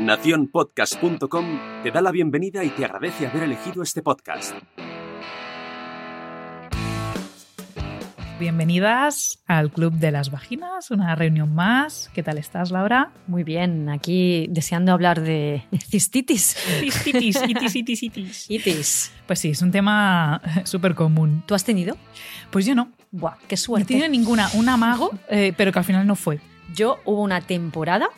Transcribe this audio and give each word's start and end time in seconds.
Naciónpodcast.com 0.00 1.58
te 1.82 1.90
da 1.90 2.00
la 2.00 2.12
bienvenida 2.12 2.62
y 2.62 2.70
te 2.70 2.84
agradece 2.84 3.26
haber 3.26 3.42
elegido 3.42 3.82
este 3.82 4.00
podcast. 4.00 4.54
Bienvenidas 8.38 9.40
al 9.48 9.72
Club 9.72 9.94
de 9.94 10.12
las 10.12 10.30
Vaginas, 10.30 10.92
una 10.92 11.16
reunión 11.16 11.52
más. 11.52 12.10
¿Qué 12.14 12.22
tal 12.22 12.38
estás, 12.38 12.70
Laura? 12.70 13.10
Muy 13.26 13.42
bien, 13.42 13.88
aquí 13.88 14.46
deseando 14.50 14.92
hablar 14.92 15.20
de 15.20 15.64
cistitis. 15.88 16.56
Cistitis, 16.80 17.42
itis, 17.48 17.74
itis, 17.74 18.02
itis. 18.04 18.50
Itis. 18.50 19.12
Pues 19.26 19.40
sí, 19.40 19.48
es 19.50 19.62
un 19.62 19.72
tema 19.72 20.40
súper 20.64 20.94
común. 20.94 21.42
¿Tú 21.44 21.56
has 21.56 21.64
tenido? 21.64 21.96
Pues 22.50 22.64
yo 22.64 22.76
no. 22.76 22.92
Buah, 23.10 23.34
qué 23.48 23.48
No 23.48 23.54
he 23.54 23.56
suerte. 23.56 23.86
tenido 23.88 24.08
ninguna, 24.08 24.48
un 24.54 24.68
amago, 24.68 25.10
eh, 25.28 25.52
pero 25.56 25.72
que 25.72 25.80
al 25.80 25.84
final 25.84 26.06
no 26.06 26.14
fue. 26.14 26.38
Yo 26.72 26.98
hubo 27.04 27.22
una 27.22 27.40
temporada 27.40 28.08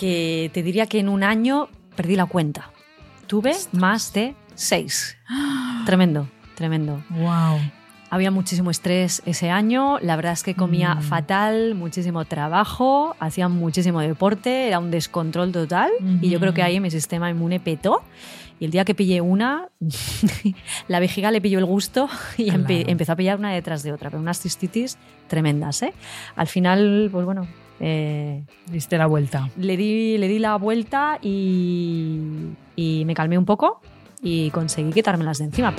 que 0.00 0.50
te 0.54 0.62
diría 0.62 0.86
que 0.86 0.98
en 0.98 1.08
un 1.10 1.22
año 1.22 1.68
perdí 1.94 2.16
la 2.16 2.24
cuenta. 2.26 2.70
Tuve 3.26 3.52
más 3.72 4.12
de 4.14 4.34
seis. 4.54 5.16
Tremendo, 5.86 6.26
tremendo. 6.54 7.02
Wow. 7.10 7.58
Había 8.12 8.30
muchísimo 8.32 8.70
estrés 8.72 9.22
ese 9.24 9.50
año, 9.50 9.98
la 10.00 10.16
verdad 10.16 10.32
es 10.32 10.42
que 10.42 10.54
comía 10.56 10.94
Mm. 10.96 11.02
fatal, 11.02 11.74
muchísimo 11.76 12.24
trabajo, 12.24 13.14
hacía 13.20 13.48
muchísimo 13.48 14.00
deporte, 14.00 14.66
era 14.66 14.78
un 14.80 14.90
descontrol 14.90 15.52
total 15.52 15.90
y 16.20 16.28
yo 16.30 16.40
creo 16.40 16.52
que 16.52 16.62
ahí 16.62 16.80
mi 16.80 16.90
sistema 16.90 17.30
inmune 17.30 17.60
petó 17.60 18.02
y 18.58 18.64
el 18.64 18.72
día 18.72 18.84
que 18.84 18.96
pillé 18.96 19.20
una, 19.20 19.68
la 20.88 20.98
vejiga 20.98 21.30
le 21.30 21.40
pilló 21.40 21.58
el 21.60 21.64
gusto 21.66 22.08
y 22.36 22.50
empe- 22.50 22.84
empezó 22.88 23.12
a 23.12 23.16
pillar 23.16 23.38
una 23.38 23.52
detrás 23.52 23.82
de 23.84 23.92
otra, 23.92 24.10
pero 24.10 24.20
unas 24.20 24.40
cistitis 24.40 24.98
tremendas. 25.28 25.80
¿eh? 25.82 25.92
Al 26.34 26.48
final, 26.48 27.08
pues 27.12 27.24
bueno, 27.24 27.46
eh, 27.80 28.44
Diste 28.70 28.98
la 28.98 29.06
vuelta. 29.06 29.48
le, 29.56 29.76
di, 29.76 30.18
le 30.18 30.28
di 30.28 30.38
la 30.38 30.56
vuelta 30.56 31.18
y, 31.22 32.54
me 32.76 33.14
calmé 33.14 33.38
un 33.38 33.46
poco 33.46 33.80
y 34.22 34.50
conseguí 34.50 34.92
quitármelas 34.92 35.38
de 35.38 35.44
encima. 35.46 35.74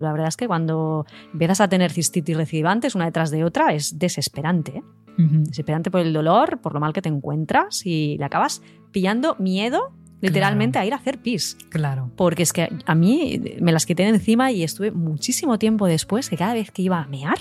La 0.00 0.10
verdad 0.10 0.26
es 0.26 0.36
que 0.36 0.48
cuando 0.48 1.06
empiezas 1.32 1.60
a 1.60 1.68
tener 1.68 1.92
cistitis 1.92 2.36
recidivantes 2.36 2.96
una 2.96 3.04
detrás 3.04 3.30
de 3.30 3.44
otra 3.44 3.72
es 3.72 4.00
desesperante. 4.00 4.78
¿eh? 4.78 4.82
Desesperante 5.16 5.90
por 5.90 6.00
el 6.00 6.12
dolor, 6.12 6.60
por 6.60 6.74
lo 6.74 6.80
mal 6.80 6.92
que 6.92 7.02
te 7.02 7.08
encuentras 7.08 7.84
y 7.86 8.16
le 8.18 8.24
acabas 8.24 8.62
pillando 8.90 9.36
miedo 9.38 9.92
literalmente 10.20 10.78
a 10.78 10.86
ir 10.86 10.92
a 10.92 10.96
hacer 10.96 11.18
pis. 11.18 11.56
Claro. 11.68 12.10
Porque 12.16 12.44
es 12.44 12.52
que 12.52 12.68
a 12.86 12.94
mí 12.94 13.40
me 13.60 13.72
las 13.72 13.86
quité 13.86 14.04
de 14.04 14.10
encima 14.10 14.52
y 14.52 14.62
estuve 14.62 14.92
muchísimo 14.92 15.58
tiempo 15.58 15.86
después 15.86 16.30
que 16.30 16.36
cada 16.36 16.54
vez 16.54 16.70
que 16.70 16.82
iba 16.82 17.00
a 17.02 17.06
mear 17.08 17.38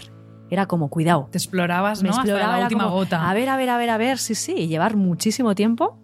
era 0.49 0.65
como, 0.65 0.89
cuidado. 0.89 1.29
Te 1.31 1.37
explorabas, 1.37 2.01
Me 2.03 2.09
¿no? 2.09 2.15
exploraba, 2.15 2.45
Hasta 2.45 2.57
la 2.57 2.63
última 2.65 2.83
como, 2.85 2.95
gota. 2.95 3.29
A 3.29 3.33
ver, 3.33 3.47
a 3.49 3.55
ver, 3.55 3.69
a 3.69 3.77
ver, 3.77 3.89
a 3.91 3.97
ver, 3.97 4.17
sí, 4.17 4.33
sí, 4.35 4.53
y 4.57 4.67
llevar 4.67 4.95
muchísimo 4.97 5.53
tiempo. 5.55 5.97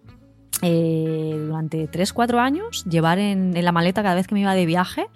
eh, 0.62 1.36
durante 1.48 1.90
3-4 1.90 2.38
años, 2.40 2.86
llevar 2.86 3.20
en, 3.20 3.56
en 3.58 3.66
la 3.66 3.72
maleta 3.72 4.02
cada 4.04 4.16
vez 4.16 4.26
que 4.28 4.36
me 4.36 4.42
iba 4.42 4.54
de 4.56 4.66
viaje 4.66 5.08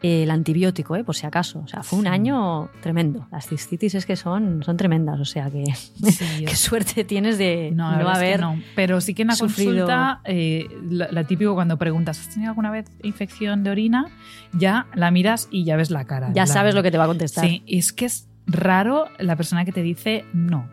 el 0.00 0.30
antibiótico, 0.30 0.94
eh, 0.96 1.02
por 1.02 1.16
si 1.16 1.26
acaso. 1.26 1.58
O 1.60 1.66
sea, 1.66 1.82
fue 1.82 1.98
un 1.98 2.06
año 2.06 2.70
tremendo. 2.82 3.26
Las 3.32 3.48
cistitis 3.48 3.94
es 3.96 4.06
que 4.06 4.14
son, 4.14 4.62
son 4.62 4.76
tremendas, 4.76 5.18
o 5.18 5.24
sea 5.24 5.50
que 5.50 5.64
Sí, 5.74 6.44
qué 6.46 6.54
suerte 6.54 7.02
tienes 7.04 7.36
de 7.38 7.72
No, 7.74 7.90
no, 7.90 7.98
verdad 7.98 8.12
es 8.12 8.18
que 8.20 8.24
haber. 8.26 8.40
no. 8.40 8.62
Pero 8.76 9.00
sí 9.00 9.12
que 9.14 9.22
en 9.22 9.28
la 9.28 9.34
sufrido- 9.34 9.70
consulta, 9.86 10.20
eh, 10.24 10.68
la, 10.88 11.08
la 11.10 11.24
típico 11.24 11.54
cuando 11.54 11.76
preguntas, 11.78 12.18
¿has 12.20 12.28
tenido 12.32 12.50
alguna 12.50 12.70
vez 12.70 12.86
infección 13.02 13.64
de 13.64 13.70
orina? 13.70 14.06
Ya 14.52 14.86
la 14.94 15.10
miras 15.10 15.48
y 15.50 15.64
ya 15.64 15.76
ves 15.76 15.90
la 15.90 16.04
cara. 16.04 16.30
Ya 16.32 16.46
sabes 16.46 16.74
lo 16.76 16.82
que 16.84 16.90
te 16.92 16.98
va 16.98 17.04
a 17.04 17.08
contestar. 17.08 17.44
Sí, 17.44 17.64
es 17.66 17.92
que 17.92 18.04
es 18.04 18.28
raro 18.46 19.06
la 19.18 19.34
persona 19.36 19.64
que 19.64 19.72
te 19.72 19.82
dice 19.82 20.24
no. 20.32 20.68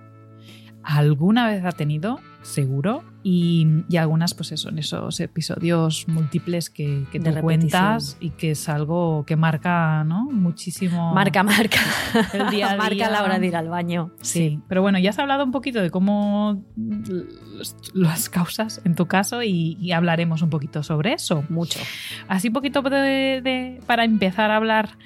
Alguna 0.84 1.48
vez 1.48 1.66
ha 1.66 1.72
tenido, 1.72 2.20
seguro, 2.44 3.04
y, 3.28 3.66
y 3.90 3.98
algunas, 3.98 4.36
pues 4.36 4.52
eso, 4.52 4.70
en 4.70 4.78
esos 4.78 5.20
episodios 5.20 6.08
múltiples 6.08 6.70
que, 6.70 7.06
repetición. 7.12 7.42
cuentas 7.42 8.18
y 8.20 8.30
que 8.30 8.52
es 8.52 8.70
algo 8.70 9.24
que 9.26 9.36
marca, 9.36 10.04
¿no? 10.04 10.26
Muchísimo. 10.32 11.12
Marca, 11.12 11.42
marca. 11.42 11.80
El 12.34 12.50
día 12.52 12.74
a 12.74 12.78
marca 12.78 12.94
día. 12.94 13.10
la 13.10 13.24
hora 13.24 13.40
de 13.40 13.48
ir 13.48 13.56
al 13.56 13.68
baño. 13.68 14.12
Sí, 14.22 14.60
pero 14.68 14.84
bueno, 14.84 15.00
ya 15.00 15.10
has 15.10 15.18
hablado 15.18 15.44
un 15.44 15.52
poquito 15.52 15.82
de 15.82 15.90
cómo 15.90 16.64
las 17.96 18.30
causas 18.30 18.80
en 18.86 18.94
tu 18.96 19.08
caso 19.08 19.42
y, 19.42 19.76
y 19.80 19.92
hablaremos 19.92 20.44
un 20.44 20.52
poquito 20.52 20.84
sobre 20.84 21.14
eso. 21.14 21.44
Mucho. 21.50 21.80
Así 22.28 22.50
un 22.50 22.54
poquito 22.54 22.84
de- 22.84 23.42
de- 23.44 23.80
para 23.88 24.04
empezar 24.06 24.52
a 24.52 24.58
hablar 24.58 24.98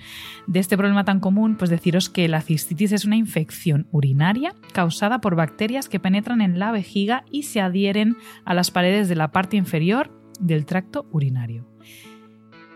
de 0.48 0.60
este 0.60 0.78
problema 0.78 1.06
tan 1.06 1.20
común, 1.20 1.56
pues 1.58 1.70
deciros 1.70 2.10
que 2.10 2.28
la 2.28 2.42
cistitis 2.42 2.92
es 2.92 3.06
una 3.06 3.16
infección 3.16 3.88
urinaria 3.92 4.54
causada 4.74 5.22
por 5.22 5.36
bacterias 5.36 5.88
que 5.88 6.00
penetran 6.00 6.42
en 6.42 6.58
la 6.58 6.72
vejiga 6.72 7.24
y 7.32 7.44
se 7.44 7.62
adhieren 7.62 8.09
a 8.46 8.54
las 8.54 8.72
paredes 8.72 9.10
de 9.10 9.16
la 9.16 9.32
parte 9.32 9.58
inferior 9.58 10.12
del 10.40 10.66
tracto 10.66 11.08
urinario. 11.12 11.68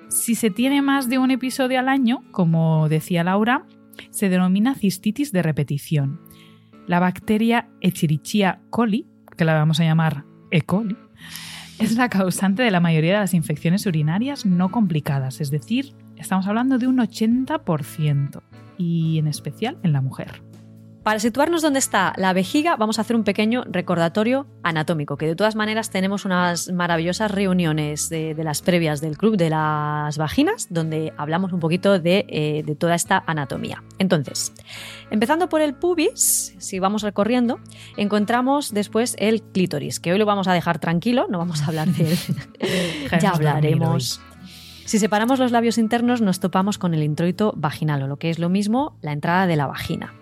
Si 0.09 0.35
se 0.35 0.49
tiene 0.49 0.81
más 0.81 1.09
de 1.09 1.17
un 1.17 1.31
episodio 1.31 1.79
al 1.79 1.89
año, 1.89 2.23
como 2.31 2.87
decía 2.89 3.23
Laura, 3.23 3.65
se 4.09 4.29
denomina 4.29 4.75
cistitis 4.75 5.31
de 5.31 5.41
repetición. 5.41 6.21
La 6.87 6.99
bacteria 6.99 7.69
Escherichia 7.81 8.61
coli, 8.69 9.07
que 9.37 9.45
la 9.45 9.53
vamos 9.53 9.79
a 9.79 9.83
llamar 9.83 10.25
E. 10.51 10.61
coli, 10.61 10.97
es 11.79 11.95
la 11.95 12.09
causante 12.09 12.61
de 12.63 12.71
la 12.71 12.79
mayoría 12.79 13.13
de 13.13 13.19
las 13.19 13.33
infecciones 13.33 13.85
urinarias 13.85 14.45
no 14.45 14.69
complicadas, 14.69 15.41
es 15.41 15.49
decir, 15.49 15.95
estamos 16.17 16.45
hablando 16.47 16.77
de 16.77 16.87
un 16.87 16.97
80%, 16.97 18.41
y 18.77 19.17
en 19.17 19.27
especial 19.27 19.77
en 19.83 19.93
la 19.93 20.01
mujer. 20.01 20.43
Para 21.03 21.19
situarnos 21.19 21.61
donde 21.61 21.79
está 21.79 22.13
la 22.15 22.31
vejiga, 22.31 22.77
vamos 22.77 22.97
a 22.97 23.01
hacer 23.01 23.17
un 23.17 23.25
pequeño 23.25 23.65
recordatorio 23.69 24.47
anatómico, 24.63 25.17
que 25.17 25.27
de 25.27 25.35
todas 25.35 25.53
maneras 25.53 25.89
tenemos 25.89 26.23
unas 26.23 26.71
maravillosas 26.71 27.29
reuniones 27.29 28.07
de, 28.07 28.33
de 28.33 28.43
las 28.45 28.61
previas 28.61 29.01
del 29.01 29.17
Club 29.17 29.35
de 29.35 29.49
las 29.49 30.17
Vaginas, 30.17 30.67
donde 30.69 31.11
hablamos 31.17 31.51
un 31.51 31.59
poquito 31.59 31.99
de, 31.99 32.25
eh, 32.29 32.63
de 32.65 32.75
toda 32.75 32.95
esta 32.95 33.21
anatomía. 33.27 33.83
Entonces, 33.99 34.53
empezando 35.11 35.49
por 35.49 35.61
el 35.61 35.73
pubis, 35.73 36.55
si 36.57 36.79
vamos 36.79 37.01
recorriendo, 37.01 37.59
encontramos 37.97 38.73
después 38.73 39.17
el 39.19 39.41
clítoris, 39.41 39.99
que 39.99 40.13
hoy 40.13 40.19
lo 40.19 40.25
vamos 40.25 40.47
a 40.47 40.53
dejar 40.53 40.79
tranquilo, 40.79 41.27
no 41.29 41.37
vamos 41.37 41.63
a 41.63 41.65
hablar 41.65 41.89
de 41.89 42.13
él. 42.13 42.17
ya 43.21 43.31
hablaremos. 43.31 44.21
Si 44.85 44.99
separamos 44.99 45.37
los 45.39 45.51
labios 45.51 45.77
internos, 45.77 46.21
nos 46.21 46.39
topamos 46.39 46.77
con 46.77 46.93
el 46.93 47.03
introito 47.03 47.53
vaginal, 47.57 48.03
o 48.03 48.07
lo 48.07 48.15
que 48.15 48.29
es 48.29 48.39
lo 48.39 48.47
mismo, 48.47 48.97
la 49.01 49.11
entrada 49.11 49.47
de 49.47 49.57
la 49.57 49.67
vagina. 49.67 50.13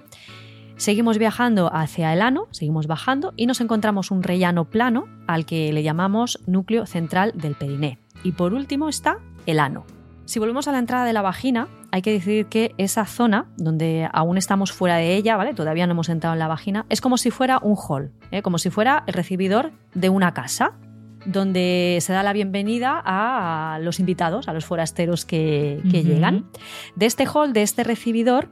Seguimos 0.81 1.19
viajando 1.19 1.71
hacia 1.71 2.11
el 2.11 2.23
ano, 2.23 2.47
seguimos 2.49 2.87
bajando 2.87 3.33
y 3.37 3.45
nos 3.45 3.61
encontramos 3.61 4.09
un 4.09 4.23
rellano 4.23 4.65
plano 4.65 5.05
al 5.27 5.45
que 5.45 5.71
le 5.71 5.83
llamamos 5.83 6.39
núcleo 6.47 6.87
central 6.87 7.33
del 7.35 7.53
periné. 7.53 7.99
Y 8.23 8.31
por 8.31 8.55
último 8.55 8.89
está 8.89 9.19
el 9.45 9.59
ano. 9.59 9.85
Si 10.25 10.39
volvemos 10.39 10.67
a 10.67 10.71
la 10.71 10.79
entrada 10.79 11.05
de 11.05 11.13
la 11.13 11.21
vagina, 11.21 11.67
hay 11.91 12.01
que 12.01 12.11
decir 12.11 12.47
que 12.47 12.73
esa 12.79 13.05
zona, 13.05 13.45
donde 13.57 14.09
aún 14.11 14.39
estamos 14.39 14.71
fuera 14.71 14.95
de 14.95 15.15
ella, 15.15 15.37
¿vale? 15.37 15.53
Todavía 15.53 15.85
no 15.85 15.91
hemos 15.91 16.09
entrado 16.09 16.33
en 16.33 16.39
la 16.39 16.47
vagina, 16.47 16.87
es 16.89 16.99
como 16.99 17.19
si 17.19 17.29
fuera 17.29 17.59
un 17.61 17.75
hall, 17.75 18.11
¿eh? 18.31 18.41
como 18.41 18.57
si 18.57 18.71
fuera 18.71 19.03
el 19.05 19.13
recibidor 19.13 19.73
de 19.93 20.09
una 20.09 20.33
casa, 20.33 20.79
donde 21.27 21.99
se 22.01 22.11
da 22.11 22.23
la 22.23 22.33
bienvenida 22.33 22.99
a 23.05 23.77
los 23.83 23.99
invitados, 23.99 24.47
a 24.47 24.53
los 24.53 24.65
forasteros 24.65 25.25
que, 25.25 25.79
llegan. 25.83 26.49
De 26.95 27.05
este 27.05 27.27
hall, 27.27 27.53
de 27.53 27.61
este 27.61 27.83
recibidor, 27.83 28.49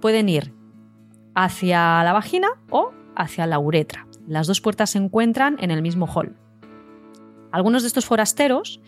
pueden 0.00 0.28
ir 0.28 0.52
hacia 1.34 2.02
la 2.04 2.12
vagina 2.12 2.48
o 2.70 2.92
hacia 3.16 3.46
la 3.46 3.58
uretra. 3.58 4.06
Las 4.26 4.46
dos 4.46 4.60
puertas 4.60 4.90
se 4.90 4.98
encuentran 4.98 5.56
en 5.60 5.70
el 5.70 5.82
mismo 5.82 6.06
hall. 6.06 6.36
Algunos 7.52 7.82
de 7.82 7.88
estos 7.88 8.06
forasteros 8.06 8.80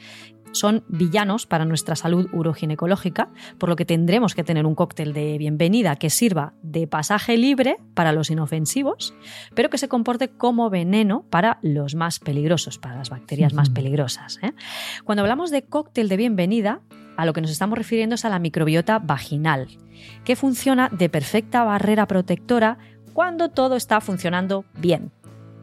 son 0.53 0.85
villanos 0.89 1.47
para 1.47 1.65
nuestra 1.65 1.97
salud 1.97 2.29
uroginecológica, 2.33 3.29
por 3.59 3.69
lo 3.69 3.77
que 3.77 3.85
tendremos 3.85 4.35
que 4.35 4.43
tener 4.43 4.67
un 4.67 4.75
cóctel 4.75 5.13
de 5.13 5.39
bienvenida 5.39 5.97
que 5.97 6.11
sirva 6.11 6.55
de 6.63 6.87
pasaje 6.87 7.37
libre 7.37 7.77
para 7.95 8.13
los 8.13 8.31
inofensivos, 8.31 9.15
pero 9.55 9.71
que 9.71 9.79
se 9.79 9.89
comporte 9.89 10.29
como 10.29 10.71
veneno 10.71 11.25
para 11.31 11.59
los 11.63 11.95
más 11.95 12.19
peligrosos, 12.19 12.79
para 12.79 12.97
las 12.97 13.11
bacterias 13.11 13.53
más 13.53 13.71
peligrosas. 13.71 14.39
¿eh? 14.43 14.53
Cuando 15.05 15.23
hablamos 15.23 15.51
de 15.51 15.63
cóctel 15.63 16.09
de 16.09 16.17
bienvenida, 16.17 16.81
a 17.17 17.25
lo 17.25 17.33
que 17.33 17.41
nos 17.41 17.51
estamos 17.51 17.79
refiriendo 17.79 18.15
es 18.15 18.25
a 18.25 18.29
la 18.29 18.39
microbiota 18.39 18.99
vaginal, 18.99 19.69
que 20.25 20.37
funciona 20.37 20.89
de 20.91 21.09
perfecta 21.09 21.65
barrera 21.65 22.07
protectora 22.07 22.79
cuando 23.13 23.49
todo 23.49 23.77
está 23.77 24.01
funcionando 24.01 24.65
bien. 24.79 25.11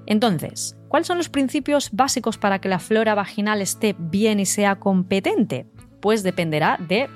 Entonces, 0.05 0.75
¿cuáles 0.89 1.07
son 1.07 1.17
los 1.17 1.29
principios 1.29 1.89
básicos 1.91 2.37
para 2.37 2.59
que 2.59 2.69
la 2.69 2.79
flora 2.79 3.15
vaginal 3.15 3.61
esté 3.61 3.95
bien 3.97 4.39
y 4.39 4.45
sea 4.45 4.75
competente? 4.75 5.67
Pues 6.01 6.23
dependerá 6.23 6.77
de 6.77 7.09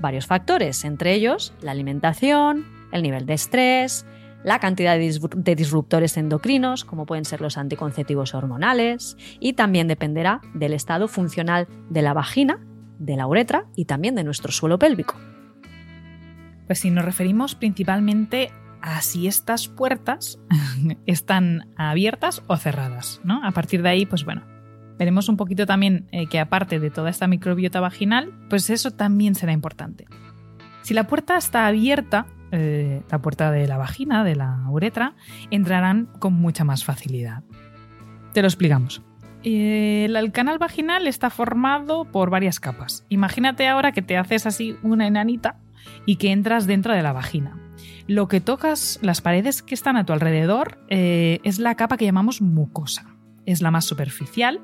varios 0.00 0.26
factores, 0.26 0.84
entre 0.84 1.14
ellos 1.14 1.52
la 1.60 1.70
alimentación, 1.70 2.66
el 2.90 3.02
nivel 3.02 3.26
de 3.26 3.34
estrés, 3.34 4.04
la 4.44 4.58
cantidad 4.58 4.98
de 4.98 5.54
disruptores 5.54 6.16
endocrinos, 6.16 6.84
como 6.84 7.06
pueden 7.06 7.24
ser 7.24 7.40
los 7.40 7.56
anticonceptivos 7.56 8.34
hormonales, 8.34 9.16
y 9.38 9.52
también 9.52 9.86
dependerá 9.86 10.40
del 10.54 10.72
estado 10.72 11.06
funcional 11.06 11.68
de 11.90 12.02
la 12.02 12.12
vagina, 12.12 12.58
de 13.02 13.16
la 13.16 13.26
uretra 13.26 13.66
y 13.76 13.84
también 13.84 14.14
de 14.14 14.24
nuestro 14.24 14.52
suelo 14.52 14.78
pélvico. 14.78 15.16
Pues 16.66 16.78
si 16.78 16.90
nos 16.90 17.04
referimos 17.04 17.54
principalmente 17.54 18.50
a 18.80 19.00
si 19.02 19.26
estas 19.26 19.68
puertas 19.68 20.38
están 21.06 21.72
abiertas 21.76 22.42
o 22.46 22.56
cerradas, 22.56 23.20
¿no? 23.24 23.44
A 23.44 23.50
partir 23.52 23.82
de 23.82 23.88
ahí, 23.88 24.06
pues 24.06 24.24
bueno, 24.24 24.42
veremos 24.98 25.28
un 25.28 25.36
poquito 25.36 25.66
también 25.66 26.06
eh, 26.12 26.26
que 26.26 26.40
aparte 26.40 26.80
de 26.80 26.90
toda 26.90 27.10
esta 27.10 27.26
microbiota 27.26 27.80
vaginal, 27.80 28.32
pues 28.48 28.70
eso 28.70 28.90
también 28.90 29.34
será 29.34 29.52
importante. 29.52 30.06
Si 30.82 30.94
la 30.94 31.06
puerta 31.06 31.36
está 31.36 31.66
abierta, 31.66 32.26
eh, 32.50 33.02
la 33.10 33.20
puerta 33.20 33.50
de 33.50 33.66
la 33.66 33.78
vagina, 33.78 34.24
de 34.24 34.36
la 34.36 34.64
uretra, 34.68 35.14
entrarán 35.50 36.06
con 36.18 36.34
mucha 36.34 36.64
más 36.64 36.84
facilidad. 36.84 37.44
Te 38.32 38.42
lo 38.42 38.48
explicamos. 38.48 39.02
El 39.44 40.32
canal 40.32 40.58
vaginal 40.58 41.06
está 41.06 41.30
formado 41.30 42.04
por 42.04 42.30
varias 42.30 42.60
capas. 42.60 43.04
Imagínate 43.08 43.68
ahora 43.68 43.92
que 43.92 44.02
te 44.02 44.16
haces 44.16 44.46
así 44.46 44.76
una 44.82 45.06
enanita 45.06 45.56
y 46.06 46.16
que 46.16 46.32
entras 46.32 46.66
dentro 46.66 46.94
de 46.94 47.02
la 47.02 47.12
vagina. 47.12 47.58
Lo 48.06 48.28
que 48.28 48.40
tocas, 48.40 48.98
las 49.02 49.20
paredes 49.20 49.62
que 49.62 49.74
están 49.74 49.96
a 49.96 50.04
tu 50.04 50.12
alrededor, 50.12 50.78
eh, 50.88 51.40
es 51.44 51.58
la 51.58 51.74
capa 51.74 51.96
que 51.96 52.04
llamamos 52.04 52.40
mucosa. 52.40 53.06
Es 53.46 53.62
la 53.62 53.70
más 53.70 53.84
superficial 53.84 54.60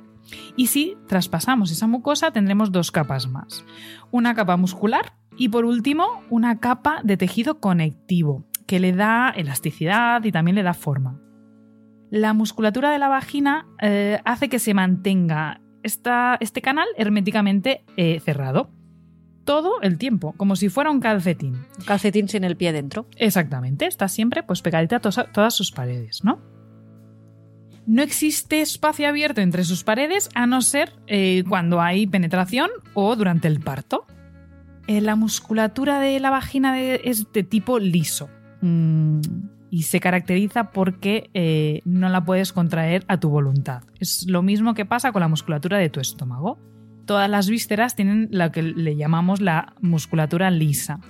y 0.56 0.66
si 0.66 0.96
traspasamos 1.06 1.70
esa 1.70 1.86
mucosa 1.86 2.30
tendremos 2.30 2.72
dos 2.72 2.90
capas 2.90 3.28
más. 3.28 3.64
Una 4.10 4.34
capa 4.34 4.56
muscular 4.56 5.14
y 5.36 5.48
por 5.48 5.64
último 5.64 6.22
una 6.30 6.58
capa 6.58 7.00
de 7.02 7.16
tejido 7.16 7.60
conectivo 7.60 8.44
que 8.66 8.80
le 8.80 8.92
da 8.92 9.30
elasticidad 9.30 10.22
y 10.24 10.32
también 10.32 10.56
le 10.56 10.62
da 10.62 10.74
forma. 10.74 11.20
La 12.10 12.32
musculatura 12.32 12.90
de 12.90 12.98
la 12.98 13.08
vagina 13.08 13.66
eh, 13.80 14.20
hace 14.24 14.48
que 14.48 14.58
se 14.58 14.74
mantenga 14.74 15.60
este 15.82 16.62
canal 16.62 16.86
herméticamente 16.96 17.84
eh, 17.96 18.20
cerrado 18.20 18.70
todo 19.44 19.80
el 19.80 19.96
tiempo, 19.96 20.34
como 20.36 20.56
si 20.56 20.68
fuera 20.68 20.90
un 20.90 21.00
calcetín. 21.00 21.54
Un 21.78 21.84
calcetín 21.86 22.28
sin 22.28 22.44
el 22.44 22.56
pie 22.56 22.72
dentro. 22.72 23.06
Exactamente, 23.16 23.86
está 23.86 24.06
siempre 24.06 24.42
pues 24.42 24.60
pegadita 24.60 24.96
a 24.96 25.00
todas 25.00 25.54
sus 25.54 25.72
paredes, 25.72 26.22
¿no? 26.22 26.38
No 27.86 28.02
existe 28.02 28.60
espacio 28.60 29.08
abierto 29.08 29.40
entre 29.40 29.64
sus 29.64 29.84
paredes 29.84 30.28
a 30.34 30.46
no 30.46 30.60
ser 30.60 30.92
eh, 31.06 31.44
cuando 31.48 31.80
hay 31.80 32.06
penetración 32.06 32.68
o 32.92 33.16
durante 33.16 33.48
el 33.48 33.60
parto. 33.60 34.04
Eh, 34.86 35.00
la 35.00 35.16
musculatura 35.16 35.98
de 35.98 36.20
la 36.20 36.28
vagina 36.28 36.78
es 36.78 37.32
de 37.32 37.42
tipo 37.42 37.78
liso 37.78 38.28
mm, 38.60 39.20
y 39.70 39.82
se 39.82 40.00
caracteriza 40.00 40.70
porque 40.70 41.30
eh, 41.34 41.82
no 41.84 42.08
la 42.08 42.24
puedes 42.24 42.52
contraer 42.52 43.04
a 43.08 43.18
tu 43.18 43.28
voluntad. 43.28 43.82
Es 44.00 44.26
lo 44.28 44.42
mismo 44.42 44.74
que 44.74 44.84
pasa 44.84 45.12
con 45.12 45.20
la 45.20 45.28
musculatura 45.28 45.78
de 45.78 45.90
tu 45.90 46.00
estómago 46.00 46.58
todas 47.08 47.30
las 47.30 47.48
vísceras 47.48 47.96
tienen 47.96 48.28
lo 48.30 48.52
que 48.52 48.62
le 48.62 48.94
llamamos 48.94 49.40
la 49.40 49.72
musculatura 49.80 50.50
lisa. 50.50 51.00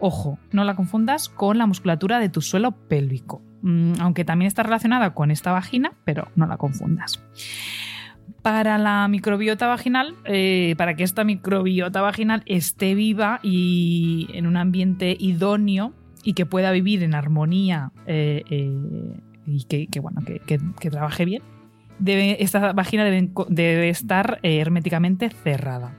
Ojo, 0.00 0.36
no 0.50 0.64
la 0.64 0.74
confundas 0.74 1.28
con 1.28 1.56
la 1.56 1.66
musculatura 1.66 2.18
de 2.18 2.28
tu 2.28 2.42
suelo 2.42 2.72
pélvico, 2.72 3.40
mm, 3.62 3.94
aunque 4.00 4.24
también 4.24 4.48
está 4.48 4.64
relacionada 4.64 5.14
con 5.14 5.30
esta 5.30 5.52
vagina, 5.52 5.92
pero 6.04 6.28
no 6.34 6.46
la 6.46 6.56
confundas. 6.56 7.22
Para 8.42 8.78
la 8.78 9.06
microbiota 9.06 9.68
vaginal, 9.68 10.16
eh, 10.24 10.74
para 10.76 10.96
que 10.96 11.04
esta 11.04 11.22
microbiota 11.22 12.02
vaginal 12.02 12.42
esté 12.46 12.96
viva 12.96 13.38
y 13.44 14.26
en 14.34 14.48
un 14.48 14.56
ambiente 14.56 15.16
idóneo 15.18 15.94
y 16.24 16.32
que 16.32 16.46
pueda 16.46 16.72
vivir 16.72 17.02
en 17.02 17.14
armonía 17.14 17.92
eh, 18.06 18.42
eh, 18.48 19.20
y 19.46 19.64
que, 19.64 20.00
bueno, 20.00 20.22
que 20.24 20.90
trabaje 20.90 21.24
bien, 21.24 21.42
esta 22.04 22.72
vagina 22.72 23.04
debe, 23.04 23.88
estar 23.88 24.40
eh, 24.42 24.58
herméticamente 24.58 25.30
cerrada. 25.30 25.98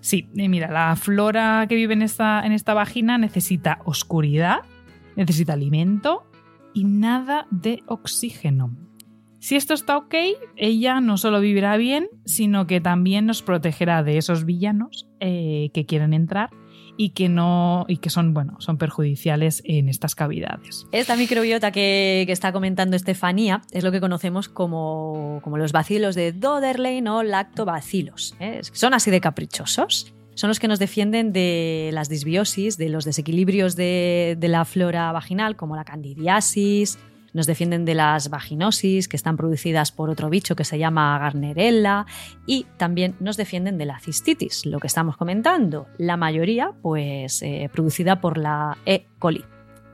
Sí, 0.00 0.28
mira, 0.34 0.70
la 0.70 0.96
flora 0.96 1.66
que 1.68 1.76
vive 1.76 1.94
en 1.94 2.02
esta, 2.02 2.44
en 2.44 2.52
esta 2.52 2.74
vagina 2.74 3.18
necesita 3.18 3.78
oscuridad, 3.84 4.62
necesita 5.14 5.52
alimento 5.52 6.24
y 6.74 6.84
nada 6.84 7.46
de 7.50 7.82
oxígeno. 7.86 8.76
Si 9.38 9.56
esto 9.56 9.74
está 9.74 9.96
ok, 9.96 10.14
ella 10.56 11.00
no 11.00 11.16
solo 11.16 11.40
vivirá 11.40 11.76
bien, 11.76 12.08
sino 12.24 12.66
que 12.66 12.80
también 12.80 13.26
nos 13.26 13.42
protegerá 13.42 14.02
de 14.02 14.18
esos 14.18 14.44
villanos 14.44 15.08
que 15.20 15.84
quieren 15.86 16.14
entrar 16.14 16.50
y 16.96 17.10
que 17.10 17.28
no 17.28 17.84
y 17.88 17.98
que 17.98 18.10
son 18.10 18.34
bueno 18.34 18.56
son 18.60 18.78
perjudiciales 18.78 19.62
en 19.64 19.88
estas 19.88 20.14
cavidades. 20.14 20.86
Esta 20.92 21.16
microbiota 21.16 21.72
que, 21.72 22.26
está 22.28 22.52
comentando 22.52 22.96
Estefanía 22.96 23.62
es 23.70 23.84
lo 23.84 23.92
que 23.92 24.00
conocemos 24.00 24.48
como, 24.48 25.40
como 25.42 25.58
los 25.58 25.72
bacilos 25.72 26.14
de 26.14 26.32
Doderlein 26.32 27.08
o 27.08 27.22
lactobacilos. 27.22 28.34
¿eh? 28.40 28.60
Son 28.72 28.94
así 28.94 29.10
de 29.10 29.20
caprichosos. 29.20 30.14
Son 30.34 30.48
los 30.48 30.58
que 30.58 30.66
nos 30.66 30.78
defienden 30.78 31.32
de 31.34 31.90
las 31.92 32.08
disbiosis, 32.08 32.78
de 32.78 32.88
los 32.88 33.04
desequilibrios 33.04 33.76
de, 33.76 34.36
de 34.38 34.48
la 34.48 34.64
flora 34.64 35.12
vaginal, 35.12 35.56
como 35.56 35.76
la 35.76 35.84
candidiasis, 35.84 36.98
nos 37.32 37.46
defienden 37.46 37.84
de 37.84 37.94
las 37.94 38.30
vaginosis 38.30 39.08
que 39.08 39.16
están 39.16 39.36
producidas 39.36 39.92
por 39.92 40.10
otro 40.10 40.30
bicho 40.30 40.56
que 40.56 40.64
se 40.64 40.78
llama 40.78 41.18
Garnerella 41.18 42.06
y 42.46 42.66
también 42.76 43.14
nos 43.20 43.36
defienden 43.36 43.78
de 43.78 43.86
la 43.86 43.98
cistitis, 44.00 44.66
lo 44.66 44.80
que 44.80 44.86
estamos 44.86 45.16
comentando, 45.16 45.86
la 45.98 46.16
mayoría 46.16 46.72
pues 46.82 47.42
eh, 47.42 47.70
producida 47.72 48.20
por 48.20 48.38
la 48.38 48.78
E. 48.86 49.06
coli 49.18 49.44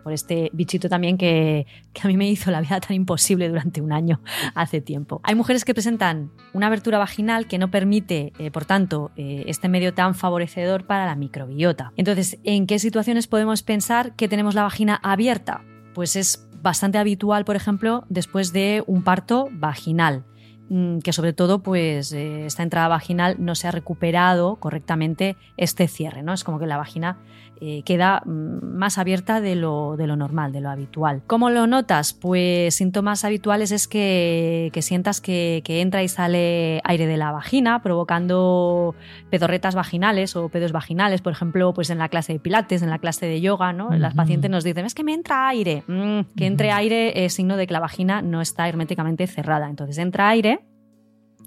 por 0.08 0.14
este 0.14 0.48
bichito 0.54 0.88
también 0.88 1.18
que, 1.18 1.66
a 2.02 2.08
mí 2.08 2.16
me 2.16 2.30
hizo 2.30 2.50
la 2.50 2.62
vida 2.62 2.80
tan 2.80 2.94
imposible 2.96 3.46
durante 3.46 3.82
un 3.82 3.92
año 3.92 4.22
hace 4.54 4.80
tiempo. 4.80 5.20
Hay 5.22 5.34
mujeres 5.34 5.66
que 5.66 5.74
presentan 5.74 6.30
una 6.54 6.68
abertura 6.68 6.96
vaginal 6.96 7.46
que 7.46 7.58
no 7.58 7.70
permite, 7.70 8.32
eh, 8.38 8.50
por 8.50 8.64
tanto, 8.64 9.10
eh, 9.16 9.44
este 9.48 9.68
medio 9.68 9.92
tan 9.92 10.14
favorecedor 10.14 10.86
para 10.86 11.04
la 11.04 11.14
microbiota. 11.14 11.92
Entonces, 11.96 12.38
¿en 12.44 12.66
qué 12.66 12.78
situaciones 12.78 13.26
podemos 13.26 13.62
pensar 13.62 14.14
que 14.16 14.28
tenemos 14.28 14.54
la 14.54 14.62
vagina 14.62 14.98
abierta? 15.02 15.62
Pues 15.92 16.16
es 16.16 16.47
bastante 16.62 16.98
habitual, 16.98 17.44
por 17.44 17.56
ejemplo, 17.56 18.04
después 18.08 18.52
de 18.52 18.82
un 18.86 19.02
parto 19.02 19.48
vaginal 19.52 20.24
mm, 20.68 20.98
que 20.98 21.12
sobre 21.12 21.32
todo 21.32 21.62
pues 21.62 22.12
eh, 22.12 22.46
esta 22.46 22.62
entrada 22.62 22.88
vaginal 22.88 23.36
no 23.38 23.54
se 23.54 23.68
ha 23.68 23.70
recuperado 23.70 24.56
correctamente 24.56 25.36
este 25.56 25.88
cierre, 25.88 26.22
¿no? 26.22 26.32
Es 26.32 26.44
como 26.44 26.58
que 26.58 26.66
la 26.66 26.76
vagina 26.76 27.18
eh, 27.60 27.82
queda 27.84 28.22
mm, 28.24 28.76
más 28.76 28.98
abierta 28.98 29.40
de 29.40 29.56
lo, 29.56 29.96
de 29.96 30.06
lo, 30.06 30.16
normal, 30.16 30.52
de 30.52 30.60
lo 30.60 30.70
habitual. 30.70 31.22
¿Cómo 31.26 31.50
lo 31.50 31.66
notas? 31.66 32.14
Pues 32.14 32.74
síntomas 32.74 33.24
habituales 33.24 33.72
es 33.72 33.88
que, 33.88 34.70
sientas 34.80 35.20
que, 35.20 35.62
entra 35.66 36.02
y 36.02 36.08
sale 36.08 36.80
aire 36.84 37.06
de 37.06 37.16
la 37.16 37.32
vagina, 37.32 37.82
provocando 37.82 38.94
pedorretas 39.30 39.74
vaginales 39.74 40.36
o 40.36 40.48
pedos 40.48 40.72
vaginales, 40.72 41.20
por 41.20 41.32
ejemplo, 41.32 41.72
pues 41.74 41.90
en 41.90 41.98
la 41.98 42.08
clase 42.08 42.32
de 42.32 42.38
pilates, 42.40 42.82
en 42.82 42.90
la 42.90 42.98
clase 42.98 43.26
de 43.26 43.40
yoga, 43.40 43.72
¿no? 43.72 43.90
Las 43.90 44.14
pacientes 44.14 44.50
nos 44.50 44.64
dicen, 44.64 44.84
es 44.86 44.94
que 44.94 45.04
me 45.04 45.14
entra 45.14 45.48
aire. 45.48 45.82
Mm, 45.86 46.20
que 46.36 46.46
entre 46.46 46.70
aire 46.70 47.24
es 47.24 47.34
signo 47.34 47.56
de 47.56 47.66
que 47.66 47.72
la 47.72 47.80
vagina 47.80 48.22
no 48.22 48.40
está 48.40 48.68
herméticamente 48.68 49.26
cerrada. 49.26 49.68
Entonces 49.68 49.98
entra 49.98 50.28
aire, 50.28 50.60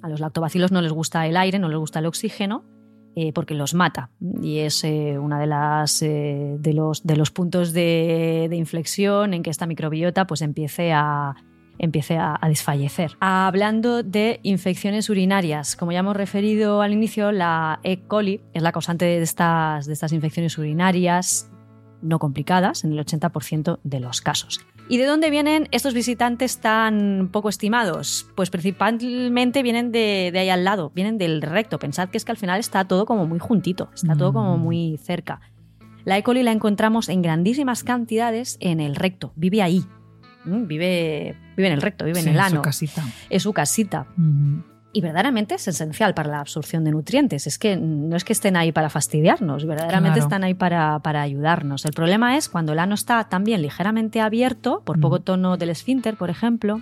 a 0.01 0.09
los 0.09 0.19
lactobacilos 0.19 0.71
no 0.71 0.81
les 0.81 0.91
gusta 0.91 1.25
el 1.27 1.37
aire, 1.37 1.59
no 1.59 1.69
les 1.69 1.77
gusta 1.77 1.99
el 1.99 2.05
oxígeno, 2.05 2.63
eh, 3.15 3.33
porque 3.33 3.55
los 3.55 3.73
mata. 3.73 4.09
Y 4.41 4.59
es 4.59 4.83
eh, 4.83 5.17
uno 5.19 5.37
de, 5.37 5.45
eh, 5.45 6.55
de, 6.59 6.73
los, 6.73 7.05
de, 7.05 7.15
los, 7.17 7.31
puntos 7.31 7.73
de, 7.73 8.49
inflexión 8.53 9.33
en 9.33 9.43
que 9.43 9.49
esta 9.49 9.65
microbiota 9.65 10.25
pues, 10.25 10.41
empiece 10.41 10.93
a, 10.93 11.35
empiece 11.77 12.17
a, 12.17 12.39
desfallecer. 12.47 13.17
Hablando 13.19 14.01
de 14.03 14.39
infecciones 14.43 15.09
urinarias, 15.09 15.75
como 15.75 15.91
ya 15.91 15.99
hemos 15.99 16.15
referido 16.15 16.81
al 16.81 16.93
inicio, 16.93 17.31
la 17.33 17.79
E. 17.83 17.99
coli 17.99 18.41
es 18.53 18.61
la 18.61 18.71
causante 18.71 19.05
de 19.05 19.21
estas, 19.21 19.87
de 19.87 19.93
estas 19.93 20.13
infecciones 20.13 20.57
urinarias 20.57 21.49
no 22.01 22.17
complicadas 22.17 22.83
en 22.83 22.93
el 22.93 23.05
80% 23.05 23.79
de 23.83 23.99
los 23.99 24.21
casos. 24.21 24.65
¿Y 24.91 24.97
de 24.97 25.05
dónde 25.05 25.29
vienen 25.29 25.69
estos 25.71 25.93
visitantes 25.93 26.57
tan 26.57 27.29
poco 27.31 27.47
estimados? 27.47 28.27
Pues 28.35 28.49
principalmente 28.49 29.63
vienen 29.63 29.93
de, 29.93 30.33
ahí 30.35 30.49
al 30.49 30.65
lado, 30.65 30.91
vienen 30.93 31.17
del 31.17 31.41
recto. 31.41 31.79
Pensad 31.79 32.09
que 32.09 32.17
es 32.17 32.25
que 32.25 32.33
al 32.33 32.37
final 32.37 32.59
está 32.59 32.83
todo 32.83 33.05
como 33.05 33.25
muy 33.25 33.39
juntito, 33.39 33.89
está 33.95 34.17
todo 34.17 34.33
como 34.33 34.57
mm. 34.57 34.61
muy 34.61 34.99
cerca. 35.01 35.39
La 36.03 36.17
E. 36.17 36.23
coli 36.23 36.43
la 36.43 36.51
encontramos 36.51 37.07
en 37.07 37.21
grandísimas 37.21 37.85
cantidades 37.85 38.57
en 38.59 38.81
el 38.81 38.97
recto, 38.97 39.31
vive 39.37 39.61
ahí. 39.61 39.85
Vive, 40.43 41.37
vive 41.55 41.67
en 41.67 41.73
el 41.73 41.81
recto, 41.81 42.03
vive 42.03 42.19
en 42.19 42.27
el 42.27 42.39
ano. 42.41 42.47
Es 42.47 42.51
su 42.55 42.61
casita. 42.61 43.05
Es 43.29 43.43
su 43.43 43.53
casita 43.53 44.07
y 44.93 45.01
verdaderamente 45.01 45.55
es 45.55 45.67
esencial 45.67 46.13
para 46.13 46.29
la 46.29 46.39
absorción 46.39 46.83
de 46.83 46.91
nutrientes. 46.91 47.47
Es 47.47 47.57
que 47.57 47.77
no 47.77 48.15
es 48.15 48.23
que 48.23 48.33
estén 48.33 48.55
ahí 48.55 48.71
para 48.71 48.89
fastidiarnos, 48.89 49.65
verdaderamente 49.65 50.19
están 50.19 50.43
ahí 50.43 50.53
para, 50.53 50.99
ayudarnos. 51.21 51.85
El 51.85 51.93
problema 51.93 52.37
es 52.37 52.49
cuando 52.49 52.73
el 52.73 52.79
ano 52.79 52.95
está 52.95 53.23
también 53.25 53.61
ligeramente 53.61 54.21
abierto, 54.21 54.81
por 54.83 54.99
poco 54.99 55.19
tono 55.19 55.57
del 55.57 55.69
esfínter, 55.69 56.15
por 56.15 56.29
ejemplo, 56.29 56.81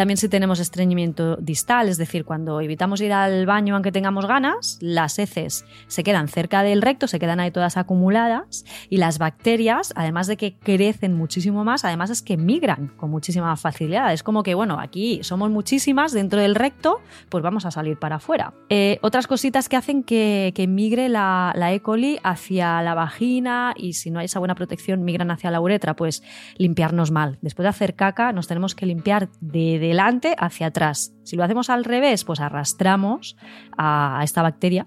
También 0.00 0.16
si 0.16 0.30
tenemos 0.30 0.60
estreñimiento 0.60 1.36
distal, 1.36 1.90
es 1.90 1.98
decir, 1.98 2.24
cuando 2.24 2.62
evitamos 2.62 3.02
ir 3.02 3.12
al 3.12 3.44
baño 3.44 3.74
aunque 3.74 3.92
tengamos 3.92 4.24
ganas, 4.24 4.78
las 4.80 5.18
heces 5.18 5.66
se 5.88 6.02
quedan 6.02 6.26
cerca 6.26 6.62
del 6.62 6.80
recto, 6.80 7.06
se 7.06 7.18
quedan 7.18 7.38
ahí 7.38 7.50
todas 7.50 7.76
acumuladas 7.76 8.64
y 8.88 8.96
las 8.96 9.18
bacterias, 9.18 9.92
además 9.96 10.26
de 10.26 10.38
que 10.38 10.56
crecen 10.56 11.14
muchísimo 11.14 11.64
más, 11.64 11.84
además 11.84 12.08
es 12.08 12.22
que 12.22 12.38
migran 12.38 12.88
con 12.96 13.10
muchísima 13.10 13.54
facilidad. 13.58 14.10
Es 14.14 14.22
como 14.22 14.42
que, 14.42 14.54
bueno, 14.54 14.80
aquí 14.80 15.20
somos 15.22 15.50
muchísimas 15.50 16.12
dentro 16.12 16.40
del 16.40 16.54
recto, 16.54 17.02
pues 17.28 17.44
vamos 17.44 17.66
a 17.66 17.70
salir 17.70 17.98
para 17.98 18.16
afuera. 18.16 18.54
Eh, 18.70 18.98
otras 19.02 19.26
cositas 19.26 19.68
que 19.68 19.76
hacen 19.76 20.02
que, 20.02 20.66
migre 20.66 21.10
la, 21.10 21.52
la 21.54 21.74
E. 21.74 21.80
coli 21.80 22.18
hacia 22.22 22.80
la 22.80 22.94
vagina 22.94 23.74
y 23.76 23.92
si 23.92 24.10
no 24.10 24.20
hay 24.20 24.24
esa 24.24 24.38
buena 24.38 24.54
protección, 24.54 25.04
migran 25.04 25.30
hacia 25.30 25.50
la 25.50 25.60
uretra, 25.60 25.94
pues 25.94 26.22
limpiarnos 26.56 27.10
mal. 27.10 27.36
Después 27.42 27.64
de 27.64 27.68
hacer 27.68 27.96
caca, 27.96 28.32
nos 28.32 28.48
tenemos 28.48 28.74
que 28.74 28.86
limpiar 28.86 29.28
de 29.42 29.89
delante 29.90 30.36
hacia 30.38 30.68
atrás. 30.68 31.12
Si 31.24 31.36
lo 31.36 31.42
hacemos 31.42 31.68
al 31.68 31.84
revés, 31.84 32.24
pues 32.24 32.38
arrastramos 32.38 33.36
a 33.76 34.20
esta 34.22 34.40
bacteria 34.42 34.86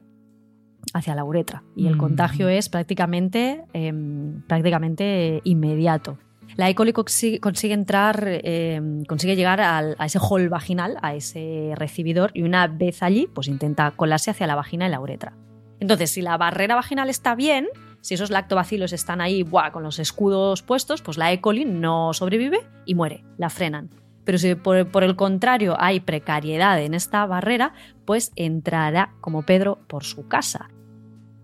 hacia 0.94 1.14
la 1.14 1.26
uretra 1.26 1.64
y 1.76 1.88
el 1.88 1.96
mm. 1.96 1.98
contagio 1.98 2.48
es 2.48 2.70
prácticamente, 2.70 3.66
em, 3.74 4.42
prácticamente 4.48 5.42
inmediato. 5.44 6.18
La 6.56 6.70
E. 6.70 6.76
coli 6.76 6.94
consigue, 6.94 7.74
entrar, 7.74 8.24
em, 8.44 9.04
consigue 9.06 9.36
llegar 9.36 9.60
a 9.60 10.06
ese 10.06 10.20
hall 10.20 10.48
vaginal, 10.50 10.98
a 11.02 11.16
ese 11.16 11.74
recibidor, 11.76 12.32
y 12.34 12.44
una 12.44 12.68
vez 12.68 13.02
allí, 13.02 13.28
pues 13.34 13.48
intenta 13.48 13.92
colarse 13.92 14.32
hacia 14.32 14.48
la 14.48 14.56
vagina 14.56 14.88
y 14.88 14.92
la 14.92 15.00
uretra. 15.00 15.34
Entonces, 15.80 16.12
si 16.12 16.22
la 16.22 16.38
barrera 16.38 16.76
vaginal 16.76 17.10
está 17.10 17.36
bien, 17.36 17.68
si 18.02 18.14
esos 18.14 18.30
lactobacilos 18.30 18.94
están 18.94 19.20
ahí 19.20 19.44
con 19.72 19.84
los 19.84 19.98
escudos 19.98 20.62
puestos, 20.62 21.02
pues 21.02 21.18
la 21.18 21.32
E. 21.34 21.42
coli 21.42 21.66
no 21.66 22.14
sobrevive 22.14 22.60
y 22.86 22.96
muere, 22.96 23.24
la 23.38 23.50
frenan. 23.50 23.90
Pero 24.24 24.38
si 24.38 24.56
por, 24.56 25.04
el 25.04 25.16
contrario 25.16 25.76
hay 25.80 26.00
precariedad 26.00 26.82
en 26.82 26.94
esta 26.94 27.26
barrera, 27.26 27.74
pues 28.06 28.32
entrará 28.36 29.14
como 29.22 29.44
Pedro 29.44 29.80
por 29.88 30.04
su 30.04 30.28
casa. 30.28 30.70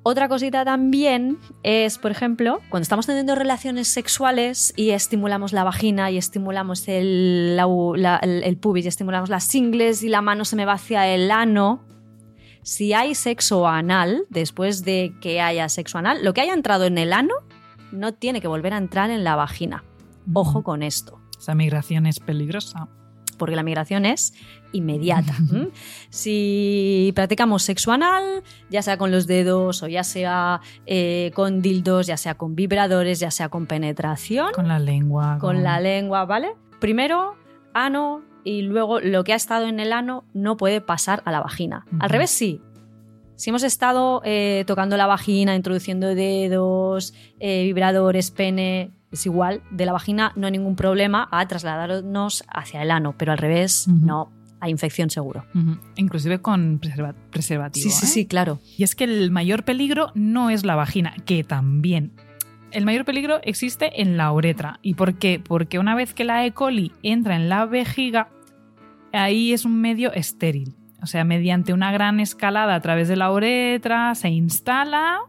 Otra 0.02 0.30
cosita 0.30 0.64
también 0.64 1.38
es, 1.62 1.98
por 1.98 2.12
ejemplo, 2.12 2.62
cuando 2.70 2.84
estamos 2.84 3.06
teniendo 3.06 3.36
relaciones 3.36 3.90
sexuales 3.90 4.74
y 4.78 4.92
estimulamos 4.92 5.52
la 5.52 5.66
vagina 5.66 6.10
y 6.10 6.18
estimulamos 6.18 6.88
el, 6.88 7.60
el 8.22 8.58
pubis 8.58 8.86
y 8.86 8.88
estimulamos 8.88 9.30
las 9.30 9.54
ingles 9.54 10.02
y 10.02 10.10
la 10.10 10.22
mano 10.22 10.46
se 10.46 10.56
me 10.56 10.66
va 10.66 10.74
hacia 10.74 11.06
el 11.08 11.30
ano, 11.32 11.84
si 12.62 12.94
hay 12.94 13.16
sexo 13.16 13.68
anal, 13.68 14.26
después 14.30 14.84
de 14.84 15.14
que 15.22 15.42
haya 15.42 15.70
sexo 15.70 15.98
anal, 15.98 16.24
lo 16.24 16.34
que 16.34 16.42
haya 16.42 16.54
entrado 16.54 16.86
en 16.86 16.98
el 16.98 17.14
ano 17.14 17.34
no 17.92 18.14
tiene 18.14 18.42
que 18.42 18.48
volver 18.48 18.74
a 18.74 18.78
entrar 18.78 19.10
en 19.10 19.24
la 19.24 19.36
vagina. 19.36 19.84
Ojo 20.34 20.64
con 20.64 20.84
esto. 20.84 21.19
Esa 21.40 21.56
migración 21.56 22.06
es 22.06 22.20
peligrosa. 22.20 22.90
Porque 23.38 23.56
la 23.56 23.64
migración 23.64 24.06
es 24.06 24.34
inmediata. 24.74 25.34
si 26.10 27.14
practicamos 27.16 27.64
sexo 27.64 27.94
anal, 27.94 28.44
ya 28.70 28.82
sea 28.82 28.98
con 28.98 29.12
los 29.12 29.26
dedos 29.26 29.82
o 29.82 29.88
ya 29.88 30.04
sea 30.04 30.60
eh, 30.86 31.32
con 31.34 31.62
dildos, 31.62 32.06
ya 32.08 32.18
sea 32.18 32.36
con 32.36 32.56
vibradores, 32.56 33.20
ya 33.20 33.32
sea 33.32 33.48
con 33.48 33.66
penetración. 33.66 34.52
Con 34.54 34.68
la 34.68 34.78
lengua. 34.78 35.38
Con, 35.40 35.64
la 35.64 35.80
lengua, 35.80 36.26
¿vale? 36.26 36.50
Primero, 36.80 37.36
ano, 37.74 38.24
y 38.44 38.62
luego 38.64 39.00
lo 39.00 39.24
que 39.24 39.34
ha 39.34 39.38
estado 39.38 39.68
en 39.68 39.80
el 39.80 39.94
ano 39.94 40.26
no 40.34 40.58
puede 40.58 40.82
pasar 40.82 41.22
a 41.26 41.32
la 41.32 41.40
vagina. 41.40 41.86
Al 42.00 42.10
revés, 42.10 42.30
sí. 42.30 42.62
Si 43.36 43.52
hemos 43.52 43.64
estado 43.64 44.22
eh, 44.26 44.66
tocando 44.68 44.98
la 44.98 45.08
vagina, 45.08 45.56
introduciendo 45.56 46.14
dedos, 46.14 47.14
eh, 47.40 47.64
vibradores, 47.64 48.32
pene, 48.32 48.92
es 49.12 49.26
igual, 49.26 49.62
de 49.72 49.86
la 49.86 49.94
vagina 49.94 50.32
no 50.36 50.48
hay 50.48 50.52
ningún 50.52 50.76
problema 50.76 51.28
a 51.32 51.48
trasladarnos 51.48 52.44
hacia 52.48 52.82
el 52.82 52.92
ano, 52.92 53.16
pero 53.18 53.32
al 53.32 53.38
revés 53.38 53.88
no, 53.88 54.32
hay 54.60 54.72
infección 54.72 55.10
seguro. 55.10 55.46
Inclusive 55.96 56.42
con 56.42 56.80
preservativo. 56.80 57.90
Sí, 57.90 57.90
sí, 57.90 58.06
¿eh? 58.06 58.08
sí, 58.08 58.26
claro. 58.26 58.60
Y 58.78 58.84
es 58.84 58.96
que 58.96 59.06
el 59.06 59.32
mayor 59.32 59.64
peligro 59.64 60.12
no 60.16 60.50
es 60.50 60.66
la 60.66 60.76
vagina, 60.76 61.16
que 61.26 61.44
también 61.44 62.14
el 62.72 62.86
mayor 62.86 63.06
peligro 63.06 63.40
existe 63.44 64.02
en 64.02 64.18
la 64.18 64.32
uretra. 64.32 64.80
¿Y 64.82 64.94
por 64.94 65.16
qué? 65.16 65.42
Porque 65.44 65.80
una 65.80 65.96
vez 65.96 66.14
que 66.14 66.24
la 66.24 66.46
E. 66.46 66.52
coli 66.52 66.92
entra 67.02 67.36
en 67.36 67.50
la 67.50 67.66
vejiga, 67.66 68.30
ahí 69.12 69.54
es 69.54 69.66
un 69.66 69.80
medio 69.82 70.14
estéril. 70.14 70.76
O 71.02 71.08
sea, 71.08 71.24
mediante 71.24 71.74
una 71.74 71.92
gran 71.92 72.20
escalada 72.20 72.76
a 72.76 72.82
través 72.82 73.08
de 73.08 73.16
la 73.16 73.32
uretra 73.32 74.14
se 74.16 74.30
instala 74.30 75.20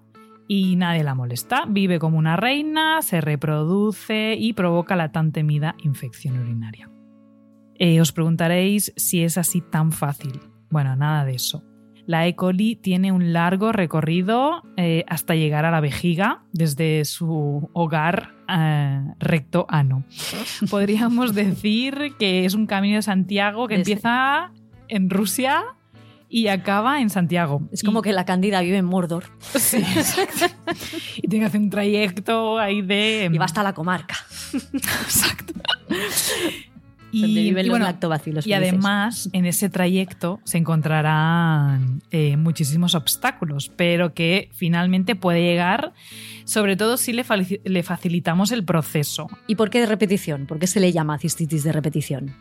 y 0.53 0.75
nadie 0.75 1.05
la 1.05 1.15
molesta. 1.15 1.65
Vive 1.69 2.01
como 2.01 2.19
una 2.19 2.35
reina, 2.35 3.03
se 3.03 3.21
reproduce 3.21 4.35
y 4.37 4.53
provoca 4.53 4.97
la 4.97 5.13
tan 5.13 5.31
temida 5.31 5.77
infección 5.85 6.41
urinaria. 6.41 6.91
Eh, 7.77 8.01
os 8.01 8.11
preguntaréis 8.11 8.93
si 8.97 9.23
es 9.23 9.39
así 9.39 9.61
tan 9.61 9.93
fácil. 9.93 10.41
Bueno, 10.69 10.97
nada 10.97 11.25
de 11.25 11.37
eso. 11.37 11.63
La 12.05 12.27
E. 12.27 12.35
coli 12.35 12.75
tiene 12.75 13.13
un 13.13 13.33
largo 13.33 13.71
recorrido 13.71 14.65
eh, 14.77 15.05
hasta 15.07 15.37
llegar 15.37 15.67
a 15.67 15.71
la 15.71 15.79
vejiga 15.79 16.43
desde 16.53 17.05
su 17.05 17.71
hogar 17.73 18.35
eh, 18.49 19.05
recto 19.21 19.67
ano. 19.69 20.05
Podríamos 20.69 21.33
decir 21.33 22.15
que 22.19 22.45
es 22.45 22.55
un 22.55 22.67
camino 22.67 22.97
de 22.97 23.03
Santiago 23.03 23.69
que 23.69 23.77
empieza 23.77 24.51
en 24.89 25.11
Rusia 25.11 25.63
y 26.31 26.47
acaba 26.47 27.01
en 27.01 27.11
Santiago. 27.11 27.69
Es 27.73 27.83
como 27.83 28.01
que 28.01 28.13
la 28.13 28.25
Cándida 28.25 28.61
vive 28.61 28.79
en 28.79 28.85
Mordor. 28.87 29.25
Sí, 29.59 29.79
exacto. 29.79 30.47
y 31.17 31.29
tiene 31.29 31.45
que 31.45 31.49
hacer 31.49 31.61
un 31.61 31.71
trayecto 31.71 32.59
ahí 32.59 32.81
de... 32.81 33.29
Y 33.31 33.37
va 33.37 33.45
hasta 33.45 33.63
la 33.63 33.75
comarca. 33.75 34.17
exacto. 34.55 35.53
Y, 37.13 37.53
bueno, 37.69 37.89
y 38.45 38.53
además 38.53 39.29
en 39.33 39.45
ese 39.45 39.69
trayecto 39.69 40.39
se 40.45 40.59
encontrarán 40.59 42.03
eh, 42.13 42.37
muchísimos 42.37 42.95
obstáculos, 42.95 43.69
pero 43.75 44.15
que 44.15 44.49
finalmente 44.53 45.17
puede 45.17 45.43
llegar, 45.43 45.93
sobre 46.45 46.77
todo 46.77 46.97
si 46.97 47.13
le, 47.13 47.25
le, 47.65 47.83
facilitamos 47.83 48.53
el 48.53 48.65
proceso. 48.65 49.27
¿Y 49.49 49.57
por 49.57 49.71
qué 49.71 49.81
de 49.81 49.87
repetición? 49.87 50.47
¿Por 50.47 50.61
qué 50.61 50.69
se 50.69 50.79
le 50.79 50.93
llama 50.93 51.19
cistitis 51.19 51.65
de 51.65 51.73
repetición? 51.73 52.37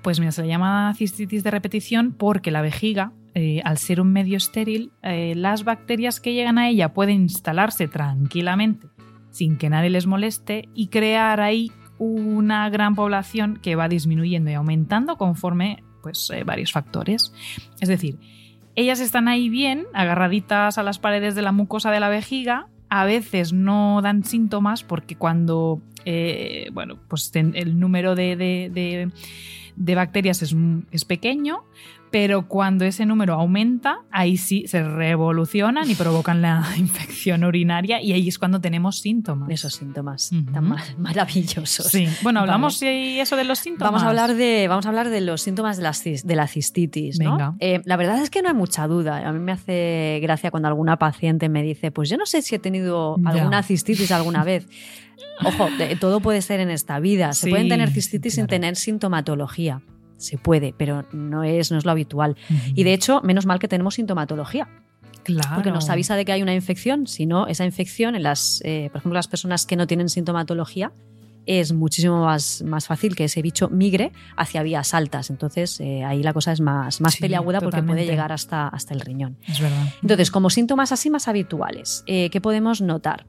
Pues 0.00 0.20
mira, 0.20 0.32
se 0.32 0.42
le 0.42 0.48
llama 0.48 0.94
cistitis 0.96 1.44
de 1.44 1.50
repetición 1.50 2.12
porque 2.12 2.50
la 2.50 2.62
vejiga, 2.62 3.12
eh, 3.36 3.60
al 3.64 3.78
ser 3.78 4.00
un 4.00 4.12
medio 4.12 4.36
estéril, 4.36 4.92
eh, 5.02 5.34
las 5.36 5.64
bacterias 5.64 6.20
que 6.20 6.34
llegan 6.34 6.56
a 6.56 6.68
ella 6.68 6.94
pueden 6.94 7.22
instalarse 7.22 7.88
tranquilamente 7.88 8.86
sin 9.30 9.56
que 9.58 9.68
nadie 9.68 9.90
les 9.90 10.06
moleste 10.06 10.68
y 10.72 10.86
crear 10.86 11.40
ahí 11.40 11.72
una 11.98 12.70
gran 12.70 12.94
población 12.94 13.58
que 13.60 13.74
va 13.74 13.88
disminuyendo 13.88 14.50
y 14.50 14.54
aumentando 14.54 15.16
conforme 15.16 15.82
pues, 16.02 16.30
eh, 16.30 16.44
varios 16.44 16.70
factores. 16.70 17.32
Es 17.80 17.88
decir, 17.88 18.20
ellas 18.76 19.00
están 19.00 19.26
ahí 19.26 19.48
bien, 19.48 19.86
agarraditas 19.94 20.78
a 20.78 20.84
las 20.84 21.00
paredes 21.00 21.34
de 21.34 21.42
la 21.42 21.50
mucosa 21.50 21.90
de 21.90 21.98
la 21.98 22.08
vejiga, 22.08 22.68
a 22.88 23.04
veces 23.04 23.52
no 23.52 24.00
dan 24.02 24.22
síntomas 24.22 24.84
porque 24.84 25.16
cuando 25.16 25.82
bueno, 26.72 26.98
pues 27.08 27.32
el 27.34 27.80
número 27.80 28.14
de, 28.14 28.36
de 29.76 29.94
bacterias 29.94 30.42
es, 30.42 31.04
pequeño, 31.04 31.64
pero 32.14 32.46
cuando 32.46 32.84
ese 32.84 33.06
número 33.06 33.34
aumenta, 33.34 33.98
ahí 34.12 34.36
sí 34.36 34.68
se 34.68 34.84
revolucionan 34.84 35.90
y 35.90 35.96
provocan 35.96 36.42
la 36.42 36.64
infección 36.78 37.42
urinaria 37.42 38.00
y 38.00 38.12
ahí 38.12 38.28
es 38.28 38.38
cuando 38.38 38.60
tenemos 38.60 39.00
síntomas. 39.00 39.50
Esos 39.50 39.74
síntomas 39.74 40.30
tan 40.52 40.76
maravillosos. 40.98 41.88
Sí. 41.88 42.06
Bueno, 42.22 42.38
hablamos 42.38 42.78
de 42.78 43.20
eso 43.20 43.34
de 43.34 43.42
los 43.42 43.58
síntomas. 43.58 43.90
Vamos 43.90 44.04
a 44.04 44.10
hablar 44.10 44.36
de, 44.36 44.68
vamos 44.68 44.86
a 44.86 44.90
hablar 44.90 45.10
de 45.10 45.22
los 45.22 45.42
síntomas 45.42 45.76
de 45.76 45.82
la, 45.82 45.92
de 46.22 46.36
la 46.36 46.46
cistitis. 46.46 47.18
¿no? 47.18 47.56
Eh, 47.58 47.82
la 47.84 47.96
verdad 47.96 48.22
es 48.22 48.30
que 48.30 48.42
no 48.42 48.48
hay 48.48 48.54
mucha 48.54 48.86
duda. 48.86 49.28
A 49.28 49.32
mí 49.32 49.40
me 49.40 49.50
hace 49.50 50.20
gracia 50.22 50.52
cuando 50.52 50.68
alguna 50.68 51.00
paciente 51.00 51.48
me 51.48 51.64
dice, 51.64 51.90
pues 51.90 52.08
yo 52.08 52.16
no 52.16 52.26
sé 52.26 52.42
si 52.42 52.54
he 52.54 52.60
tenido 52.60 53.16
alguna 53.24 53.64
cistitis 53.64 54.12
alguna 54.12 54.44
vez. 54.44 54.68
Ojo, 55.44 55.66
todo 55.98 56.20
puede 56.20 56.42
ser 56.42 56.60
en 56.60 56.70
esta 56.70 57.00
vida. 57.00 57.32
Se 57.32 57.50
pueden 57.50 57.68
tener 57.68 57.90
cistitis 57.90 58.34
sin 58.34 58.46
tener 58.46 58.76
sintomatología. 58.76 59.82
Se 60.24 60.38
puede, 60.38 60.74
pero 60.76 61.04
no 61.12 61.44
es, 61.44 61.70
no 61.70 61.78
es 61.78 61.84
lo 61.84 61.90
habitual. 61.90 62.36
Y 62.74 62.84
de 62.84 62.94
hecho, 62.94 63.20
menos 63.22 63.46
mal 63.46 63.58
que 63.58 63.68
tenemos 63.68 63.94
sintomatología. 63.94 64.68
Claro. 65.24 65.54
Porque 65.54 65.70
nos 65.70 65.88
avisa 65.88 66.16
de 66.16 66.24
que 66.24 66.32
hay 66.32 66.42
una 66.42 66.54
infección, 66.54 67.06
si 67.06 67.26
no, 67.26 67.46
esa 67.46 67.64
infección 67.64 68.14
en 68.14 68.22
las, 68.22 68.60
eh, 68.64 68.88
por 68.92 69.00
ejemplo, 69.00 69.16
las 69.16 69.28
personas 69.28 69.66
que 69.66 69.76
no 69.76 69.86
tienen 69.86 70.08
sintomatología, 70.08 70.92
es 71.46 71.72
muchísimo 71.72 72.24
más, 72.24 72.62
más 72.62 72.86
fácil 72.86 73.14
que 73.14 73.24
ese 73.24 73.42
bicho 73.42 73.68
migre 73.68 74.12
hacia 74.36 74.62
vías 74.62 74.94
altas. 74.94 75.28
Entonces, 75.28 75.78
eh, 75.80 76.02
ahí 76.02 76.22
la 76.22 76.32
cosa 76.32 76.52
es 76.52 76.60
más, 76.60 77.02
más 77.02 77.16
peliaguda 77.16 77.60
porque 77.60 77.82
puede 77.82 78.06
llegar 78.06 78.32
hasta, 78.32 78.68
hasta 78.68 78.94
el 78.94 79.00
riñón. 79.00 79.36
Es 79.46 79.60
verdad. 79.60 79.88
Entonces, 80.00 80.30
como 80.30 80.48
síntomas 80.48 80.92
así 80.92 81.10
más 81.10 81.28
habituales, 81.28 82.02
eh, 82.06 82.30
¿qué 82.30 82.40
podemos 82.40 82.80
notar? 82.80 83.26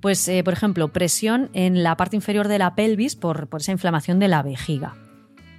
Pues, 0.00 0.30
por 0.44 0.52
ejemplo, 0.52 0.92
presión 0.92 1.50
en 1.54 1.82
la 1.82 1.96
parte 1.96 2.14
inferior 2.14 2.46
de 2.46 2.58
la 2.58 2.76
pelvis 2.76 3.16
por, 3.16 3.48
por 3.48 3.60
esa 3.60 3.72
inflamación 3.72 4.20
de 4.20 4.28
la 4.28 4.42
vejiga. 4.42 4.94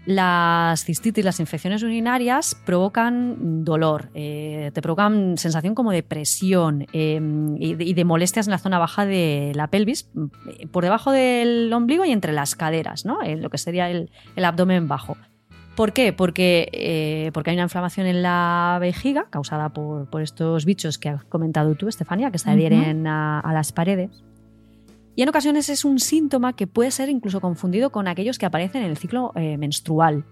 Las 0.07 0.85
cistitis, 0.85 1.25
las 1.25 1.41
infecciones 1.41 1.83
urinarias 1.83 2.55
provocan 2.65 3.65
dolor, 3.65 4.09
eh, 4.13 4.71
te 4.73 4.81
provocan 4.81 5.37
sensación 5.37 5.75
como 5.75 5.91
de 5.91 6.01
presión 6.01 6.87
em, 6.93 7.57
y, 7.59 7.93
de, 7.93 8.05
molestias 8.05 8.47
en 8.47 8.51
la 8.51 8.57
zona 8.57 8.79
baja 8.79 9.05
de 9.05 9.51
la 9.53 9.67
pelvis, 9.67 10.09
por 10.71 10.85
debajo 10.85 11.11
del 11.11 11.73
ombligo 11.73 12.05
y 12.05 12.11
entre 12.11 12.31
las 12.31 12.55
caderas, 12.55 13.03
¿no? 13.03 13.21
En 13.21 13.41
lo 13.41 13.49
que 13.49 13.57
sería 13.57 13.89
el, 13.89 14.09
abdomen 14.37 14.87
bajo. 14.87 15.17
¿Por 15.75 15.91
qué? 15.91 16.13
Porque, 16.13 16.69
eh, 16.71 17.31
porque 17.33 17.49
hay 17.49 17.57
una 17.57 17.63
inflamación 17.63 18.07
en 18.07 18.23
la 18.23 18.77
vejiga 18.79 19.27
causada 19.29 19.73
por, 19.73 20.09
por, 20.09 20.21
estos 20.21 20.63
bichos 20.63 20.97
que 20.97 21.09
has 21.09 21.25
comentado 21.25 21.75
tú, 21.75 21.89
Estefania, 21.89 22.31
que 22.31 22.37
se 22.37 22.49
adhieren 22.49 23.07
a, 23.07 23.41
a, 23.41 23.51
las 23.51 23.73
paredes. 23.73 24.23
Y 25.17 25.23
en 25.23 25.29
ocasiones 25.29 25.67
es 25.69 25.83
un 25.83 25.97
síntoma 25.97 26.55
que 26.55 26.67
puede 26.67 26.91
ser 26.91 27.09
incluso 27.09 27.41
confundido 27.41 27.89
con 27.89 28.07
aquellos 28.07 28.37
que 28.37 28.45
aparecen 28.45 28.83
en 28.83 28.91
el 28.91 28.97
ciclo 28.97 29.31
eh, 29.33 29.57
menstrual. 29.57 30.25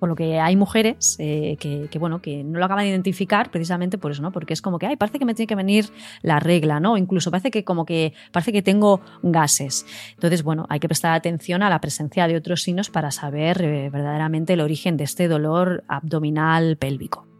Por 0.00 0.08
lo 0.08 0.16
que 0.16 0.40
hay 0.40 0.56
mujeres 0.56 1.14
eh, 1.20 1.56
que, 1.60 1.98
bueno, 2.00 2.20
que 2.20 2.42
no 2.42 2.58
lo 2.58 2.64
acaban 2.64 2.82
de 2.82 2.90
identificar 2.90 3.52
precisamente 3.52 3.98
por 3.98 4.10
eso, 4.10 4.20
¿no? 4.20 4.32
Porque 4.32 4.54
es 4.54 4.60
como 4.60 4.80
que, 4.80 4.88
ay, 4.88 4.96
parece 4.96 5.20
que 5.20 5.24
me 5.24 5.34
tiene 5.34 5.46
que 5.46 5.54
venir 5.54 5.88
la 6.20 6.40
regla, 6.40 6.80
¿no? 6.80 6.96
Incluso 6.96 7.30
parece 7.30 7.52
que 7.52 7.62
como 7.62 7.86
que 7.86 8.12
parece 8.32 8.52
que 8.52 8.60
tengo 8.60 9.00
gases. 9.22 9.86
Entonces, 10.14 10.42
bueno, 10.42 10.66
hay 10.68 10.80
que 10.80 10.88
prestar 10.88 11.12
atención 11.12 11.62
a 11.62 11.70
la 11.70 11.80
presencia 11.80 12.26
de 12.26 12.34
otros 12.34 12.62
signos 12.62 12.90
para 12.90 13.12
saber 13.12 13.62
eh, 13.62 13.88
verdaderamente 13.88 14.54
el 14.54 14.62
origen 14.62 14.96
de 14.96 15.04
este 15.04 15.28
dolor 15.28 15.84
abdominal 15.86 16.76
pélvico. 16.76 17.31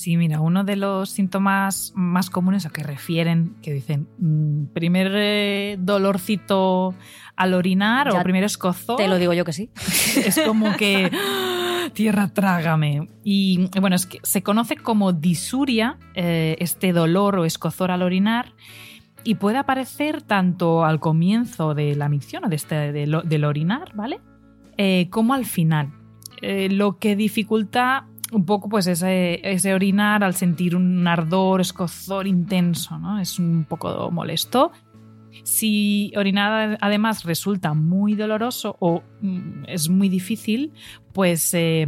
Sí, 0.00 0.16
mira, 0.16 0.40
uno 0.40 0.64
de 0.64 0.76
los 0.76 1.10
síntomas 1.10 1.92
más 1.94 2.30
comunes 2.30 2.64
a 2.64 2.70
que 2.70 2.82
refieren, 2.82 3.54
que 3.62 3.72
dicen, 3.74 4.08
mmm, 4.18 4.66
primer 4.72 5.12
eh, 5.14 5.76
dolorcito 5.78 6.94
al 7.36 7.54
orinar 7.54 8.10
Ya 8.12 8.20
o 8.20 8.22
primero 8.22 8.46
escozor. 8.46 8.96
Te 8.96 9.08
lo 9.08 9.18
digo 9.18 9.32
yo 9.34 9.44
que 9.44 9.52
sí. 9.52 9.70
Es 10.26 10.40
como 10.46 10.74
que 10.76 11.10
tierra 11.92 12.28
trágame. 12.28 13.08
Y 13.24 13.68
bueno, 13.80 13.96
es 13.96 14.06
que 14.06 14.20
se 14.22 14.42
conoce 14.42 14.76
como 14.76 15.12
disuria, 15.12 15.98
eh, 16.14 16.56
este 16.60 16.92
dolor 16.92 17.38
o 17.38 17.44
escozor 17.44 17.90
al 17.90 18.02
orinar, 18.02 18.52
y 19.22 19.34
puede 19.34 19.58
aparecer 19.58 20.22
tanto 20.22 20.84
al 20.84 20.98
comienzo 20.98 21.74
de 21.74 21.94
la 21.94 22.08
micción 22.08 22.44
o 22.46 22.48
de 22.48 22.56
este, 22.56 22.92
de 22.92 23.06
lo- 23.06 23.20
del 23.22 23.44
orinar, 23.44 23.92
¿vale? 23.94 24.18
Eh, 24.78 25.08
como 25.10 25.34
al 25.34 25.44
final. 25.44 25.90
Eh, 26.42 26.70
lo 26.70 26.96
que 26.98 27.16
dificulta 27.16 28.06
un 28.32 28.44
poco 28.44 28.68
pues 28.68 28.86
ese, 28.86 29.40
ese 29.48 29.74
orinar 29.74 30.22
al 30.24 30.34
sentir 30.34 30.76
un 30.76 31.06
ardor, 31.06 31.60
escozor 31.60 32.26
intenso, 32.26 32.98
¿no? 32.98 33.18
Es 33.20 33.38
un 33.38 33.64
poco 33.68 34.10
molesto. 34.10 34.72
Si 35.44 36.12
orinar 36.16 36.76
además 36.80 37.24
resulta 37.24 37.72
muy 37.72 38.14
doloroso 38.14 38.76
o 38.80 39.02
mm, 39.22 39.64
es 39.68 39.88
muy 39.88 40.08
difícil, 40.08 40.72
pues 41.12 41.54
eh, 41.54 41.86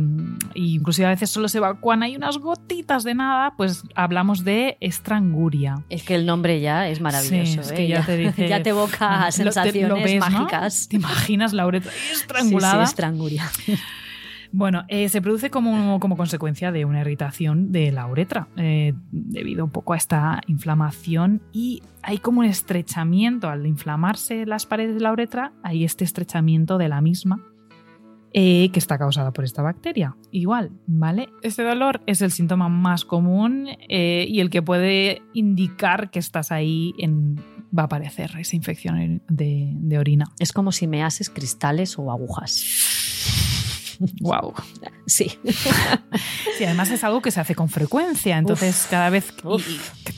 inclusive 0.55 1.07
a 1.07 1.11
veces 1.11 1.29
solo 1.31 1.49
se 1.49 1.59
evacúan 1.59 2.03
hay 2.03 2.17
unas 2.17 2.39
gotitas 2.39 3.05
de 3.05 3.15
nada, 3.15 3.55
pues 3.57 3.83
hablamos 3.95 4.45
de 4.45 4.79
estranguria. 4.81 5.85
Es 5.91 6.03
que 6.05 6.15
el 6.15 6.25
nombre 6.25 6.61
ya 6.61 6.89
es 6.89 7.01
maravilloso. 7.01 7.53
Sí, 7.53 7.59
es 7.61 7.71
¿eh? 7.73 7.75
que 7.75 7.89
ya 7.89 8.07
te 8.07 8.17
dice- 8.17 8.49
ya 8.49 8.63
te 8.63 8.71
evoca 8.71 9.27
te- 9.27 9.33
sensaciones 9.33 9.89
lo 9.89 9.95
ves, 9.97 10.15
¿no? 10.31 10.31
mágicas. 10.39 10.89
¿Te 10.89 10.97
imaginas 10.97 11.53
la 11.53 11.67
uretra 11.67 11.91
Sí, 11.93 11.99
estrangulada? 12.13 12.87
sí, 12.87 12.91
estranguria. 12.91 13.51
Bueno, 14.53 14.85
eh, 14.89 15.09
se 15.09 15.23
produce 15.23 15.49
como, 15.51 15.99
como 15.99 16.17
consecuencia 16.17 16.73
de 16.73 16.85
una 16.85 17.01
irritación 17.01 17.73
de 17.73 17.91
la 17.91 18.07
uretra, 18.07 18.49
eh, 18.57 18.93
debido 19.11 19.65
un 19.65 19.71
poco 19.71 19.95
a 19.95 19.97
esta 19.97 20.43
inflamación 20.47 21.43
y 21.53 21.83
hay 22.03 22.19
como 22.19 22.41
un 22.41 22.47
estrechamiento, 22.47 23.49
al 23.49 23.67
inflamarse 23.67 24.45
las 24.45 24.67
paredes 24.67 24.95
de 24.95 25.01
la 25.01 25.13
uretra, 25.13 25.53
hay 25.63 25.85
este 25.85 26.05
estrechamiento 26.05 26.77
de 26.77 26.89
la 26.89 27.01
misma 27.01 27.41
eh, 28.35 28.71
que 28.73 28.79
está 28.79 28.99
causada 28.99 29.33
por 29.33 29.45
esta 29.45 29.61
bacteria. 29.61 30.17
Igual, 30.31 30.73
¿vale? 30.87 31.29
Este 31.43 31.63
dolor 31.63 32.01
es 32.07 32.23
el 32.23 32.31
síntoma 32.31 32.69
más 32.69 33.05
común 33.05 33.69
eh, 33.89 34.27
y 34.27 34.41
el 34.41 34.49
que 34.49 34.63
puede 34.63 35.23
indicar 35.35 36.11
que 36.11 36.19
estás 36.19 36.51
ahí 36.51 36.95
en... 36.99 37.37
Va 37.77 37.83
a 37.83 37.87
aparecer 37.87 38.33
esa 38.39 38.55
infección 38.55 39.23
de, 39.29 39.73
de 39.75 39.99
orina. 39.99 40.27
Es 40.39 40.53
como 40.53 40.73
si 40.73 40.87
me 40.87 41.03
haces 41.03 41.31
cristales 41.31 41.99
o 41.99 42.11
agujas. 42.11 43.72
¡Wow! 44.21 44.55
Sí. 45.07 45.39
Sí, 46.59 46.65
además 46.65 46.91
es 46.91 47.03
algo 47.05 47.21
que 47.23 47.31
se 47.31 47.41
hace 47.41 47.55
con 47.55 47.69
frecuencia, 47.69 48.39
entonces 48.39 48.83
Uf. 48.85 48.91
cada 48.91 49.11
vez 49.11 49.33
que- 49.33 49.47
Uf. 49.47 49.67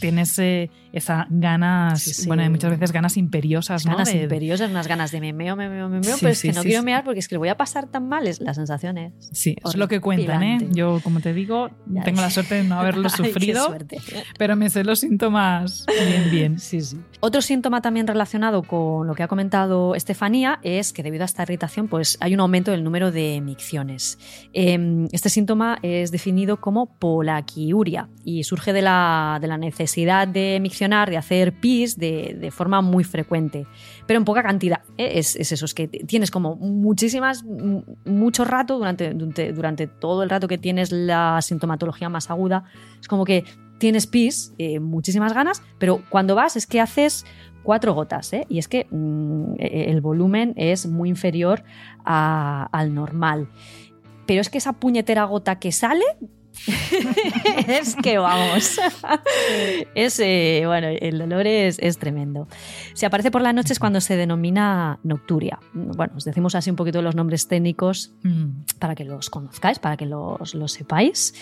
Tienes 0.05 0.39
eh, 0.39 0.71
esa 0.93 1.27
ganas, 1.31 2.03
Sí, 2.03 2.13
sí. 2.15 2.27
bueno, 2.27 2.49
muchas 2.51 2.71
veces 2.71 2.93
ganas 2.93 3.17
imperiosas, 3.17 3.87
¿no? 3.87 3.93
ganas 3.93 4.13
De- 4.13 4.23
imperiosas, 4.23 4.71
unas 4.71 4.87
ganas 4.87 5.11
de 5.11 5.21
me 5.21 5.33
meo, 5.33 5.57
me 5.57 5.69
meo, 5.69 5.89
me 5.89 6.01
meo, 6.01 6.15
Sí, 6.17 6.19
pero 6.21 6.33
es 6.33 6.43
que 6.43 6.53
no 6.53 6.63
quiero 6.63 6.83
mear 6.83 7.05
porque 7.05 7.21
es 7.21 7.29
que 7.29 7.35
lo 7.37 7.39
voy 7.41 7.49
a 7.49 7.57
pasar 7.57 7.87
tan 7.87 8.09
mal, 8.09 8.27
es 8.27 8.41
la 8.41 8.53
sensación 8.55 8.99
es. 8.99 9.13
Sí, 9.33 9.57
es 9.65 9.77
lo 9.77 9.89
que 9.89 10.01
cuentan, 10.01 10.43
¿eh? 10.43 10.59
Yo, 10.73 11.01
como 11.03 11.21
te 11.21 11.33
digo, 11.33 11.71
Ya 11.87 12.03
tengo 12.03 12.21
la 12.21 12.31
suerte 12.31 12.57
de 12.57 12.65
no 12.65 12.79
haberlo 12.79 13.09
Ay, 13.19 13.25
sufrido, 13.27 13.67
suerte. 13.67 13.99
pero 14.39 14.57
me 14.57 14.69
sé 14.71 14.85
los 14.85 15.01
síntomas 15.01 15.87
bien, 16.09 16.31
bien. 16.31 16.59
Sí, 16.65 16.81
sí. 16.81 16.99
Otro 17.21 17.41
síntoma 17.41 17.81
también 17.81 18.07
relacionado 18.07 18.63
con 18.63 19.07
lo 19.07 19.15
que 19.15 19.23
ha 19.23 19.29
comentado 19.29 19.95
Estefanía 19.95 20.59
es 20.63 20.93
que 20.93 21.03
debido 21.03 21.23
a 21.23 21.27
esta 21.27 21.43
irritación 21.45 21.89
pues 21.89 22.19
hay 22.21 22.35
un 22.35 22.41
aumento 22.41 22.71
del 22.71 22.85
número 22.85 23.11
de 23.11 23.41
micciones. 23.41 24.19
Eh, 24.53 25.07
Este 25.13 25.31
síntoma 25.31 25.79
es 25.83 26.11
definido 26.11 26.61
como 26.61 26.87
polaquiuria 26.99 28.09
y 28.25 28.45
surge 28.45 28.73
de 28.73 28.83
la, 28.83 29.39
de 29.41 29.47
la 29.49 29.57
necesidad 29.57 29.94
de 29.97 30.59
miccionar, 30.61 31.11
de 31.11 31.17
hacer 31.17 31.53
pis 31.53 31.97
de, 31.97 32.37
de 32.39 32.51
forma 32.51 32.81
muy 32.81 33.05
frecuente, 33.05 33.67
pero 34.07 34.19
en 34.19 34.25
poca 34.25 34.43
cantidad. 34.43 34.81
¿eh? 34.99 35.13
Es, 35.19 35.37
es 35.37 35.53
eso, 35.53 35.65
es 35.65 35.75
que 35.75 35.89
tienes 35.89 36.31
como 36.31 36.57
muchísimas, 36.57 37.45
mucho 38.05 38.45
rato 38.45 38.77
durante, 38.77 39.13
durante, 39.15 39.87
todo 39.87 40.23
el 40.23 40.31
rato 40.31 40.49
que 40.49 40.59
tienes 40.59 40.93
la 40.93 41.41
sintomatología 41.43 42.09
más 42.09 42.31
aguda, 42.31 42.65
es 43.01 43.09
como 43.09 43.25
que 43.25 43.45
tienes 43.79 44.07
pis, 44.07 44.55
eh, 44.59 44.81
muchísimas 44.81 45.33
ganas, 45.33 45.63
pero 45.79 46.03
cuando 46.09 46.35
vas 46.35 46.57
es 46.57 46.67
que 46.67 46.81
haces 46.81 47.25
cuatro 47.63 47.95
gotas, 47.95 48.33
¿eh? 48.33 48.47
y 48.49 48.59
es 48.59 48.69
que 48.69 48.87
mm, 48.91 49.55
eh, 49.59 49.87
el 49.89 50.01
volumen 50.01 50.55
es 50.57 50.87
muy 50.87 51.09
inferior 51.09 51.65
al 52.05 52.95
normal. 52.95 53.49
Pero 54.27 54.41
es 54.41 54.49
que 54.49 54.59
esa 54.59 54.75
puñetera 54.75 55.25
gota 55.25 55.59
que 55.59 55.73
sale 55.73 56.05
es 57.69 57.97
que 57.97 58.19
vamos. 58.19 58.79
es, 59.95 60.21
eh, 60.21 60.63
bueno, 60.67 60.89
el 60.89 61.19
dolor 61.19 61.47
es, 61.47 61.79
es 61.81 61.99
tremendo. 61.99 62.49
Si 62.95 63.07
aparece 63.07 63.31
por 63.31 63.43
la 63.43 63.53
noche 63.53 63.73
es 63.73 63.79
cuando 63.79 64.01
se 64.01 64.17
denomina 64.17 64.99
nocturia. 65.03 65.59
Bueno, 65.73 66.15
os 66.17 66.25
decimos 66.25 66.55
así 66.55 66.71
un 66.71 66.77
poquito 66.77 67.03
los 67.03 67.15
nombres 67.15 67.49
técnicos 67.49 67.95
Mm, 68.23 68.65
para 68.79 68.95
que 68.95 69.05
los 69.05 69.31
conozcáis, 69.31 69.79
para 69.79 69.97
que 69.97 70.07
los, 70.07 70.55
los 70.55 70.73
sepáis. 70.73 71.35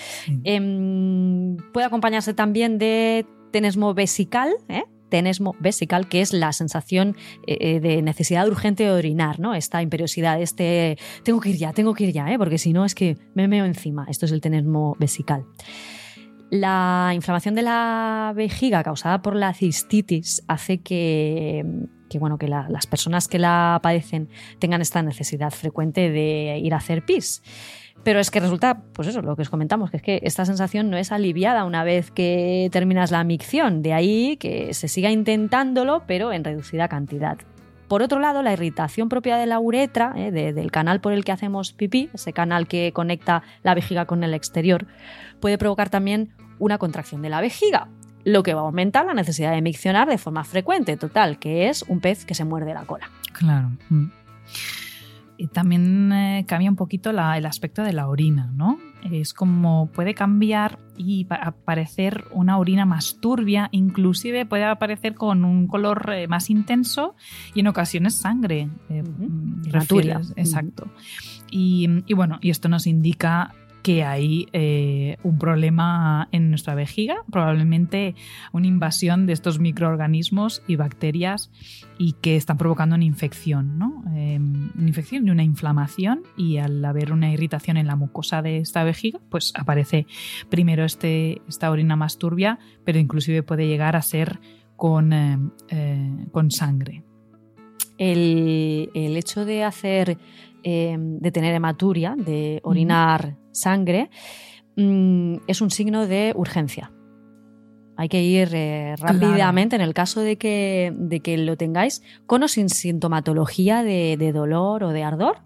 Em, 0.44 1.56
puede 1.72 1.86
acompañarse 1.86 2.34
también 2.34 2.78
de 2.78 3.26
tenesmo 3.50 3.94
vesical, 3.94 4.52
¿eh? 4.68 4.84
Tenesmo 5.12 5.54
vesical, 5.60 6.08
que 6.08 6.22
es 6.22 6.32
la 6.32 6.52
sensación 6.52 7.14
eh, 7.46 7.56
eh, 7.60 7.80
de 7.80 8.02
necesidad 8.02 8.48
urgente 8.48 8.82
de 8.84 8.90
orinar, 8.90 9.38
¿no? 9.38 9.54
Esta 9.54 9.80
imperiosidad, 9.82 10.40
este 10.40 10.96
tengo 11.22 11.38
que 11.40 11.50
ir 11.50 11.58
ya, 11.58 11.72
tengo 11.72 11.92
que 11.94 12.04
ir 12.04 12.12
ya, 12.12 12.32
¿eh? 12.32 12.38
porque 12.38 12.58
si 12.58 12.72
no 12.72 12.84
es 12.84 12.94
que 12.94 13.16
me 13.34 13.46
meo 13.46 13.64
encima. 13.64 14.06
Esto 14.08 14.26
es 14.26 14.32
el 14.32 14.40
tenesmo 14.40 14.96
vesical. 14.98 15.44
La 16.50 17.12
inflamación 17.14 17.54
de 17.54 17.62
la 17.62 18.32
vejiga 18.34 18.82
causada 18.82 19.22
por 19.22 19.36
la 19.36 19.54
cistitis 19.54 20.42
hace 20.48 20.82
que, 20.82 21.64
que, 22.10 22.18
bueno, 22.18 22.36
que 22.36 22.46
la- 22.48 22.68
las 22.68 22.86
personas 22.86 23.26
que 23.28 23.38
la 23.38 23.80
padecen 23.82 24.28
tengan 24.58 24.82
esta 24.82 25.02
necesidad 25.02 25.50
frecuente 25.50 26.10
de 26.10 26.58
ir 26.62 26.74
a 26.74 26.78
hacer 26.78 27.04
pis. 27.06 27.42
Pero 28.04 28.18
es 28.18 28.30
que 28.30 28.40
resulta, 28.40 28.82
pues 28.94 29.08
eso, 29.08 29.22
lo 29.22 29.36
que 29.36 29.42
os 29.42 29.50
comentamos, 29.50 29.90
que 29.90 29.96
es 29.98 30.02
que 30.02 30.20
esta 30.24 30.44
sensación 30.44 30.90
no 30.90 30.96
es 30.96 31.12
aliviada 31.12 31.64
una 31.64 31.84
vez 31.84 32.10
que 32.10 32.68
terminas 32.72 33.10
la 33.12 33.22
micción. 33.22 33.80
De 33.82 33.92
ahí 33.92 34.36
que 34.38 34.74
se 34.74 34.88
siga 34.88 35.10
intentándolo, 35.10 36.02
pero 36.06 36.32
en 36.32 36.42
reducida 36.42 36.88
cantidad. 36.88 37.38
Por 37.86 38.02
otro 38.02 38.18
lado, 38.18 38.42
la 38.42 38.52
irritación 38.54 39.08
propia 39.08 39.36
de 39.36 39.46
la 39.46 39.60
uretra, 39.60 40.14
eh, 40.16 40.30
de- 40.32 40.52
del 40.52 40.70
canal 40.72 41.00
por 41.00 41.12
el 41.12 41.24
que 41.24 41.30
hacemos 41.32 41.72
pipí, 41.72 42.08
ese 42.14 42.32
canal 42.32 42.66
que 42.66 42.90
conecta 42.92 43.42
la 43.62 43.74
vejiga 43.74 44.06
con 44.06 44.24
el 44.24 44.34
exterior, 44.34 44.86
puede 45.40 45.58
provocar 45.58 45.90
también 45.90 46.30
una 46.58 46.78
contracción 46.78 47.22
de 47.22 47.28
la 47.28 47.40
vejiga, 47.40 47.88
lo 48.24 48.42
que 48.42 48.54
va 48.54 48.62
a 48.62 48.64
aumentar 48.64 49.04
la 49.04 49.14
necesidad 49.14 49.52
de 49.52 49.60
miccionar 49.62 50.08
de 50.08 50.16
forma 50.18 50.42
frecuente, 50.44 50.96
total, 50.96 51.38
que 51.38 51.68
es 51.68 51.82
un 51.82 52.00
pez 52.00 52.24
que 52.24 52.34
se 52.34 52.44
muerde 52.44 52.72
la 52.72 52.84
cola. 52.84 53.10
Claro. 53.32 53.70
mm. 53.90 54.06
Y 55.38 55.48
también 55.48 56.12
eh, 56.12 56.44
cambia 56.46 56.70
un 56.70 56.76
poquito 56.76 57.10
la- 57.12 57.36
el 57.38 57.46
aspecto 57.46 57.82
de 57.82 57.92
la 57.92 58.06
orina, 58.08 58.52
¿no? 58.54 58.78
Es 59.10 59.34
como 59.34 59.86
puede 59.92 60.14
cambiar 60.14 60.78
y 60.96 61.24
pa- 61.24 61.36
aparecer 61.36 62.24
una 62.32 62.58
orina 62.58 62.84
más 62.84 63.18
turbia, 63.20 63.68
inclusive 63.72 64.46
puede 64.46 64.64
aparecer 64.64 65.14
con 65.14 65.44
un 65.44 65.66
color 65.66 66.10
eh, 66.14 66.28
más 66.28 66.50
intenso 66.50 67.16
y 67.54 67.60
en 67.60 67.66
ocasiones 67.66 68.14
sangre. 68.14 68.68
eh, 68.88 69.02
mm, 69.02 69.62
refieres- 69.72 70.32
Exacto. 70.36 70.86
Y, 71.50 71.88
y 72.06 72.14
bueno, 72.14 72.38
y 72.40 72.50
esto 72.50 72.68
nos 72.68 72.86
indica 72.86 73.54
que 73.82 74.04
hay 74.04 74.46
eh, 74.52 75.16
un 75.22 75.38
problema 75.38 76.28
en 76.30 76.50
nuestra 76.50 76.74
vejiga, 76.74 77.16
probablemente 77.30 78.14
una 78.52 78.66
invasión 78.66 79.26
de 79.26 79.32
estos 79.32 79.58
microorganismos 79.58 80.62
y 80.66 80.76
bacterias 80.76 81.50
y 81.98 82.12
que 82.14 82.36
están 82.36 82.58
provocando 82.58 82.94
una 82.94 83.04
infección, 83.04 83.78
¿no? 83.78 84.04
Eh, 84.14 84.38
una 84.38 84.88
infección 84.88 85.26
y 85.26 85.30
una 85.30 85.42
inflamación 85.42 86.22
y 86.36 86.58
al 86.58 86.84
haber 86.84 87.12
una 87.12 87.32
irritación 87.32 87.76
en 87.76 87.86
la 87.86 87.96
mucosa 87.96 88.40
de 88.40 88.58
esta 88.58 88.84
vejiga, 88.84 89.20
pues 89.28 89.52
aparece 89.56 90.06
primero 90.48 90.84
este, 90.84 91.42
esta 91.48 91.70
orina 91.70 91.96
más 91.96 92.18
turbia, 92.18 92.58
pero 92.84 92.98
inclusive 92.98 93.42
puede 93.42 93.66
llegar 93.66 93.96
a 93.96 94.02
ser 94.02 94.40
con, 94.76 95.12
eh, 95.12 95.38
eh, 95.68 96.26
con 96.30 96.50
sangre. 96.50 97.04
el, 97.98 98.90
el 98.94 99.16
hecho 99.16 99.44
de 99.44 99.64
hacer 99.64 100.18
eh, 100.62 100.96
de 100.98 101.32
tener 101.32 101.54
hematuria, 101.54 102.14
de 102.16 102.60
orinar 102.64 103.36
sangre, 103.52 104.10
mm, 104.76 105.36
es 105.46 105.60
un 105.60 105.70
signo 105.70 106.06
de 106.06 106.32
urgencia. 106.36 106.92
Hay 107.96 108.08
que 108.08 108.22
ir 108.22 108.50
eh, 108.52 108.96
rápidamente, 108.96 109.76
en 109.76 109.82
el 109.82 109.94
caso 109.94 110.20
de 110.20 110.36
que, 110.36 110.92
de 110.96 111.20
que 111.20 111.36
lo 111.36 111.56
tengáis, 111.56 112.02
con 112.26 112.42
o 112.42 112.48
sin 112.48 112.68
sintomatología 112.68 113.82
de, 113.82 114.16
de 114.18 114.32
dolor 114.32 114.82
o 114.84 114.88
de 114.90 115.04
ardor, 115.04 115.42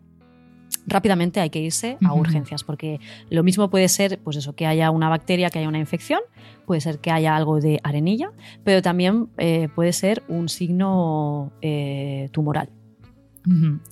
rápidamente 0.86 1.40
hay 1.40 1.50
que 1.50 1.60
irse 1.60 1.98
a 2.04 2.14
urgencias, 2.14 2.64
porque 2.64 3.00
lo 3.30 3.42
mismo 3.42 3.68
puede 3.70 3.88
ser, 3.88 4.20
pues 4.22 4.36
eso, 4.36 4.54
que 4.54 4.66
haya 4.66 4.90
una 4.90 5.08
bacteria, 5.08 5.50
que 5.50 5.58
haya 5.58 5.68
una 5.68 5.78
infección, 5.78 6.20
puede 6.64 6.80
ser 6.80 6.98
que 6.98 7.10
haya 7.10 7.36
algo 7.36 7.60
de 7.60 7.80
arenilla, 7.82 8.30
pero 8.64 8.82
también 8.82 9.28
eh, 9.38 9.68
puede 9.74 9.92
ser 9.92 10.22
un 10.28 10.48
signo 10.48 11.52
eh, 11.60 12.28
tumoral. 12.32 12.70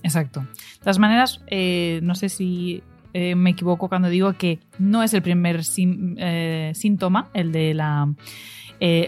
Exacto. 0.02 0.40
De 0.40 0.80
todas 0.80 0.98
maneras, 0.98 1.40
eh, 1.46 2.00
no 2.02 2.14
sé 2.14 2.28
si 2.28 2.82
eh, 3.12 3.34
me 3.34 3.50
equivoco 3.50 3.88
cuando 3.88 4.08
digo 4.08 4.32
que 4.34 4.58
no 4.78 5.02
es 5.02 5.14
el 5.14 5.22
primer 5.22 5.60
eh, 5.76 6.72
síntoma, 6.74 7.30
el 7.34 7.52
de 7.52 7.74
la 7.74 8.12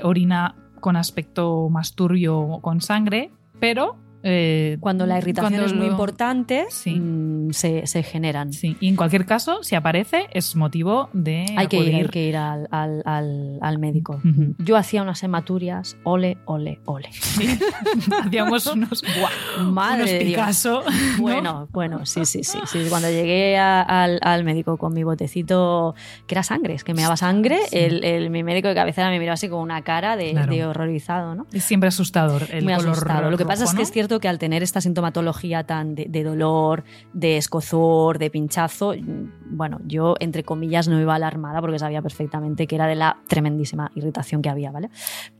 orina 0.04 0.54
con 0.80 0.96
aspecto 0.96 1.68
más 1.68 1.94
turbio 1.94 2.38
o 2.38 2.60
con 2.60 2.80
sangre, 2.80 3.30
pero... 3.60 3.96
eh, 4.22 4.76
Cuando 4.80 5.06
la 5.06 5.18
irritación 5.18 5.52
cuando 5.52 5.66
es 5.66 5.72
muy 5.74 5.86
lo- 5.86 5.92
importante, 5.92 6.66
Sí. 6.70 6.94
mm, 6.98 7.50
se, 7.52 7.86
se 7.86 8.02
generan. 8.02 8.52
Sí, 8.52 8.76
y 8.80 8.88
en 8.88 8.96
cualquier 8.96 9.24
caso, 9.26 9.62
si 9.62 9.74
aparece, 9.74 10.26
es 10.32 10.56
motivo 10.56 11.08
de 11.12 11.46
Hay 11.56 11.66
que 11.68 11.76
ir, 11.78 11.94
hay 11.94 12.08
que 12.08 12.28
ir 12.28 12.36
al, 12.36 12.66
al- 12.70 13.02
al- 13.04 13.58
al 13.60 13.78
médico. 13.78 14.20
Yo 14.58 14.76
hacía 14.76 15.02
unas 15.02 15.22
hematurias, 15.22 15.96
ole, 16.04 16.38
ole, 16.44 16.80
ole. 16.86 17.08
Sí. 17.12 17.58
Hacíamos 18.24 18.66
unos, 18.66 19.02
Madre 19.64 20.02
unos. 20.18 20.24
Picasso. 20.24 20.82
¿no? 20.84 21.22
Bueno, 21.22 21.68
bueno, 21.72 22.06
sí, 22.06 22.24
sí, 22.24 22.42
sí. 22.42 22.58
Cuando 22.88 23.08
llegué 23.10 23.56
a- 23.58 23.82
al, 23.82 24.18
al 24.22 24.44
médico 24.44 24.76
con 24.76 24.92
mi 24.94 25.04
botecito, 25.04 25.94
que 26.26 26.34
era 26.34 26.42
sangre, 26.42 26.74
es 26.74 26.84
que 26.84 26.94
me 26.94 27.02
daba 27.02 27.16
sangre, 27.16 27.58
el, 27.72 28.04
el- 28.04 28.30
mi 28.30 28.42
médico 28.42 28.68
de 28.68 28.74
cabecera 28.74 29.10
me 29.10 29.18
miró 29.18 29.32
así 29.32 29.48
con 29.48 29.60
una 29.60 29.82
cara 29.82 30.16
de, 30.16 30.32
Claro. 30.32 30.52
de 30.52 30.66
horrorizado, 30.66 31.34
¿no? 31.34 31.46
Es 31.52 31.64
siempre 31.64 31.88
asustador 31.88 32.42
el 32.50 32.64
Muy 32.64 32.74
color 32.74 32.90
asustado. 32.92 33.30
Lo 33.30 33.36
que 33.38 33.44
pasa 33.44 33.64
es 33.64 33.70
rojo, 33.70 33.76
que 33.76 33.82
¿no? 33.82 33.82
es 33.82 33.92
cierto 33.92 34.05
que 34.08 34.28
al 34.28 34.38
tener 34.38 34.62
esta 34.62 34.80
sintomatología 34.80 35.64
tan 35.64 35.94
de, 35.94 36.06
de 36.08 36.24
dolor, 36.24 36.84
de 37.12 37.36
escozor, 37.36 38.18
de 38.18 38.30
pinchazo, 38.30 38.94
mm, 38.94 39.56
bueno, 39.56 39.80
yo 39.86 40.14
entre 40.20 40.42
comillas 40.44 40.88
no 40.88 41.00
iba 41.00 41.14
alarmada 41.14 41.60
porque 41.60 41.78
sabía 41.78 42.02
perfectamente 42.02 42.66
que 42.66 42.74
era 42.76 42.86
de 42.86 42.94
la 42.94 43.18
tremendísima 43.28 43.90
irritación 43.94 44.42
que 44.42 44.48
había, 44.48 44.70
¿vale? 44.70 44.90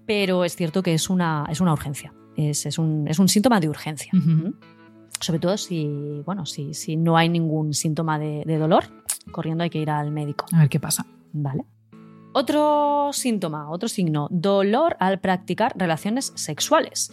Pero 0.06 0.44
es 0.44 0.56
cierto 0.56 0.82
que 0.82 0.94
es 0.94 1.08
una, 1.08 1.46
es 1.48 1.60
una 1.60 1.72
urgencia, 1.72 2.12
es, 2.36 2.66
es 2.66 2.78
un, 2.78 3.06
es 3.08 3.18
un 3.18 3.28
síntoma 3.28 3.60
de 3.60 3.68
urgencia. 3.68 4.10
Ujú. 4.14 4.54
Sobre 5.20 5.38
todo 5.38 5.56
si, 5.56 6.22
bueno, 6.26 6.44
si, 6.44 6.74
si 6.74 6.96
no 6.96 7.16
hay 7.16 7.28
ningún 7.28 7.72
síntoma 7.72 8.18
de, 8.18 8.42
de 8.44 8.58
dolor, 8.58 8.84
corriendo 9.30 9.64
hay 9.64 9.70
que 9.70 9.78
ir 9.78 9.90
al 9.90 10.10
médico. 10.10 10.46
A 10.52 10.60
ver 10.60 10.68
qué 10.68 10.80
pasa. 10.80 11.06
¿Vale? 11.32 11.64
Otro 12.38 13.14
síntoma, 13.14 13.70
otro 13.70 13.88
signo, 13.88 14.28
dolor 14.30 14.98
al 15.00 15.20
practicar 15.20 15.72
relaciones 15.74 16.34
sexuales. 16.34 17.10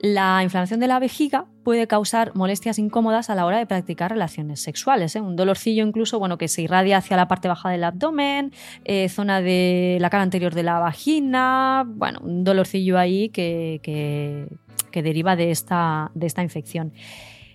La 0.00 0.42
inflamación 0.42 0.80
de 0.80 0.86
la 0.86 0.98
vejiga 0.98 1.44
puede 1.62 1.86
causar 1.86 2.34
molestias 2.34 2.78
incómodas 2.78 3.28
a 3.28 3.34
la 3.34 3.44
hora 3.44 3.58
de 3.58 3.66
practicar 3.66 4.12
relaciones 4.12 4.62
sexuales. 4.62 5.14
¿eh? 5.14 5.20
Un 5.20 5.36
dolorcillo 5.36 5.84
incluso 5.86 6.18
bueno, 6.18 6.38
que 6.38 6.48
se 6.48 6.62
irradia 6.62 6.96
hacia 6.96 7.18
la 7.18 7.28
parte 7.28 7.48
baja 7.48 7.68
del 7.68 7.84
abdomen, 7.84 8.50
eh, 8.86 9.10
zona 9.10 9.42
de 9.42 9.98
la 10.00 10.08
cara 10.08 10.22
anterior 10.22 10.54
de 10.54 10.62
la 10.62 10.78
vagina, 10.78 11.84
bueno, 11.86 12.20
un 12.22 12.42
dolorcillo 12.42 12.98
ahí 12.98 13.28
que, 13.28 13.78
que- 13.82 14.48
que 14.90 15.02
deriva 15.02 15.36
de 15.36 15.50
esta, 15.50 16.10
de 16.14 16.26
esta 16.26 16.42
infección. 16.42 16.94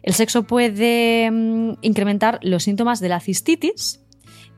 El 0.04 0.14
sexo 0.14 0.44
puede 0.44 1.30
mm, 1.32 1.74
incrementar 1.82 2.38
los 2.44 2.62
síntomas 2.64 3.00
de 3.00 3.10
la 3.10 3.20
cistitis, 3.20 4.04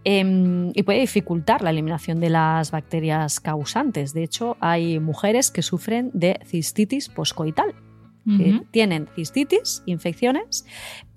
Em, 0.06 0.72
y 0.74 0.84
puede 0.84 1.02
dificultar 1.02 1.62
la 1.62 1.72
eliminación 1.72 2.20
de 2.20 2.30
las 2.30 2.72
bacterias 2.72 3.40
causantes. 3.40 4.14
De 4.14 4.24
hecho, 4.24 4.56
hay 4.62 5.00
mujeres 5.00 5.52
que 5.52 5.62
sufren 5.62 6.10
de 6.14 6.40
cistitis 6.46 7.10
poscoital, 7.10 7.76
que 8.38 8.62
tienen 8.70 9.08
cistitis, 9.16 9.82
infecciones, 9.88 10.64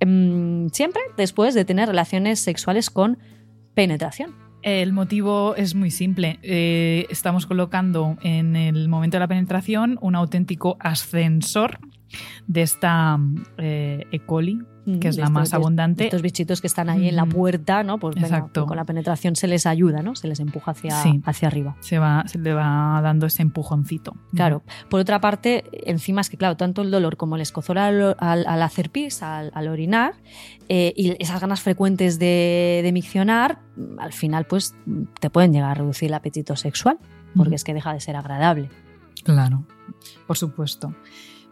em, 0.01 0.71
siempre 0.71 1.03
después 1.19 1.55
de 1.55 1.67
tener 1.67 1.87
relaciones 1.87 2.41
sexuales 2.41 2.89
con 2.89 3.19
penetración. 3.75 4.35
El 4.63 4.93
motivo 4.93 5.55
es 5.57 5.75
muy 5.75 5.91
simple. 5.91 6.39
Eh, 6.43 7.07
estamos 7.11 7.47
colocando 7.47 8.17
en 8.23 8.57
el 8.57 8.89
momento 8.89 9.17
de 9.17 9.21
la 9.21 9.29
penetración 9.29 9.99
un 10.01 10.15
auténtico 10.15 10.77
ascensor 10.81 11.81
de 12.47 12.63
esta 12.63 13.19
eh, 13.59 14.05
E. 14.11 14.21
coli, 14.21 14.59
que 15.01 15.07
es 15.09 15.17
la 15.17 15.25
estos- 15.27 15.31
más 15.31 15.55
abundante. 15.55 16.05
Estos 16.07 16.23
bichitos 16.23 16.61
que 16.61 16.67
están 16.67 16.91
ahí 16.91 17.09
en 17.09 17.15
la 17.15 17.25
puerta, 17.25 17.85
¿no? 17.85 17.99
Pues 17.99 18.17
venga, 18.17 18.49
con 18.53 18.77
la 18.77 18.85
penetración 18.85 19.37
se 19.37 19.47
les 19.47 19.65
ayuda, 19.65 20.03
¿no? 20.03 20.17
Se 20.17 20.27
les 20.27 20.41
empuja 20.41 20.73
hacia, 20.73 21.01
Sí. 21.05 21.21
hacia 21.25 21.47
arriba. 21.47 21.77
Se, 21.79 22.01
va, 22.01 22.25
se 22.27 22.41
le 22.41 22.53
va 22.53 23.01
dando 23.01 23.27
ese 23.27 23.43
empujoncito. 23.43 24.17
Claro. 24.35 24.65
Por 24.91 24.99
otra 24.99 25.21
parte, 25.21 25.63
encima 25.89 26.21
es 26.21 26.29
que, 26.31 26.37
claro, 26.37 26.57
tanto 26.57 26.83
el 26.83 26.91
dolor 26.91 27.17
como 27.17 27.37
el 27.37 27.43
escozor 27.43 27.79
al, 27.79 28.17
al- 28.19 28.45
al 28.45 28.63
hacer 28.63 28.91
pis, 28.91 29.23
al, 29.23 29.53
al 29.55 29.69
orinar, 29.69 30.15
eh, 30.69 30.93
y 30.97 31.15
esas 31.23 31.41
ganas 31.41 31.61
frecuentes 31.61 32.19
de, 32.19 32.81
de 32.83 32.91
miccionar, 32.93 33.61
al 33.99 34.13
final, 34.13 34.47
pues, 34.47 34.75
te 35.21 35.31
pueden 35.31 35.53
llegar 35.53 35.71
a 35.71 35.75
reducir 35.75 36.09
el 36.09 36.15
apetito 36.15 36.57
sexual, 36.57 36.99
porque 37.37 37.55
es 37.55 37.63
que 37.63 37.73
deja 37.73 37.93
de 37.95 38.01
ser 38.01 38.17
agradable. 38.17 38.69
Claro, 39.23 39.65
por 40.27 40.37
supuesto. 40.37 40.93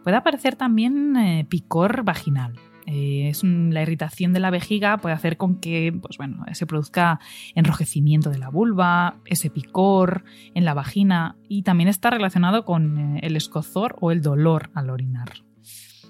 Puede 0.03 0.17
aparecer 0.17 0.55
también 0.55 1.15
eh, 1.15 1.45
picor 1.47 2.03
vaginal. 2.03 2.59
Eh, 2.87 3.29
es 3.29 3.43
la 3.43 3.83
irritación 3.83 4.33
de 4.33 4.39
la 4.39 4.49
vejiga 4.49 4.97
puede 4.97 5.13
hacer 5.13 5.37
con 5.37 5.57
que 5.57 5.93
pues 6.01 6.17
bueno, 6.17 6.43
se 6.51 6.65
produzca 6.65 7.19
enrojecimiento 7.53 8.31
de 8.31 8.39
la 8.39 8.49
vulva, 8.49 9.17
ese 9.25 9.49
picor 9.49 10.23
en 10.55 10.65
la 10.65 10.73
vagina 10.73 11.35
y 11.47 11.61
también 11.61 11.89
está 11.89 12.09
relacionado 12.09 12.65
con 12.65 12.97
eh, 12.97 13.19
el 13.23 13.35
escozor 13.35 13.97
o 14.01 14.11
el 14.11 14.21
dolor 14.21 14.71
al 14.73 14.89
orinar. 14.89 15.29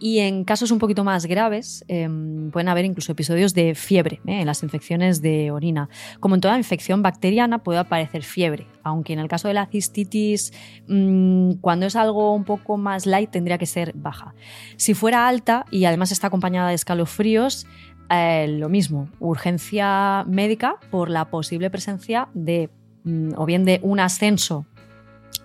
Y 0.04 0.18
en 0.18 0.46
casos 0.46 0.72
un 0.72 0.80
poquito 0.80 1.04
más 1.04 1.28
graves, 1.28 1.86
eh, 1.88 2.10
pueden 2.52 2.70
haber 2.70 2.86
incluso 2.86 3.12
episodios 3.12 3.54
de 3.54 3.76
fiebre 3.76 4.20
¿eh? 4.26 4.42
en 4.42 4.48
las 4.48 4.64
infecciones 4.64 5.22
de 5.22 5.52
orina. 5.52 5.90
Como 6.20 6.34
en 6.34 6.42
toda 6.42 6.58
infección 6.58 7.04
bacteriana, 7.04 7.60
puede 7.60 7.78
aparecer 7.78 8.24
fiebre, 8.24 8.66
aunque 8.82 9.14
en 9.14 9.20
el 9.20 9.28
caso 9.28 9.48
de 9.48 9.54
la 9.54 9.68
cistitis, 9.68 10.54
mm, 10.88 11.58
cuando 11.62 11.86
es 11.86 11.96
algo 11.96 12.34
un 12.34 12.46
poco 12.46 12.78
más 12.78 13.06
light, 13.06 13.30
tendría 13.30 13.60
que 13.60 13.68
ser 13.68 13.94
baja. 13.94 14.34
Si 14.76 14.96
fuera 14.96 15.28
alta 15.28 15.66
y 15.70 15.86
además 15.86 16.12
está 16.12 16.28
acompañada 16.28 16.70
de 16.70 16.76
escalofríos, 16.76 17.68
eh, 18.10 18.48
lo 18.48 18.70
mismo, 18.70 19.08
urgencia 19.20 20.26
médica 20.28 20.78
por 20.90 21.12
la 21.12 21.30
posible 21.30 21.70
presencia 21.70 22.28
de 22.34 22.72
mm, 23.04 23.34
o 23.38 23.46
bien 23.46 23.66
de 23.66 23.80
un 23.84 24.00
ascenso 24.00 24.66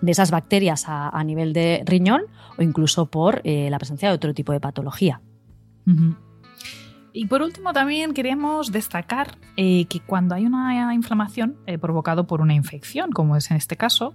de 0.01 0.11
esas 0.11 0.31
bacterias 0.31 0.85
a, 0.87 1.23
nivel 1.23 1.53
de 1.53 1.83
riñón 1.85 2.21
o 2.57 2.61
incluso 2.61 3.07
por 3.07 3.41
eh, 3.43 3.69
la 3.69 3.77
presencia 3.77 4.09
de 4.09 4.15
otro 4.15 4.33
tipo 4.33 4.51
de 4.51 4.59
patología. 4.59 5.21
Y 7.19 7.25
por 7.25 7.41
último 7.41 7.73
también 7.73 8.13
queremos 8.13 8.71
destacar 8.71 9.39
eh, 9.55 9.85
que 9.85 10.01
cuando 10.01 10.35
hay 10.35 10.45
una 10.45 10.93
inflamación 10.93 11.57
eh, 11.65 11.79
provocado 11.79 12.27
por 12.27 12.41
una 12.41 12.53
infección, 12.53 13.11
como 13.11 13.35
es 13.35 13.49
en 13.49 13.57
este 13.57 13.75
caso, 13.75 14.13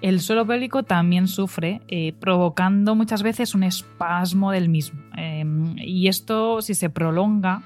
el 0.00 0.20
suelo 0.20 0.46
pélvico 0.46 0.82
también 0.82 1.28
sufre, 1.28 1.82
provocando 2.20 2.94
muchas 2.94 3.22
veces 3.22 3.54
un 3.54 3.64
espasmo 3.64 4.50
del 4.50 4.70
mismo. 4.70 4.98
Eh, 5.18 5.44
y 5.76 6.08
esto, 6.08 6.62
si 6.62 6.72
se 6.72 6.88
prolonga, 6.88 7.64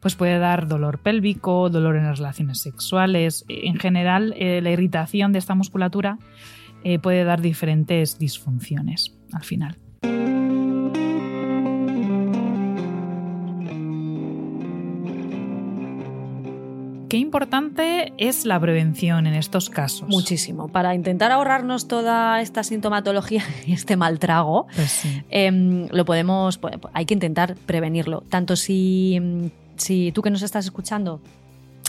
pues 0.00 0.16
puede 0.16 0.40
dar 0.40 0.66
dolor 0.66 0.98
pélvico, 0.98 1.70
dolor 1.70 1.94
en 1.94 2.06
las 2.06 2.18
relaciones 2.18 2.60
sexuales. 2.60 3.44
En 3.48 3.76
general, 3.76 4.34
la 4.36 4.70
irritación 4.70 5.30
de 5.30 5.38
esta 5.38 5.54
musculatura 5.54 6.18
eh, 6.88 7.00
puede 7.00 7.24
dar 7.24 7.40
diferentes 7.40 8.16
disfunciones 8.16 9.12
al 9.32 9.42
final. 9.42 9.76
Qué 17.08 17.18
importante 17.18 18.12
es 18.18 18.44
la 18.46 18.58
prevención 18.58 19.28
en 19.28 19.34
estos 19.34 19.70
casos. 19.70 20.08
Muchísimo. 20.08 20.66
Para 20.68 20.94
intentar 20.94 21.30
ahorrarnos 21.30 21.86
toda 21.86 22.40
esta 22.40 22.64
sintomatología 22.64 23.44
y 23.66 23.72
este 23.72 23.96
mal 23.96 24.18
trago, 24.18 24.66
Pues 24.74 24.90
sí. 24.90 25.22
em, 25.30 25.86
lo 25.92 26.04
podemos, 26.04 26.58
hay 26.92 27.04
que 27.06 27.14
intentar 27.14 27.54
prevenirlo. 27.66 28.22
Tanto 28.28 28.56
si, 28.56 29.18
mm, 29.20 29.46
si 29.76 30.10
tú 30.12 30.22
que 30.22 30.30
nos 30.30 30.42
estás 30.42 30.64
escuchando 30.64 31.20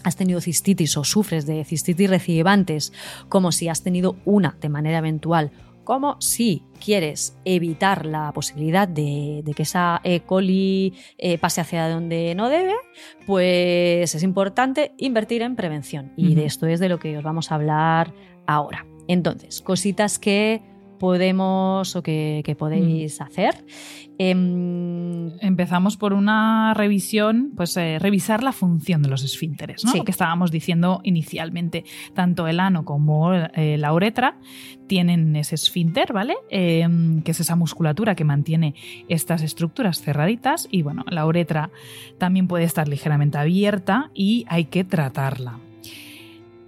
has 0.07 0.15
tenido 0.15 0.41
cistitis 0.41 0.97
o 0.97 1.03
sufres 1.03 1.45
de 1.45 1.63
cistitis 1.63 2.09
recidivantes, 2.09 2.93
como 3.29 3.51
si 3.51 3.69
has 3.69 3.83
tenido 3.83 4.15
una 4.25 4.57
de 4.59 4.69
manera 4.69 4.99
eventual, 4.99 5.51
como 5.83 6.17
si 6.19 6.63
quieres 6.83 7.37
evitar 7.45 8.05
la 8.05 8.33
posibilidad 8.33 8.87
de, 8.87 9.41
de 9.45 9.53
que 9.53 9.63
esa 9.63 10.01
E. 10.03 10.19
coli 10.19 10.93
eh, 11.17 11.37
pase 11.37 11.61
hacia 11.61 11.87
donde 11.87 12.35
no 12.35 12.49
debe, 12.49 12.73
pues 13.25 14.13
es 14.13 14.23
importante 14.23 14.93
invertir 14.97 15.41
en 15.43 15.55
prevención. 15.55 16.11
Y 16.17 16.35
de 16.35 16.45
esto 16.45 16.67
es 16.67 16.81
de 16.81 16.89
lo 16.89 16.99
que 16.99 17.17
os 17.17 17.23
vamos 17.23 17.51
a 17.51 17.55
hablar 17.55 18.13
ahora. 18.47 18.85
Entonces, 19.07 19.61
cositas 19.61 20.19
que 20.19 20.61
podemos 20.97 21.95
o 21.95 22.03
que, 22.03 22.41
que 22.45 22.55
podéis 22.55 23.21
hacer. 23.21 23.65
Em, 24.17 25.31
Empezamos 25.41 25.97
por 25.97 26.13
una 26.13 26.73
revisión, 26.73 27.51
pues 27.55 27.75
eh, 27.77 27.99
revisar 27.99 28.43
la 28.43 28.51
función 28.51 29.01
de 29.01 29.09
los 29.09 29.23
esfínteres, 29.23 29.83
¿no? 29.85 29.91
Sí. 29.91 29.97
Lo 29.99 30.05
que 30.05 30.11
estábamos 30.11 30.51
diciendo 30.51 31.01
inicialmente. 31.03 31.83
Tanto 32.13 32.47
el 32.47 32.59
ano 32.59 32.85
como 32.85 33.33
eh, 33.33 33.77
la 33.77 33.93
uretra 33.93 34.37
tienen 34.87 35.35
ese 35.35 35.55
esfínter, 35.55 36.13
¿vale? 36.13 36.35
Em, 36.49 37.21
que 37.21 37.31
es 37.31 37.39
esa 37.39 37.55
musculatura 37.55 38.15
que 38.15 38.23
mantiene 38.23 38.75
estas 39.09 39.43
estructuras 39.43 40.01
cerraditas. 40.01 40.67
Y 40.71 40.81
bueno, 40.81 41.03
la 41.09 41.25
uretra 41.25 41.69
también 42.17 42.47
puede 42.47 42.63
estar 42.63 42.87
ligeramente 42.87 43.37
abierta 43.37 44.11
y 44.13 44.45
hay 44.47 44.65
que 44.65 44.83
tratarla. 44.83 45.59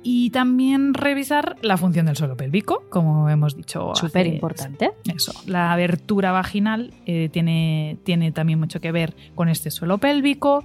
Y 0.02 0.30
también 0.30 0.94
revisar 0.94 1.58
la 1.62 1.76
función 1.76 2.06
del 2.06 2.16
suelo 2.16 2.38
pélvico, 2.38 2.84
como 2.90 3.30
hemos 3.30 3.56
dicho. 3.58 3.94
Súper 3.96 4.28
importante. 4.28 4.92
eso, 5.14 5.34
la 5.46 5.74
abertura 5.74 6.32
vaginal 6.32 6.94
eh, 7.06 7.30
tiene, 7.32 7.98
tiene 8.04 8.32
también 8.32 8.60
mucho 8.60 8.80
que 8.80 8.92
ver 8.92 9.16
con 9.36 9.50
este 9.50 9.72
suelo 9.72 9.98
pélvico 9.98 10.64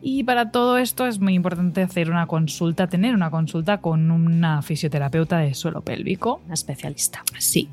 y 0.00 0.24
para 0.24 0.50
todo 0.50 0.78
esto 0.78 1.06
es 1.06 1.20
muy 1.20 1.34
importante 1.34 1.82
hacer 1.82 2.10
una 2.10 2.26
consulta, 2.26 2.86
tener 2.86 3.14
una 3.14 3.30
consulta 3.30 3.78
con 3.78 4.10
una 4.10 4.62
fisioterapeuta 4.62 5.38
de 5.38 5.54
suelo 5.54 5.82
pélvico. 5.82 6.40
Una 6.44 6.54
especialista. 6.54 7.24
Sí. 7.38 7.68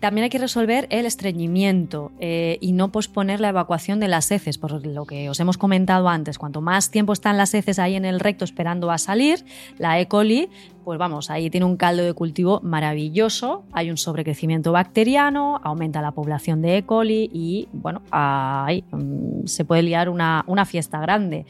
También 0.00 0.24
hay 0.24 0.30
que 0.30 0.38
resolver 0.38 0.86
el 0.90 1.06
estreñimiento 1.06 2.12
eh, 2.20 2.58
y 2.60 2.72
no 2.72 2.92
posponer 2.92 3.40
la 3.40 3.48
evacuación 3.48 3.98
de 3.98 4.08
las 4.08 4.30
heces, 4.30 4.58
por 4.58 4.86
lo 4.86 5.06
que 5.06 5.30
os 5.30 5.40
hemos 5.40 5.58
comentado 5.58 6.08
antes. 6.08 6.38
Cuanto 6.38 6.60
más 6.60 6.90
tiempo 6.90 7.12
están 7.12 7.36
las 7.36 7.54
heces 7.54 7.78
ahí 7.78 7.94
en 7.94 8.04
el 8.04 8.20
recto 8.20 8.44
esperando 8.44 8.90
a 8.90 8.98
salir, 8.98 9.44
la 9.78 9.98
E. 9.98 10.06
coli, 10.06 10.50
pues 10.86 11.00
vamos, 11.00 11.30
ahí 11.30 11.50
tiene 11.50 11.66
un 11.66 11.76
caldo 11.76 12.04
de 12.04 12.12
cultivo 12.12 12.60
maravilloso, 12.62 13.64
hay 13.72 13.90
un 13.90 13.96
sobrecrecimiento 13.96 14.70
bacteriano, 14.70 15.60
aumenta 15.64 16.00
la 16.00 16.12
población 16.12 16.62
de 16.62 16.76
E. 16.76 16.84
coli 16.84 17.28
y, 17.32 17.66
bueno, 17.72 18.02
ahí 18.12 18.84
mm, 18.92 19.46
se 19.46 19.64
puede 19.64 19.82
liar 19.82 20.08
una, 20.08 20.44
una 20.46 20.64
fiesta 20.64 21.00
grande. 21.00 21.44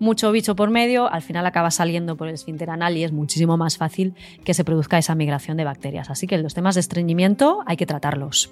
Mucho 0.00 0.32
bicho 0.32 0.56
por 0.56 0.70
medio, 0.70 1.08
al 1.08 1.22
final 1.22 1.46
acaba 1.46 1.70
saliendo 1.70 2.16
por 2.16 2.26
el 2.26 2.34
esfínter 2.34 2.68
anal 2.68 2.96
y 2.96 3.04
es 3.04 3.12
muchísimo 3.12 3.56
más 3.56 3.78
fácil 3.78 4.12
que 4.42 4.54
se 4.54 4.64
produzca 4.64 4.98
esa 4.98 5.14
migración 5.14 5.56
de 5.56 5.62
bacterias. 5.62 6.10
Así 6.10 6.26
que 6.26 6.36
los 6.38 6.54
temas 6.54 6.74
de 6.74 6.80
estreñimiento 6.80 7.60
hay 7.66 7.76
que 7.76 7.86
tratarlos. 7.86 8.50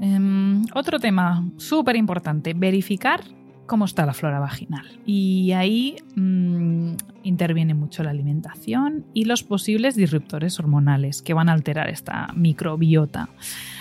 Em, 0.00 0.64
otro 0.74 0.98
tema 0.98 1.44
súper 1.56 1.94
importante, 1.94 2.52
verificar 2.52 3.22
cómo 3.70 3.84
está 3.84 4.04
la 4.04 4.14
flora 4.14 4.40
vaginal. 4.40 4.84
Y 5.06 5.52
ahí 5.52 5.94
mm, 6.16 6.94
interviene 7.22 7.72
mucho 7.72 8.02
la 8.02 8.10
alimentación 8.10 9.06
y 9.14 9.26
los 9.26 9.44
posibles 9.44 9.94
disruptores 9.94 10.58
hormonales 10.58 11.22
que 11.22 11.34
van 11.34 11.48
a 11.48 11.52
alterar 11.52 11.88
esta 11.88 12.32
microbiota. 12.34 13.28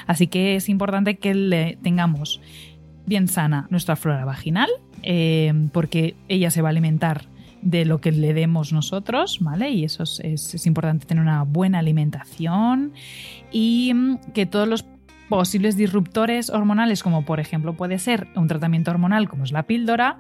Así 0.05 0.27
que 0.27 0.55
es 0.55 0.69
importante 0.69 1.17
que 1.17 1.33
le 1.33 1.79
tengamos 1.81 2.39
bien 3.07 3.27
sana 3.27 3.65
nuestra 3.71 3.95
flora 3.95 4.25
vaginal, 4.25 4.69
eh, 5.01 5.51
porque 5.73 6.15
ella 6.27 6.51
se 6.51 6.61
va 6.61 6.69
a 6.69 6.71
alimentar 6.71 7.25
de 7.63 7.83
lo 7.83 7.99
que 7.99 8.11
le 8.11 8.35
demos 8.35 8.71
nosotros, 8.71 9.39
¿vale? 9.41 9.71
Y 9.71 9.85
eso 9.85 10.03
es, 10.03 10.65
importante 10.67 11.07
tener 11.07 11.23
una 11.23 11.41
buena 11.41 11.79
alimentación 11.79 12.93
y 13.51 13.91
mm, 13.91 14.17
que 14.35 14.45
todos 14.45 14.67
los 14.67 14.85
posibles 15.29 15.77
disruptores 15.77 16.49
hormonales, 16.49 17.03
como 17.03 17.23
por 17.23 17.39
ejemplo 17.39 17.75
puede 17.75 17.99
ser 17.99 18.27
un 18.35 18.47
tratamiento 18.47 18.91
hormonal 18.91 19.29
como 19.29 19.43
es 19.43 19.51
la 19.51 19.63
píldora, 19.63 20.17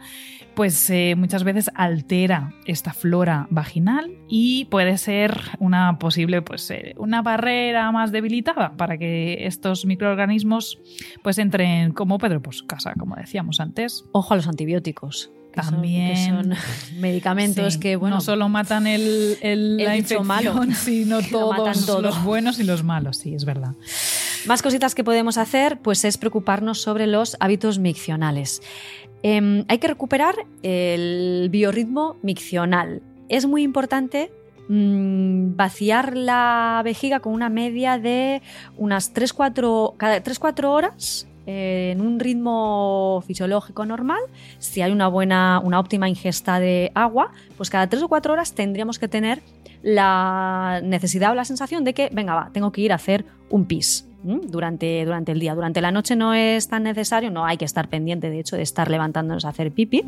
pues 0.55 0.89
eh, 0.89 1.15
muchas 1.17 1.43
veces 1.43 1.71
altera 1.75 2.53
esta 2.65 2.93
flora 2.93 3.47
vaginal 3.49 4.11
y 4.27 4.65
puede 4.65 4.97
ser 4.97 5.35
una 5.59 5.97
posible, 5.99 6.41
pues 6.41 6.69
eh, 6.71 6.93
una 6.97 7.21
barrera 7.21 7.91
más 7.91 8.11
debilitada 8.11 8.77
para 8.77 8.97
que 8.97 9.45
estos 9.45 9.85
microorganismos 9.85 10.79
pues 11.23 11.37
entren 11.37 11.91
como 11.91 12.17
Pedro 12.19 12.41
por 12.41 12.53
su 12.53 12.67
casa, 12.67 12.93
como 12.97 13.15
decíamos 13.15 13.59
antes. 13.59 14.05
Ojo 14.11 14.33
a 14.33 14.37
los 14.37 14.47
antibióticos. 14.47 15.31
Que 15.61 15.65
son- 15.65 15.73
También. 15.75 16.13
que 16.13 16.25
son 16.25 16.99
medicamentos 17.01 17.73
Sí, 17.73 17.79
que, 17.79 17.95
bueno, 17.95 18.15
no 18.17 18.21
solo 18.21 18.49
matan 18.49 18.87
el, 18.87 19.37
el- 19.41 19.79
El 19.79 19.85
la 19.85 19.95
infección, 19.97 20.25
malo. 20.27 20.55
sino 20.75 21.21
todos 21.21 21.85
todo. 21.85 22.01
los 22.01 22.23
buenos 22.23 22.59
y 22.59 22.63
los 22.63 22.83
malos, 22.83 23.17
sí, 23.17 23.33
es 23.35 23.45
verdad. 23.45 23.73
Más 24.47 24.61
cositas 24.61 24.95
que 24.95 25.03
podemos 25.03 25.37
hacer, 25.37 25.79
pues 25.81 26.05
es 26.05 26.17
preocuparnos 26.17 26.81
sobre 26.81 27.07
los 27.07 27.35
hábitos 27.39 27.77
miccionales. 27.79 28.61
Em, 29.21 29.65
hay 29.67 29.79
que 29.79 29.87
recuperar 29.87 30.35
el 30.63 31.49
biorritmo 31.51 32.15
miccional. 32.21 33.01
Es 33.27 33.45
muy 33.45 33.63
importante 33.63 34.31
mm, 34.69 35.55
vaciar 35.55 36.15
la 36.15 36.81
vejiga 36.85 37.19
con 37.19 37.33
una 37.33 37.49
media 37.49 37.97
de 37.97 38.41
unas 38.77 39.13
3-4 39.13 39.95
cada 39.97 40.23
3-4 40.23 40.65
horas 40.69 41.27
en 41.49 42.01
un 42.01 42.19
ritmo 42.19 43.23
fisiológico 43.25 43.85
normal. 43.85 44.19
Si 44.59 44.81
hay 44.81 44.91
una 44.91 45.07
buena, 45.07 45.59
una 45.63 45.79
óptima 45.79 46.07
ingesta 46.07 46.59
de 46.59 46.91
agua, 46.93 47.31
pues 47.57 47.69
cada 47.69 47.87
3 47.87 48.03
o 48.03 48.07
4 48.07 48.33
horas 48.33 48.53
tendríamos 48.53 48.99
que 48.99 49.07
tener 49.07 49.41
la 49.81 50.81
necesidad 50.83 51.31
o 51.31 51.35
la 51.35 51.45
sensación 51.45 51.83
de 51.83 51.93
que, 51.93 52.09
venga, 52.11 52.35
va, 52.35 52.49
tengo 52.53 52.71
que 52.71 52.81
ir 52.81 52.91
a 52.91 52.95
hacer 52.95 53.25
un 53.49 53.65
pis 53.65 54.07
durante, 54.23 55.05
durante 55.05 55.31
el 55.31 55.39
día. 55.39 55.55
Durante 55.55 55.81
la 55.81 55.91
noche 55.91 56.15
no 56.15 56.33
es 56.33 56.67
tan 56.67 56.83
necesario, 56.83 57.31
no 57.31 57.45
hay 57.45 57.57
que 57.57 57.65
estar 57.65 57.87
pendiente, 57.87 58.29
de 58.29 58.39
hecho, 58.39 58.55
de 58.55 58.63
estar 58.63 58.89
levantándonos 58.91 59.45
a 59.45 59.49
hacer 59.49 59.71
pipi. 59.71 60.03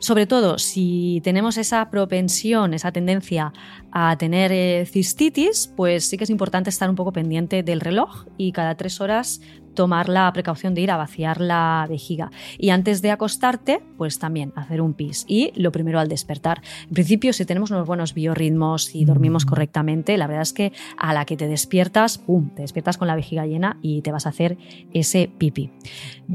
Sobre 0.00 0.26
todo 0.26 0.56
si 0.58 1.20
tenemos 1.24 1.58
esa 1.58 1.90
propensión, 1.90 2.72
esa 2.72 2.90
tendencia 2.90 3.52
a 3.92 4.16
tener 4.16 4.52
eh, 4.52 4.86
cistitis, 4.86 5.72
pues 5.76 6.08
sí 6.08 6.16
que 6.16 6.24
es 6.24 6.30
importante 6.30 6.70
estar 6.70 6.88
un 6.88 6.96
poco 6.96 7.12
pendiente 7.12 7.62
del 7.62 7.80
reloj 7.80 8.26
y 8.36 8.52
cada 8.52 8.76
tres 8.76 9.00
horas 9.00 9.40
tomar 9.74 10.08
la 10.08 10.30
precaución 10.32 10.74
de 10.74 10.80
ir 10.80 10.90
a 10.90 10.96
vaciar 10.96 11.40
la 11.40 11.86
vejiga. 11.88 12.30
Y 12.58 12.70
antes 12.70 13.02
de 13.02 13.12
acostarte, 13.12 13.80
pues 13.96 14.18
también 14.18 14.52
hacer 14.56 14.80
un 14.80 14.94
pis. 14.94 15.24
Y 15.28 15.52
lo 15.54 15.70
primero 15.70 16.00
al 16.00 16.08
despertar. 16.08 16.60
En 16.88 16.94
principio, 16.94 17.32
si 17.32 17.44
tenemos 17.44 17.70
unos 17.70 17.86
buenos 17.86 18.12
biorritmos 18.12 18.94
y 18.94 19.04
dormimos 19.04 19.46
Mm. 19.46 19.48
correctamente, 19.48 20.18
la 20.18 20.26
verdad 20.26 20.42
es 20.42 20.52
que 20.52 20.72
a 20.98 21.14
la 21.14 21.24
que 21.24 21.36
te 21.36 21.46
despiertas, 21.46 22.18
¡pum!, 22.18 22.50
te 22.54 22.62
despiertas 22.62 22.98
con 22.98 23.06
la 23.08 23.14
vejiga 23.14 23.46
llena 23.46 23.78
y 23.80 24.02
te 24.02 24.10
vas 24.12 24.26
a 24.26 24.30
hacer 24.30 24.58
ese 24.92 25.30
pipi. 25.38 25.70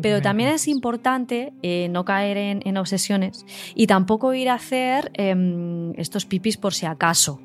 Pero 0.01 0.21
también 0.21 0.49
es 0.49 0.67
importante 0.67 1.53
eh, 1.61 1.87
no 1.91 2.05
caer 2.05 2.37
en, 2.37 2.61
en 2.65 2.77
obsesiones 2.77 3.45
y 3.75 3.87
tampoco 3.87 4.33
ir 4.33 4.49
a 4.49 4.55
hacer 4.55 5.11
em, 5.13 5.91
estos 5.99 6.25
pipis 6.25 6.57
por 6.57 6.73
si 6.73 6.85
acaso. 6.85 7.41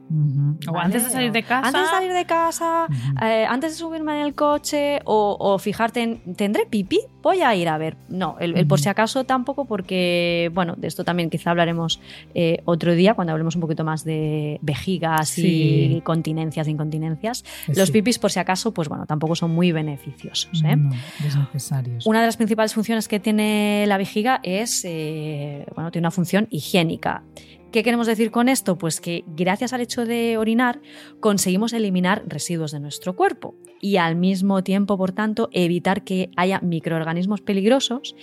O 0.69 0.73
¿vale? 0.73 0.87
antes 0.87 1.05
de 1.05 1.11
salir 1.11 1.31
de 1.33 1.43
casa. 1.43 1.67
Antes 1.69 1.83
de 1.83 1.87
salir 1.89 2.13
de 2.13 2.25
casa, 2.27 2.87
eh, 3.23 3.47
antes 3.49 3.73
de 3.73 3.79
subirme 3.79 4.19
en 4.21 4.27
el 4.27 4.35
coche 4.35 5.01
o, 5.05 5.37
o 5.39 5.59
fijarte 5.59 6.03
en, 6.03 6.35
¿tendré 6.35 6.67
pipi? 6.67 6.99
Voy 7.23 7.43
a 7.43 7.55
ir 7.55 7.69
a 7.69 7.79
ver. 7.79 7.97
No, 8.09 8.37
el, 8.41 8.57
el 8.57 8.67
por 8.67 8.81
si 8.81 8.89
acaso 8.89 9.25
tampoco 9.25 9.67
porque, 9.67 10.51
bueno, 10.55 10.75
de 10.77 10.89
esto 10.89 11.05
también 11.05 11.31
quizá 11.31 11.51
hablaremos 11.51 12.01
eh, 12.35 12.63
otro 12.65 12.95
día 12.95 13.15
cuando 13.15 13.33
hablemos 13.33 13.55
un 13.55 13.61
poquito 13.61 13.85
más 13.85 14.05
de 14.05 14.59
vejigas 14.63 15.29
Sí. 15.29 15.97
y 15.97 16.01
continencias 16.01 16.67
e 16.67 16.71
incontinencias. 16.71 17.45
Los 17.69 17.89
Sí. 17.89 17.93
pipis 17.93 18.19
por 18.19 18.31
si 18.33 18.39
acaso, 18.41 18.73
pues 18.73 18.89
bueno, 18.89 19.07
tampoco 19.07 19.37
son 19.37 19.51
muy 19.53 19.71
beneficiosos. 19.71 20.63
¿eh? 20.65 20.77
No, 20.77 20.91
desnecesarios. 21.23 22.07
Una 22.07 22.21
de 22.21 22.27
las 22.27 22.37
principales 22.37 22.75
funciones 22.75 23.07
que 23.07 23.21
tiene 23.21 23.85
la 23.87 23.97
vejiga 23.99 24.41
es, 24.43 24.85
eh, 24.85 25.67
bueno, 25.75 25.91
tiene 25.91 26.05
una 26.07 26.11
función 26.11 26.49
higiénica. 26.51 27.23
¿Qué 27.73 27.85
queremos 27.85 28.09
decir 28.09 28.33
con 28.33 28.49
esto? 28.49 28.77
Pues 28.77 29.01
que 29.01 29.23
gracias 29.29 29.73
al 29.73 29.81
hecho 29.81 30.05
de 30.05 30.37
orinar 30.39 30.81
conseguimos 31.21 31.73
eliminar 31.73 32.25
residuos 32.27 32.73
de 32.73 32.81
nuestro 32.81 33.15
cuerpo 33.15 33.55
y 33.81 33.97
al 33.97 34.17
mismo 34.17 34.65
tiempo, 34.65 34.99
por 34.99 35.13
tanto, 35.13 35.49
evitar 35.53 36.03
que 36.03 36.31
haya 36.37 36.61
microorganismos 36.61 37.41
peligrosos. 37.41 38.17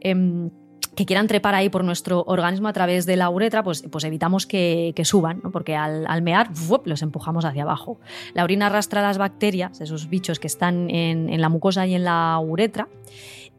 em, 0.00 0.50
que 0.94 1.06
quieran 1.06 1.26
trepar 1.26 1.54
ahí 1.54 1.70
por 1.70 1.84
nuestro 1.84 2.22
organismo 2.26 2.68
a 2.68 2.74
través 2.74 3.06
de 3.06 3.16
la 3.16 3.30
uretra, 3.30 3.62
pues, 3.62 3.82
pues 3.90 4.04
evitamos 4.04 4.46
que, 4.46 4.92
que 4.94 5.06
suban, 5.06 5.40
¿no? 5.42 5.50
porque 5.50 5.74
al, 5.74 6.04
al 6.06 6.20
mear 6.20 6.50
los 6.84 7.00
empujamos 7.00 7.46
hacia 7.46 7.62
abajo. 7.62 7.98
La 8.34 8.44
orina 8.44 8.66
arrastra 8.66 9.00
las 9.00 9.16
bacterias, 9.16 9.80
esos 9.80 10.10
bichos 10.10 10.38
que 10.38 10.48
están 10.48 10.90
en 10.90 11.40
la 11.40 11.48
mucosa 11.48 11.86
y 11.86 11.94
en 11.94 12.04
la 12.04 12.38
uretra, 12.38 12.88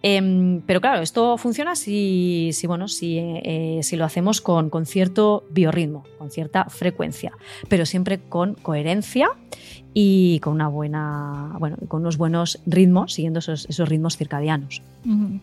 Em, 0.06 0.62
pero 0.66 0.82
claro, 0.82 1.02
esto 1.02 1.38
funciona 1.38 1.76
si, 1.76 2.50
si, 2.52 2.68
bueno, 2.68 2.90
si, 2.90 3.18
eh, 3.20 3.80
si 3.84 3.96
lo 3.96 4.04
hacemos 4.04 4.42
con, 4.42 4.70
con 4.70 4.86
cierto 4.86 5.46
biorritmo, 5.50 6.04
con 6.18 6.30
cierta 6.30 6.66
frecuencia, 6.66 7.32
pero 7.70 7.86
siempre 7.86 8.20
con 8.20 8.56
coherencia 8.56 9.30
y 9.94 10.40
con 10.40 10.54
una 10.54 10.68
buena, 10.68 11.56
bueno, 11.58 11.78
con 11.88 12.02
unos 12.02 12.18
buenos 12.18 12.60
ritmos, 12.66 13.14
siguiendo 13.14 13.40
esos, 13.40 13.66
esos 13.70 13.88
ritmos 13.88 14.18
circadianos. 14.18 14.82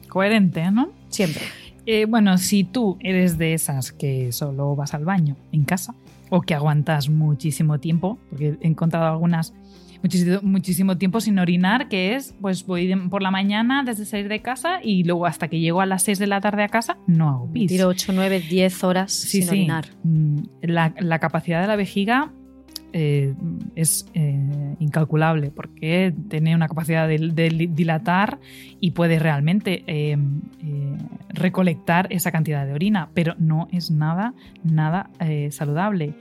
Coherente, 0.09 0.71
¿no? 0.71 0.91
Siempre. 1.09 1.43
Eh, 1.87 2.05
bueno, 2.05 2.37
si 2.37 2.65
tú 2.65 2.99
eres 3.01 3.39
de 3.39 3.55
esas 3.55 3.93
que 3.93 4.31
solo 4.33 4.77
vas 4.77 4.93
al 4.93 5.07
baño 5.07 5.37
en 5.53 5.65
casa 5.65 5.95
o 6.29 6.43
que 6.43 6.55
aguantas 6.55 7.09
muchísimo 7.09 7.81
tiempo, 7.81 8.19
porque 8.29 8.59
he 8.61 8.67
encontrado 8.67 9.07
algunas 9.07 9.55
muchísimo, 10.03 10.39
muchísimo 10.43 10.97
tiempo 10.99 11.21
sin 11.21 11.39
orinar, 11.39 11.89
que 11.89 12.15
es, 12.15 12.35
pues 12.41 12.67
voy 12.67 12.87
de- 12.87 12.97
por 12.97 13.23
la 13.23 13.31
mañana 13.31 13.83
desde 13.85 14.05
salir 14.05 14.29
de 14.29 14.41
casa 14.41 14.81
y 14.83 15.05
luego 15.05 15.27
hasta 15.27 15.49
que 15.49 15.61
llego 15.61 15.81
a 15.81 15.87
las 15.87 16.03
6 16.03 16.19
de 16.19 16.27
la 16.27 16.41
tarde 16.41 16.63
a 16.65 16.69
casa 16.69 16.97
no 17.07 17.29
hago 17.29 17.53
pis. 17.53 17.69
Tiro 17.69 17.89
8, 17.89 18.13
9, 18.15 18.41
10 18.49 18.85
horas 18.85 19.13
Sí, 19.13 19.39
sin 19.39 19.43
sí. 19.45 19.49
orinar. 19.51 19.87
Mm, 20.05 20.39
La, 20.63 20.95
la 20.99 21.19
capacidad 21.19 21.61
de 21.61 21.67
la 21.69 21.77
vejiga 21.77 22.33
eh, 22.93 23.35
es, 23.77 24.07
eh, 24.15 24.75
incalculable 24.81 25.53
porque 25.53 26.13
tiene 26.29 26.57
una 26.57 26.67
capacidad 26.67 27.07
de, 27.07 27.19
de 27.33 27.69
dilatar 27.71 28.41
y 28.81 28.91
puede 28.91 29.21
realmente 29.21 29.85
eh, 29.87 30.17
recolectar 31.29 32.09
esa 32.11 32.33
cantidad 32.33 32.67
de 32.67 32.73
orina, 32.73 33.11
pero 33.15 33.35
no 33.39 33.69
es 33.71 33.91
nada, 33.93 34.35
nada 34.65 35.11
saludable 35.51 36.15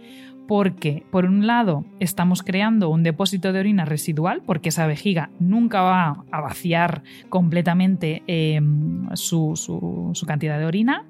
porque, 0.49 1.03
por 1.12 1.25
un 1.25 1.45
lado, 1.45 1.85
estamos 1.99 2.41
creando 2.41 2.89
un 2.89 3.03
depósito 3.03 3.53
de 3.53 3.59
orina 3.59 3.85
residual, 3.85 4.41
porque 4.43 4.69
esa 4.69 4.88
vejiga 4.88 5.29
nunca 5.39 5.81
va 5.81 6.25
a 6.31 6.41
vaciar 6.41 7.03
completamente 7.29 8.23
em, 8.25 9.07
su, 9.13 9.53
cantidad 10.25 10.57
de 10.57 10.65
orina. 10.65 11.05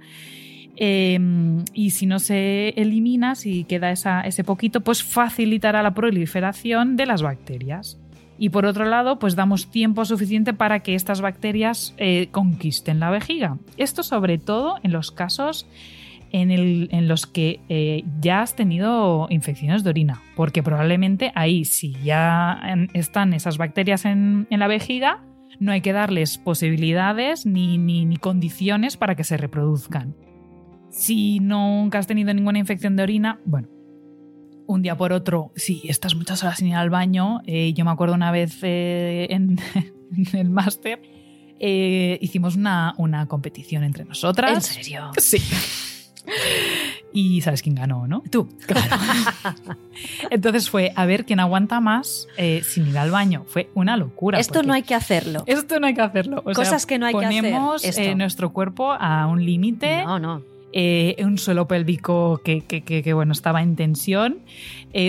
Em, 0.76 1.64
y 1.74 1.92
si 1.92 2.06
no 2.06 2.20
se 2.20 2.74
elimina, 2.76 3.36
si 3.36 3.64
queda 3.64 3.94
ese 3.94 4.44
poquito, 4.44 4.82
pues 4.82 5.04
facilitará 5.04 5.84
la 5.84 5.94
proliferación 5.94 6.98
de 6.98 7.06
las 7.06 7.22
bacterias. 7.22 7.98
Y 8.38 8.50
por 8.50 8.66
otro 8.66 8.84
lado, 8.84 9.20
pues 9.20 9.38
damos 9.38 9.72
tiempo 9.72 10.04
suficiente 10.04 10.54
para 10.54 10.82
que 10.82 10.96
estas 10.96 11.22
bacterias 11.22 11.94
eh, 11.96 12.28
conquisten 12.32 13.00
la 13.00 13.10
vejiga. 13.10 13.58
Esto 13.78 14.04
sobre 14.04 14.38
todo 14.38 14.80
en 14.84 14.92
los 14.92 15.12
casos 15.12 15.66
en, 16.32 17.08
los 17.08 17.26
que 17.26 17.62
eh, 17.70 18.04
ya 18.20 18.42
has 18.42 18.56
tenido 18.56 19.28
infecciones 19.30 19.84
de 19.84 19.90
orina, 19.90 20.22
porque 20.36 20.64
probablemente 20.64 21.32
ahí, 21.36 21.66
si 21.66 21.94
ya 22.04 22.60
están 22.94 23.34
esas 23.34 23.58
bacterias 23.58 24.06
en, 24.06 24.48
la 24.50 24.68
vejiga, 24.68 25.24
no 25.60 25.72
hay 25.72 25.82
que 25.82 25.94
darles 25.94 26.38
posibilidades 26.38 27.46
ni, 27.46 27.78
ni, 27.78 28.18
condiciones 28.18 28.98
para 28.98 29.16
que 29.16 29.24
se 29.24 29.38
reproduzcan. 29.38 30.16
Si 30.90 31.40
nunca 31.40 32.00
has 32.00 32.08
tenido 32.08 32.34
ninguna 32.34 32.60
infección 32.60 32.96
de 32.96 33.04
orina, 33.04 33.40
bueno, 33.46 33.68
un 34.68 34.82
día 34.82 34.96
por 34.96 35.14
otro, 35.14 35.52
si 35.56 35.82
estás 35.86 36.16
muchas 36.16 36.44
horas 36.44 36.58
sin 36.58 36.68
ir 36.68 36.76
al 36.76 36.90
baño, 36.90 37.42
eh, 37.46 37.74
yo 37.74 37.86
me 37.86 37.92
acuerdo 37.92 38.16
una 38.16 38.32
vez 38.32 38.60
eh, 38.62 39.28
en, 39.30 39.60
el 40.34 40.50
máster, 40.50 41.02
hicimos 41.60 42.56
una, 42.56 42.94
una 42.98 43.28
competición 43.28 43.84
entre 43.84 44.06
nosotras. 44.06 44.54
¿En 44.54 44.84
serio? 44.84 45.12
Sí. 45.18 45.40
Y 47.12 47.42
sabes 47.42 47.62
quién 47.62 47.76
ganó, 47.76 48.08
¿no? 48.08 48.24
Tú. 48.30 48.50
Claro. 48.66 48.96
Entonces 50.30 50.70
fue 50.70 50.92
a 50.96 51.06
ver 51.06 51.26
quién 51.26 51.40
aguanta 51.40 51.80
más 51.80 52.28
eh, 52.38 52.62
sin 52.64 52.88
ir 52.88 52.98
al 52.98 53.12
baño. 53.12 53.46
Fue 53.48 53.70
una 53.74 53.98
locura. 53.98 54.40
Esto 54.40 54.64
no 54.64 54.74
hay 54.74 54.84
que 54.84 54.96
hacerlo. 54.96 55.44
Esto 55.48 55.80
no 55.80 55.88
hay 55.88 55.94
que 55.94 56.02
hacerlo. 56.02 56.44
Cosas 56.44 56.86
que 56.86 57.00
no 57.00 57.06
hay 57.08 57.16
que 57.16 57.26
hacer. 57.26 57.42
Ponemos 57.42 57.84
eh, 57.84 58.16
nuestro 58.16 58.52
cuerpo 58.52 58.92
a 58.92 59.26
un 59.28 59.44
límite. 59.44 60.04
No, 60.04 60.20
no. 60.20 60.44
Eh, 60.72 61.16
un 61.20 61.40
suelo 61.40 61.68
pélvico 61.68 62.42
que, 62.44 62.62
que, 62.62 63.14
bueno, 63.14 63.32
estaba 63.32 63.64
en 63.64 63.76
tensión. 63.76 64.40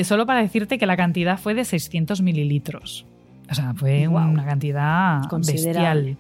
solo 0.05 0.25
para 0.25 0.41
decirte 0.41 0.79
que 0.79 0.87
la 0.87 0.97
cantidad 0.97 1.39
fue 1.39 1.55
de 1.55 1.65
600 1.67 2.23
mililitros. 2.23 3.05
O 3.51 3.55
sea, 3.55 3.75
fue 3.75 4.07
una 4.07 4.45
cantidad 4.45 5.23
bestial. 5.31 6.17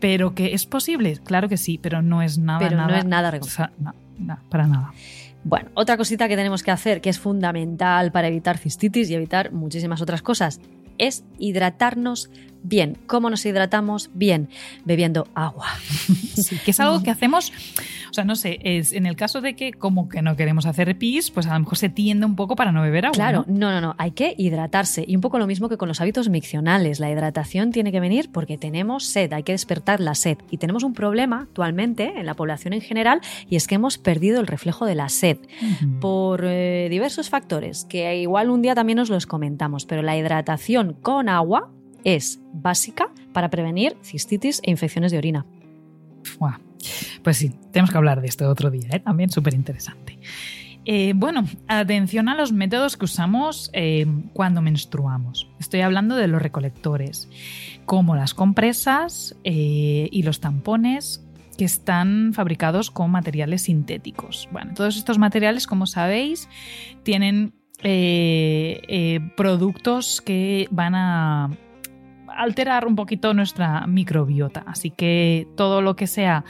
Pero 0.00 0.34
que 0.34 0.54
es 0.54 0.64
posible, 0.64 1.18
claro 1.24 1.48
que 1.48 1.56
sí, 1.56 1.78
pero 1.82 2.02
no 2.02 2.22
es 2.22 2.38
nada, 2.38 2.60
pero 2.60 2.76
nada. 2.76 2.88
No 2.88 2.96
es 2.96 3.04
nada 3.04 3.32
no, 3.78 3.94
para 4.48 4.66
nada. 4.66 4.92
Bueno, 5.44 5.70
otra 5.74 5.96
cosita 5.96 6.28
que 6.28 6.36
tenemos 6.36 6.62
que 6.62 6.70
hacer, 6.70 7.00
que 7.00 7.10
es 7.10 7.18
fundamental 7.18 8.12
para 8.12 8.28
evitar 8.28 8.58
cistitis 8.58 9.08
y 9.10 9.14
evitar 9.14 9.52
muchísimas 9.52 10.02
otras 10.02 10.22
cosas, 10.22 10.60
es 10.98 11.24
hidratarnos 11.38 12.30
bien. 12.62 12.98
¿Cómo 13.06 13.30
nos 13.30 13.44
hidratamos? 13.46 14.10
Bien, 14.14 14.48
bebiendo 14.84 15.28
agua. 15.34 15.66
Sí, 16.38 16.56
que 16.64 16.70
es 16.70 16.78
algo 16.78 17.02
que 17.02 17.10
hacemos 17.10 17.52
o 18.10 18.14
sea, 18.14 18.24
no 18.24 18.36
sé, 18.36 18.58
es 18.62 18.92
en 18.92 19.06
el 19.06 19.16
caso 19.16 19.40
de 19.40 19.54
que 19.54 19.72
como 19.72 20.08
que 20.08 20.22
no 20.22 20.36
queremos 20.36 20.66
hacer 20.66 20.96
pis, 20.96 21.30
pues 21.30 21.46
a 21.46 21.54
lo 21.54 21.60
mejor 21.60 21.76
se 21.76 21.88
tiende 21.88 22.26
un 22.26 22.36
poco 22.36 22.56
para 22.56 22.72
no 22.72 22.82
beber 22.82 23.06
agua. 23.06 23.14
Claro, 23.14 23.44
no, 23.46 23.70
no, 23.70 23.80
no, 23.80 23.94
hay 23.98 24.12
que 24.12 24.34
hidratarse. 24.36 25.04
Y 25.06 25.14
un 25.14 25.20
poco 25.20 25.38
lo 25.38 25.46
mismo 25.46 25.68
que 25.68 25.76
con 25.76 25.88
los 25.88 26.00
hábitos 26.00 26.28
miccionales. 26.28 27.00
La 27.00 27.10
hidratación 27.10 27.70
tiene 27.70 27.92
que 27.92 28.00
venir 28.00 28.30
porque 28.32 28.56
tenemos 28.56 29.04
sed, 29.04 29.32
hay 29.32 29.42
que 29.42 29.52
despertar 29.52 30.00
la 30.00 30.14
sed. 30.14 30.38
Y 30.50 30.58
tenemos 30.58 30.84
un 30.84 30.94
problema 30.94 31.42
actualmente 31.42 32.14
en 32.16 32.26
la 32.26 32.34
población 32.34 32.72
en 32.72 32.80
general 32.80 33.20
y 33.48 33.56
es 33.56 33.66
que 33.66 33.74
hemos 33.74 33.98
perdido 33.98 34.40
el 34.40 34.46
reflejo 34.46 34.86
de 34.86 34.94
la 34.94 35.08
sed 35.08 35.38
por 36.00 36.44
eh, 36.44 36.88
diversos 36.90 37.28
factores 37.28 37.84
que 37.84 38.16
igual 38.16 38.50
un 38.50 38.62
día 38.62 38.74
también 38.74 38.96
nos 38.96 39.10
los 39.10 39.26
comentamos, 39.26 39.84
pero 39.84 40.02
la 40.02 40.16
hidratación 40.16 40.94
con 40.94 41.28
agua 41.28 41.70
es 42.04 42.40
básica 42.52 43.10
para 43.32 43.50
prevenir 43.50 43.96
cistitis 44.02 44.60
e 44.64 44.70
infecciones 44.70 45.12
de 45.12 45.18
orina. 45.18 45.46
Pues 47.22 47.36
sí, 47.36 47.52
tenemos 47.72 47.90
que 47.90 47.98
hablar 47.98 48.20
de 48.20 48.28
esto 48.28 48.48
otro 48.48 48.70
día, 48.70 48.88
¿eh? 48.92 49.00
también 49.00 49.30
súper 49.30 49.54
interesante. 49.54 50.18
Eh, 50.84 51.12
bueno, 51.14 51.44
atención 51.66 52.28
a 52.28 52.34
los 52.34 52.52
métodos 52.52 52.96
que 52.96 53.04
usamos 53.04 53.70
eh, 53.74 54.06
cuando 54.32 54.62
menstruamos. 54.62 55.50
Estoy 55.60 55.80
hablando 55.80 56.16
de 56.16 56.28
los 56.28 56.40
recolectores, 56.40 57.28
como 57.84 58.16
las 58.16 58.32
compresas 58.32 59.36
y 59.44 60.22
los 60.22 60.40
tampones 60.40 61.24
que 61.58 61.64
están 61.64 62.32
fabricados 62.32 62.90
con 62.90 63.10
materiales 63.10 63.62
sintéticos. 63.62 64.48
Bueno, 64.52 64.72
todos 64.74 64.96
estos 64.96 65.18
materiales, 65.18 65.66
como 65.66 65.86
sabéis, 65.86 66.48
tienen 67.02 67.52
productos 69.36 70.20
que 70.22 70.68
van 70.70 70.94
a 70.94 71.50
alterar 72.38 72.86
un 72.86 72.96
poquito 72.96 73.34
nuestra 73.34 73.86
microbiota. 73.86 74.64
Así 74.66 74.90
que 74.90 75.48
todo 75.56 75.82
lo 75.82 75.96
que 75.96 76.06
sea 76.06 76.44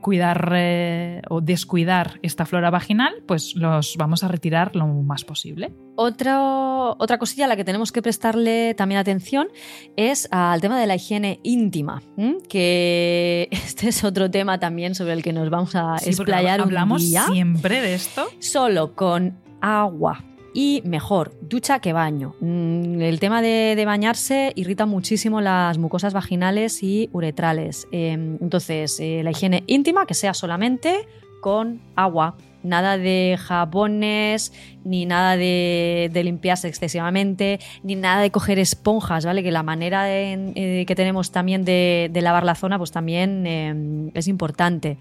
cuidar 0.00 0.52
eh, 0.54 1.22
o 1.28 1.40
descuidar 1.40 2.18
esta 2.22 2.46
flora 2.46 2.70
vaginal, 2.70 3.22
pues 3.26 3.54
los 3.54 3.96
vamos 3.96 4.24
a 4.24 4.28
retirar 4.28 4.74
lo 4.74 4.86
más 4.86 5.24
posible. 5.24 5.74
otra 5.96 7.18
cosilla 7.18 7.44
a 7.44 7.48
la 7.48 7.56
que 7.56 7.64
tenemos 7.64 7.92
que 7.92 8.02
prestarle 8.02 8.74
también 8.74 8.98
atención 8.98 9.48
es 9.96 10.28
al 10.30 10.60
tema 10.60 10.80
de 10.80 10.86
la 10.86 10.96
higiene 10.96 11.40
íntima, 11.42 12.02
que 12.48 13.48
este 13.50 13.88
es 13.88 14.04
otro 14.04 14.30
tema 14.30 14.58
también 14.58 14.94
sobre 14.94 15.12
el 15.12 15.22
que 15.22 15.32
nos 15.32 15.50
vamos 15.50 15.74
a 15.74 15.96
explayar 15.96 16.60
hablamos 16.60 17.02
un 17.02 17.08
día. 17.08 17.26
siempre 17.26 17.80
de 17.80 17.94
esto. 17.94 18.26
Solo 18.38 18.94
con 18.94 19.38
agua 19.60 20.24
y 20.52 20.82
mejor, 20.84 21.32
ducha 21.40 21.78
que 21.80 21.92
baño. 21.92 22.34
Mm, 22.40 23.00
el 23.00 23.20
tema 23.20 23.42
de, 23.42 23.82
bañarse 23.86 24.52
irrita 24.56 24.86
muchísimo 24.86 25.40
las 25.40 25.78
mucosas 25.78 26.12
vaginales 26.12 26.82
y 26.82 27.08
uretrales. 27.12 27.86
Em, 27.92 28.38
entonces, 28.40 28.98
eh, 29.00 29.22
la 29.22 29.30
higiene 29.30 29.64
íntima 29.66 30.06
que 30.06 30.14
sea 30.14 30.34
solamente 30.34 31.06
con 31.40 31.80
agua. 31.96 32.36
Nada 32.62 32.98
de 32.98 33.38
jabones, 33.40 34.52
ni 34.84 35.06
nada 35.06 35.36
de, 35.38 36.10
limpiarse 36.22 36.68
excesivamente, 36.68 37.58
ni 37.82 37.94
nada 37.94 38.20
de 38.20 38.30
coger 38.30 38.58
esponjas, 38.58 39.24
¿vale? 39.24 39.42
Que 39.42 39.50
la 39.50 39.62
manera 39.62 40.04
eh, 40.06 40.84
que 40.86 40.94
tenemos 40.94 41.32
también 41.32 41.64
de, 41.64 42.10
lavar 42.12 42.44
la 42.44 42.54
zona, 42.54 42.76
pues 42.76 42.92
también 42.92 43.46
em, 43.46 44.10
es 44.14 44.28
importante. 44.28 44.98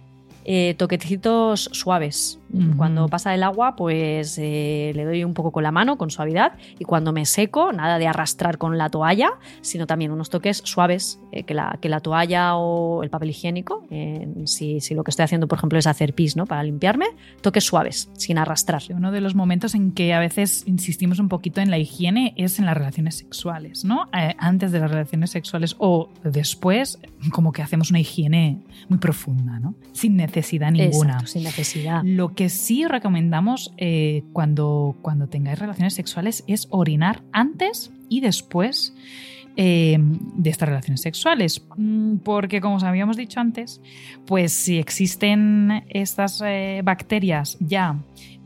Eh, 0.52 0.74
toquecitos 0.74 1.70
suaves. 1.74 2.40
Cuando 2.78 3.08
pasa 3.08 3.36
el 3.36 3.44
agua, 3.44 3.76
pues 3.76 4.40
eh, 4.40 4.92
le 4.96 5.06
doy 5.06 5.24
un 5.24 5.36
poco 5.36 5.52
con 5.52 5.62
la 5.62 5.72
mano, 5.72 6.00
con 6.00 6.10
suavidad, 6.10 6.54
y 6.80 6.86
cuando 6.86 7.14
me 7.14 7.28
seco, 7.28 7.72
nada 7.72 8.00
de 8.00 8.08
arrastrar 8.08 8.58
con 8.58 8.80
la 8.80 8.90
toalla, 8.90 9.34
sino 9.62 9.86
también 9.86 10.10
unos 10.10 10.32
toques 10.32 10.64
suaves, 10.66 11.20
eh, 11.32 11.44
que, 11.44 11.54
la, 11.54 11.78
que 11.80 11.88
la 11.88 12.00
toalla 12.00 12.56
o 12.56 13.04
el 13.04 13.12
papel 13.12 13.30
higiénico, 13.30 13.86
si, 14.46 14.82
si, 14.82 14.96
lo 14.96 15.04
que 15.04 15.12
estoy 15.12 15.26
haciendo, 15.26 15.48
por 15.48 15.60
ejemplo, 15.60 15.78
es 15.78 15.86
hacer 15.86 16.16
pis, 16.16 16.36
¿no? 16.36 16.48
Para 16.48 16.64
limpiarme, 16.64 17.06
toques 17.42 17.66
suaves, 17.66 18.10
sin 18.18 18.40
arrastrar. 18.40 18.82
Uno 18.90 19.12
de 19.12 19.22
los 19.22 19.36
momentos 19.36 19.76
en 19.76 19.92
que 19.92 20.16
a 20.16 20.20
veces 20.20 20.64
insistimos 20.66 21.20
un 21.20 21.30
poquito 21.30 21.62
en 21.62 21.70
la 21.70 21.78
higiene 21.78 22.34
es 22.36 22.58
en 22.58 22.66
las 22.66 22.76
relaciones 22.76 23.14
sexuales, 23.14 23.86
¿no? 23.86 24.08
antes 24.40 24.72
de 24.72 24.80
las 24.80 24.90
relaciones 24.90 25.30
sexuales 25.30 25.76
o 25.78 26.10
después, 26.24 26.98
como 27.32 27.52
que 27.52 27.62
hacemos 27.62 27.92
una 27.92 28.00
higiene 28.00 28.64
muy 28.88 28.98
profunda, 28.98 29.60
¿no? 29.60 29.76
Sin 29.92 30.16
necesidad 30.16 30.39
ninguna. 30.72 31.26
sin 31.26 31.44
necesidad. 31.44 32.02
Lo 32.04 32.34
que 32.34 32.50
sí 32.50 32.86
recomendamos 32.88 33.74
eh, 33.78 34.24
cuando, 34.34 34.96
cuando 35.02 35.28
tengáis 35.28 35.60
relaciones 35.60 35.94
sexuales 35.94 36.44
es 36.48 36.68
orinar 36.70 37.24
antes 37.32 37.92
y 38.10 38.22
después 38.22 38.94
eh, 39.56 39.98
de 40.00 40.50
estas 40.50 40.70
relaciones 40.70 41.02
sexuales. 41.02 41.66
Mm, 41.76 42.18
porque, 42.18 42.62
como 42.62 42.76
os 42.76 42.84
habíamos 42.84 43.18
dicho 43.18 43.40
antes, 43.40 43.82
pues 44.26 44.54
si 44.54 44.78
existen 44.78 45.84
estas 45.90 46.42
eh, 46.46 46.82
bacterias 46.84 47.58
ya 47.60 47.98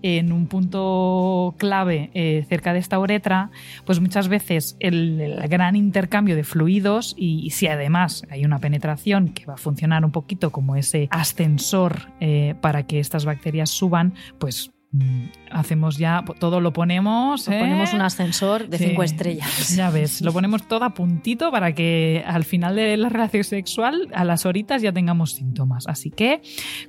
en 0.04 0.34
un 0.34 0.48
punto 0.48 1.56
clave 1.58 2.12
eh, 2.14 2.46
cerca 2.50 2.74
de 2.74 2.80
esta 2.80 3.00
uretra, 3.00 3.50
pues 3.86 4.02
muchas 4.02 4.28
veces 4.28 4.76
el, 4.80 5.42
gran 5.50 5.76
intercambio 5.76 6.36
de 6.36 6.44
fluidos 6.44 7.16
y, 7.18 7.50
si 7.52 7.68
además 7.68 8.24
hay 8.30 8.44
una 8.44 8.60
penetración 8.60 9.30
que 9.30 9.46
va 9.46 9.54
a 9.54 9.58
funcionar 9.58 10.04
un 10.04 10.12
poquito 10.12 10.52
como 10.52 10.76
ese 10.76 11.08
ascensor 11.10 12.12
eh, 12.20 12.54
para 12.60 12.86
que 12.86 13.00
estas 13.00 13.24
bacterias 13.24 13.70
suban, 13.70 14.14
pues 14.40 14.72
mm, 14.92 15.26
hacemos 15.52 15.98
ya, 15.98 16.26
todo 16.38 16.60
lo 16.60 16.74
ponemos. 16.74 17.48
¿eh? 17.48 17.58
Ponemos 17.60 17.94
un 17.94 18.02
ascensor 18.02 18.68
de 18.68 18.78
cinco 18.78 19.04
estrellas. 19.04 19.74
Ya 19.78 19.90
ves, 19.90 20.22
lo 20.22 20.34
ponemos 20.34 20.68
todo 20.68 20.84
a 20.84 20.94
puntito 20.94 21.50
para 21.50 21.74
que 21.74 22.24
al 22.28 22.44
final 22.44 22.76
de 22.76 22.98
la 22.98 23.08
relación 23.08 23.46
sexual, 23.46 24.10
a 24.14 24.26
las 24.26 24.46
horitas 24.46 24.82
ya 24.82 24.92
tengamos 24.92 25.32
síntomas. 25.32 25.88
Así 25.88 26.12
que, 26.12 26.42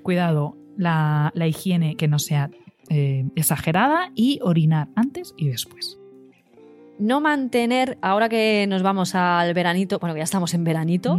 cuidado, 0.03 0.57
la, 0.77 1.31
la 1.37 1.47
higiene 1.47 1.95
que 1.95 2.09
no 2.09 2.19
sea 2.19 2.51
eh, 2.89 3.27
exagerada 3.35 4.11
y 4.15 4.39
orinar 4.43 4.89
antes 4.95 5.35
y 5.37 5.49
después. 5.49 5.99
No 6.99 7.21
mantener, 7.21 7.99
ahora 8.03 8.29
que 8.29 8.67
nos 8.69 8.83
vamos 8.83 9.17
al 9.17 9.53
veranito, 9.53 9.99
bueno, 9.99 10.15
que 10.15 10.21
ya 10.21 10.25
estamos 10.25 10.55
en 10.55 10.63
veranito, 10.63 11.19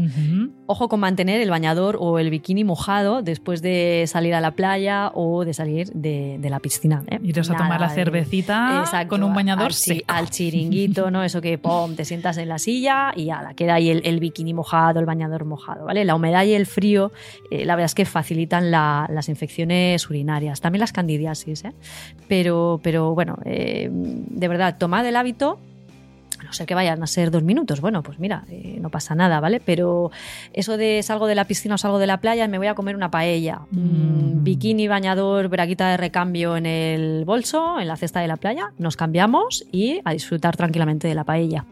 ojo 0.68 0.88
con 0.88 1.02
mantener 1.02 1.42
el 1.42 1.50
bañador 1.50 1.98
o 2.00 2.18
el 2.18 2.30
bikini 2.30 2.64
mojado 2.64 3.22
después 3.22 3.62
de 3.62 4.06
salir 4.08 4.34
a 4.36 4.42
la 4.42 4.52
playa 4.52 5.12
o 5.14 5.44
de 5.44 5.54
salir 5.54 5.92
de, 5.94 6.38
de 6.40 6.50
la 6.50 6.60
piscina. 6.60 7.04
¿eh? 7.10 7.20
Iros 7.24 7.50
a 7.50 7.58
tomar 7.58 7.82
la 7.82 7.90
de- 7.90 7.94
cervecita 7.96 8.80
Exacto, 8.86 9.10
con 9.10 9.24
un 9.24 9.34
bañador 9.34 9.66
al, 9.66 9.74
seco. 9.74 10.06
al 10.08 10.30
chiringuito, 10.30 11.12
¿no? 11.12 11.24
Eso 11.24 11.42
que 11.42 11.58
pum, 11.58 11.96
te 11.96 12.06
sientas 12.06 12.38
en 12.38 12.48
la 12.48 12.58
silla 12.58 13.12
y 13.16 13.30
ala, 13.30 13.54
queda 13.54 13.74
ahí 13.76 13.90
el, 13.90 14.02
el 14.06 14.20
bikini 14.22 14.54
mojado, 14.54 15.02
el 15.02 15.06
bañador 15.06 15.44
mojado, 15.44 15.86
¿vale? 15.86 16.06
La 16.06 16.16
humedad 16.16 16.46
y 16.46 16.54
el 16.54 16.68
frío, 16.68 17.12
eh, 17.52 17.66
la 17.66 17.76
verdad 17.76 17.88
es 17.88 17.96
que 17.96 18.06
facilitan 18.06 18.72
la- 18.72 19.08
las 19.12 19.28
infecciones 19.28 20.10
urinarias, 20.10 20.62
también 20.62 20.80
las 20.80 20.94
candidiasis, 20.94 21.66
¿eh? 21.66 21.74
Pero, 22.30 22.80
pero 22.82 23.14
bueno, 23.14 23.38
eh, 23.46 23.90
de 23.92 24.48
verdad, 24.48 24.78
tomad 24.78 25.06
el 25.06 25.18
hábito. 25.18 25.60
A 26.56 26.64
No 26.64 26.64
sé 26.64 26.66
que 26.66 26.76
vayan 26.76 27.04
a 27.04 27.08
ser 27.08 27.32
dos 27.32 27.44
minutos, 27.44 27.82
bueno, 27.82 28.02
pues 28.02 28.20
mira, 28.20 28.46
eh, 28.50 28.78
no 28.80 28.90
pasa 28.90 29.14
nada, 29.14 29.40
¿vale? 29.40 29.60
Pero 29.60 30.12
eso 30.54 30.78
de 30.78 31.04
salgo 31.04 31.28
de 31.28 31.36
la 31.36 31.46
piscina 31.46 31.76
o 31.76 31.78
salgo 31.78 32.00
de 32.00 32.08
la 32.08 32.22
playa, 32.22 32.48
me 32.48 32.58
voy 32.58 32.68
a 32.68 32.76
comer 32.76 32.96
una 32.96 33.12
paella. 33.12 33.62
Mm, 33.72 34.44
bikini, 34.44 34.88
bañador, 34.88 35.50
braguita 35.50 35.90
de 35.90 35.98
recambio 35.98 36.56
en 36.56 36.66
el 36.66 37.26
bolso, 37.26 37.80
en 37.80 37.88
la 37.88 37.98
cesta 37.98 38.22
de 38.22 38.28
la 38.28 38.38
playa, 38.38 38.72
nos 38.78 38.96
cambiamos 38.96 39.66
y 39.72 40.00
a 40.06 40.14
disfrutar 40.14 40.56
tranquilamente 40.56 41.08
de 41.08 41.16
la 41.16 41.26
paella. 41.26 41.66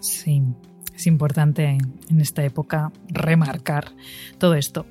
Sí, 0.00 0.42
es 0.94 1.06
importante 1.06 1.78
en 2.10 2.20
esta 2.20 2.44
época 2.44 2.92
remarcar 3.08 3.92
todo 4.38 4.54
esto. 4.54 4.86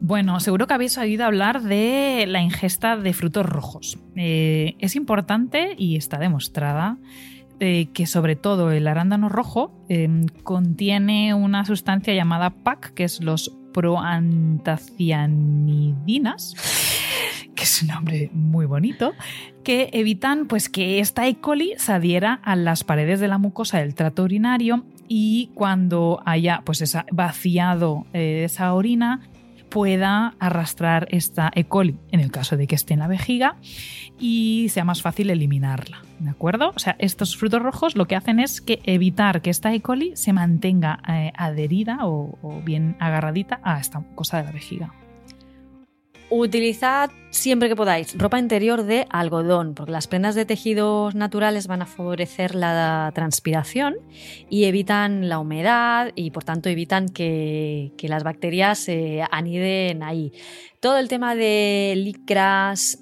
Bueno, 0.00 0.38
seguro 0.40 0.66
que 0.66 0.74
habéis 0.74 0.98
oído 0.98 1.24
hablar 1.24 1.62
de 1.62 2.26
la 2.28 2.42
ingesta 2.42 2.96
de 2.96 3.12
frutos 3.14 3.46
rojos. 3.46 3.98
Eh, 4.16 4.74
es 4.78 4.96
importante 4.96 5.74
y 5.78 5.96
está 5.96 6.18
demostrada 6.18 6.98
eh, 7.64 7.88
que 7.94 8.06
sobre 8.06 8.36
todo 8.36 8.70
el 8.72 8.86
arándano 8.86 9.30
rojo 9.30 9.72
eh, 9.88 10.26
contiene 10.42 11.32
una 11.32 11.64
sustancia 11.64 12.12
llamada 12.12 12.50
PAC, 12.50 12.92
que 12.92 13.04
es 13.04 13.22
los 13.22 13.56
proantacianidinas, 13.72 16.54
que 17.54 17.62
es 17.62 17.80
un 17.80 17.88
nombre 17.88 18.28
muy 18.34 18.66
bonito, 18.66 19.14
que 19.62 19.88
evitan 19.94 20.46
pues, 20.46 20.68
que 20.68 20.98
esta 20.98 21.26
E. 21.26 21.36
coli 21.36 21.72
se 21.78 21.92
adhiera 21.92 22.34
a 22.44 22.54
las 22.54 22.84
paredes 22.84 23.18
de 23.18 23.28
la 23.28 23.38
mucosa 23.38 23.78
del 23.78 23.94
trato 23.94 24.24
urinario 24.24 24.84
y 25.08 25.48
cuando 25.54 26.22
haya 26.26 26.60
pues, 26.66 26.94
vaciado 27.12 28.04
eh, 28.12 28.42
esa 28.44 28.74
orina 28.74 29.22
pueda 29.74 30.36
arrastrar 30.38 31.08
esta 31.10 31.50
E. 31.52 31.64
coli, 31.64 31.96
en 32.12 32.20
el 32.20 32.30
caso 32.30 32.56
de 32.56 32.68
que 32.68 32.76
esté 32.76 32.94
en 32.94 33.00
la 33.00 33.08
vejiga, 33.08 33.56
y 34.20 34.68
sea 34.68 34.84
más 34.84 35.02
fácil 35.02 35.30
eliminarla. 35.30 36.00
¿De 36.20 36.30
acuerdo? 36.30 36.72
O 36.76 36.78
sea, 36.78 36.94
estos 37.00 37.36
frutos 37.36 37.60
rojos 37.60 37.96
lo 37.96 38.06
que 38.06 38.14
hacen 38.14 38.38
es 38.38 38.60
que 38.60 38.78
evitar 38.84 39.42
que 39.42 39.50
esta 39.50 39.74
E. 39.74 39.82
coli 39.82 40.12
se 40.14 40.32
mantenga 40.32 41.00
eh, 41.08 41.32
adherida 41.36 42.06
o, 42.06 42.38
o 42.40 42.60
bien 42.60 42.94
agarradita 43.00 43.58
a 43.64 43.80
esta 43.80 44.00
cosa 44.14 44.36
de 44.36 44.44
la 44.44 44.52
vejiga. 44.52 44.94
Utilizad 46.30 47.10
siempre 47.30 47.68
que 47.68 47.76
podáis 47.76 48.16
ropa 48.16 48.38
interior 48.38 48.84
de 48.84 49.06
algodón, 49.10 49.74
porque 49.74 49.92
las 49.92 50.06
prendas 50.06 50.34
de 50.34 50.46
tejidos 50.46 51.14
naturales 51.14 51.66
van 51.66 51.82
a 51.82 51.86
favorecer 51.86 52.54
la 52.54 53.10
transpiración 53.14 53.96
y 54.48 54.64
evitan 54.64 55.28
la 55.28 55.38
humedad 55.38 56.12
y 56.14 56.30
por 56.30 56.44
tanto 56.44 56.68
evitan 56.68 57.08
que, 57.08 57.92
las 58.02 58.22
bacterias 58.22 58.78
se 58.78 59.24
aniden 59.30 60.02
ahí. 60.02 60.32
Todo 60.80 60.98
el 60.98 61.08
tema 61.08 61.34
de 61.34 61.94
licras, 61.96 62.98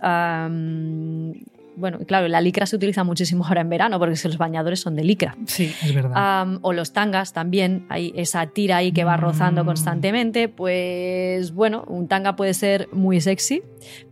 bueno, 1.77 1.99
claro, 2.07 2.29
la 2.29 2.41
licra 2.41 2.67
se 2.67 2.77
utiliza 2.77 3.03
muchísimo 3.05 3.47
ahora 3.47 3.63
en 3.63 3.69
verano 3.71 3.99
porque 3.99 4.17
los 4.25 4.39
bañadores 4.39 4.81
son 4.81 4.95
de 4.97 5.05
licra. 5.05 5.37
Sí, 5.47 5.75
es 5.83 5.95
verdad. 5.95 6.47
O 6.63 6.73
los 6.73 6.93
tangas 6.93 7.33
también, 7.33 7.87
hay 7.89 8.13
esa 8.17 8.47
tira 8.47 8.77
ahí 8.79 8.93
que 8.93 9.05
va 9.05 9.17
rozando 9.17 9.63
Mm. 9.63 9.67
constantemente, 9.67 10.49
pues 10.49 11.53
bueno, 11.53 11.85
un 11.87 12.09
tanga 12.09 12.37
puede 12.37 12.55
ser 12.55 12.89
muy 12.93 13.21
sexy, 13.21 13.63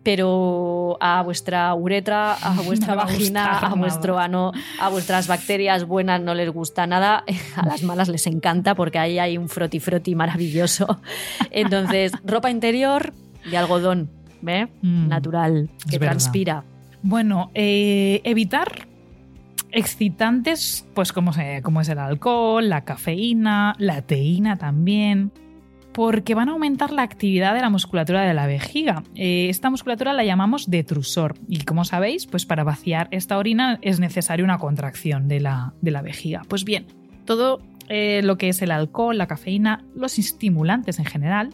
pero 0.02 0.96
a 1.00 1.22
vuestra 1.22 1.74
uretra, 1.74 2.32
a 2.34 2.54
vuestra 2.62 2.94
No 2.94 3.02
vagina, 3.02 3.58
a 3.58 3.74
vuestro 3.74 4.18
ano, 4.18 4.52
a 4.80 4.88
vuestras 4.88 5.28
bacterias 5.28 5.84
buenas 5.84 6.20
no 6.20 6.34
les 6.34 6.50
gusta 6.50 6.86
nada, 6.86 7.24
a 7.56 7.66
las 7.66 7.82
malas 7.82 8.08
les 8.08 8.26
encanta 8.26 8.74
porque 8.74 8.98
ahí 8.98 9.18
hay 9.18 9.38
un 9.38 9.48
froti 9.48 9.80
froti 9.80 10.14
maravilloso. 10.14 11.00
Entonces, 11.50 12.12
ropa 12.24 12.50
interior 12.50 13.12
de 13.50 13.56
algodón, 13.56 14.10
¿ve? 14.42 14.68
Mm. 14.82 15.08
Natural, 15.08 15.70
que 15.90 15.98
transpira. 15.98 16.64
Bueno, 17.02 17.50
eh, 17.54 18.20
evitar 18.24 18.86
excitantes, 19.72 20.86
pues 20.94 21.12
como, 21.12 21.32
se- 21.32 21.62
como 21.62 21.80
es 21.80 21.88
el 21.88 21.98
alcohol, 21.98 22.68
la 22.68 22.84
cafeína, 22.84 23.74
la 23.78 24.02
teína 24.02 24.56
también, 24.56 25.32
porque 25.92 26.34
van 26.34 26.48
a 26.48 26.52
aumentar 26.52 26.92
la 26.92 27.02
actividad 27.02 27.54
de 27.54 27.60
la 27.60 27.70
musculatura 27.70 28.22
de 28.22 28.34
la 28.34 28.46
vejiga. 28.46 29.02
Eh, 29.14 29.48
esta 29.48 29.70
musculatura 29.70 30.12
la 30.12 30.24
llamamos 30.24 30.70
detrusor 30.70 31.36
y 31.48 31.64
como 31.64 31.84
sabéis, 31.84 32.26
pues 32.26 32.46
para 32.46 32.64
vaciar 32.64 33.08
esta 33.10 33.38
orina 33.38 33.78
es 33.82 34.00
necesaria 34.00 34.44
una 34.44 34.58
contracción 34.58 35.28
de 35.28 35.40
la, 35.40 35.72
de 35.80 35.90
la 35.90 36.02
vejiga. 36.02 36.42
Pues 36.48 36.64
bien, 36.64 36.86
todo 37.24 37.60
eh, 37.88 38.20
lo 38.22 38.38
que 38.38 38.48
es 38.48 38.62
el 38.62 38.70
alcohol, 38.70 39.18
la 39.18 39.26
cafeína, 39.26 39.84
los 39.94 40.18
estimulantes 40.18 40.98
en 40.98 41.04
general, 41.06 41.50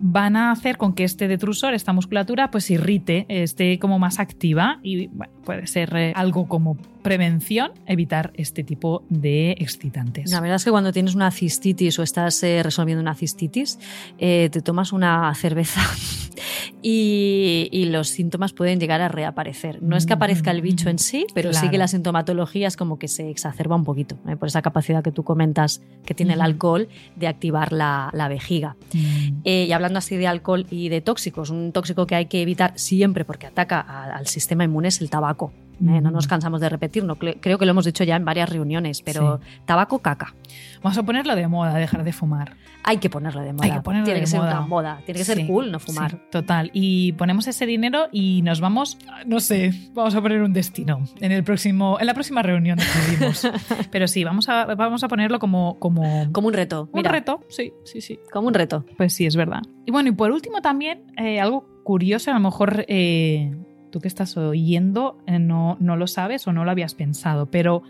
van 0.00 0.36
a 0.36 0.50
hacer 0.50 0.76
con 0.76 0.94
que 0.94 1.04
este 1.04 1.28
detrusor, 1.28 1.74
esta 1.74 1.92
musculatura, 1.92 2.50
pues 2.50 2.70
irrite, 2.70 3.26
esté 3.28 3.78
como 3.78 3.98
más 3.98 4.18
activa 4.18 4.80
y 4.82 5.08
bueno, 5.08 5.32
puede 5.44 5.66
ser 5.66 5.94
eh, 5.96 6.12
algo 6.14 6.48
como 6.48 6.76
prevención, 7.04 7.70
evitar 7.86 8.32
este 8.34 8.64
tipo 8.64 9.04
de 9.10 9.52
excitantes. 9.60 10.32
La 10.32 10.40
verdad 10.40 10.56
es 10.56 10.64
que 10.64 10.70
cuando 10.72 10.90
tienes 10.92 11.14
una 11.14 11.30
cistitis 11.30 11.96
o 12.00 12.02
estás 12.02 12.42
eh, 12.42 12.62
resolviendo 12.64 13.00
una 13.00 13.14
cistitis, 13.14 13.78
eh, 14.18 14.48
te 14.50 14.60
tomas 14.62 14.92
una 14.92 15.32
cerveza 15.36 15.80
y, 16.82 17.68
y 17.70 17.86
los 17.86 18.08
síntomas 18.08 18.52
pueden 18.52 18.80
llegar 18.80 19.00
a 19.00 19.08
reaparecer. 19.08 19.82
No 19.82 19.96
es 19.96 20.06
que 20.06 20.12
aparezca 20.14 20.50
el 20.50 20.60
bicho 20.62 20.88
en 20.88 20.98
sí, 20.98 21.26
pero 21.34 21.52
sí 21.52 21.68
que 21.70 21.78
la 21.78 21.88
sintomatología 21.88 22.66
es 22.68 22.76
como 22.76 22.98
que 22.98 23.08
se 23.08 23.30
exacerba 23.30 23.76
un 23.76 23.84
poquito, 23.84 24.16
eh, 24.28 24.36
por 24.36 24.48
esa 24.48 24.62
capacidad 24.62 25.02
que 25.02 25.12
tú 25.12 25.22
comentas 25.24 25.82
que 26.04 26.14
tiene 26.14 26.32
el 26.34 26.40
alcohol 26.40 26.88
de 27.16 27.28
activar 27.28 27.72
la, 27.72 28.10
la 28.12 28.28
vejiga. 28.28 28.76
Mm, 28.92 29.42
Eh, 29.44 29.66
y 29.68 29.72
hablando 29.72 29.98
así 29.98 30.16
de 30.16 30.26
alcohol 30.26 30.66
y 30.70 30.88
de 30.88 31.00
tóxicos, 31.02 31.50
un 31.50 31.70
tóxico 31.72 32.06
que 32.06 32.14
hay 32.14 32.26
que 32.26 32.40
evitar 32.42 32.72
siempre 32.76 33.24
porque 33.24 33.46
ataca 33.46 33.78
a- 33.80 34.16
al 34.16 34.26
sistema 34.26 34.64
inmune 34.64 34.88
es 34.88 35.00
el 35.00 35.10
tabaco. 35.10 35.52
Eh, 35.80 36.00
no 36.00 36.10
nos 36.10 36.26
cansamos 36.26 36.60
de 36.60 36.68
repetirlo, 36.68 37.16
cre- 37.16 37.38
creo 37.40 37.58
que 37.58 37.64
lo 37.66 37.72
hemos 37.72 37.84
dicho 37.84 38.04
ya 38.04 38.16
en 38.16 38.24
varias 38.24 38.48
reuniones, 38.48 39.02
pero 39.02 39.40
tabaco 39.64 39.98
caca. 40.00 40.34
Vamos 40.82 40.96
a 40.98 41.02
ponerlo 41.02 41.34
de 41.34 41.48
moda, 41.48 41.74
dejar 41.74 42.04
de 42.04 42.12
fumar. 42.12 42.56
Hay 42.84 42.98
que 42.98 43.08
ponerlo 43.10 43.40
de 43.40 43.52
moda. 43.54 43.64
Hay 43.64 43.70
que 43.72 43.80
ponerlo 43.80 44.04
tiene 44.04 44.20
de 44.20 44.24
que 44.24 44.30
ser 44.30 44.40
moda. 44.40 44.58
una 44.58 44.66
moda, 44.66 45.00
tiene 45.06 45.18
que 45.18 45.24
ser 45.24 45.46
cool 45.46 45.72
no 45.72 45.78
fumar. 45.78 46.10
sí, 46.12 46.16
total. 46.30 46.70
Y 46.74 47.12
ponemos 47.12 47.46
ese 47.46 47.64
dinero 47.66 48.08
y 48.12 48.42
nos 48.42 48.60
vamos, 48.60 48.98
no 49.26 49.40
sé, 49.40 49.72
vamos 49.94 50.14
a 50.14 50.20
poner 50.20 50.42
un 50.42 50.52
destino 50.52 51.02
en 51.20 51.32
el 51.32 51.42
próximo, 51.44 51.98
en 51.98 52.06
la 52.06 52.14
próxima 52.14 52.42
reunión 52.42 52.78
decidimos. 52.78 53.48
Pero 53.90 54.06
sí, 54.06 54.22
vamos 54.24 54.48
a, 54.48 54.66
vamos 54.74 55.02
a 55.02 55.08
ponerlo 55.08 55.38
como, 55.38 55.78
como 55.78 56.30
Como 56.32 56.48
un 56.48 56.54
reto. 56.54 56.82
un 56.84 56.90
Mira, 56.98 57.10
reto. 57.10 57.40
Sí, 57.48 57.72
sí, 57.84 58.00
sí. 58.00 58.18
Como 58.32 58.48
un 58.48 58.54
reto. 58.54 58.84
Pues 58.96 59.12
sí, 59.14 59.24
es 59.26 59.34
verdad. 59.36 59.62
Y 59.86 59.90
bueno, 59.90 60.10
y 60.10 60.12
por 60.12 60.30
último 60.30 60.60
también, 60.60 61.04
eh, 61.16 61.40
algo 61.40 61.66
curioso, 61.84 62.30
a 62.30 62.34
lo 62.34 62.40
mejor 62.40 62.84
eh, 62.88 63.54
tú 63.94 64.00
que 64.00 64.08
estás 64.08 64.36
oyendo 64.36 65.22
eh, 65.28 65.38
no, 65.38 65.76
no 65.78 65.94
lo 65.94 66.08
sabes 66.08 66.48
o 66.48 66.52
no 66.52 66.64
lo 66.64 66.72
habías 66.72 66.94
pensado, 66.94 67.46
pero 67.46 67.84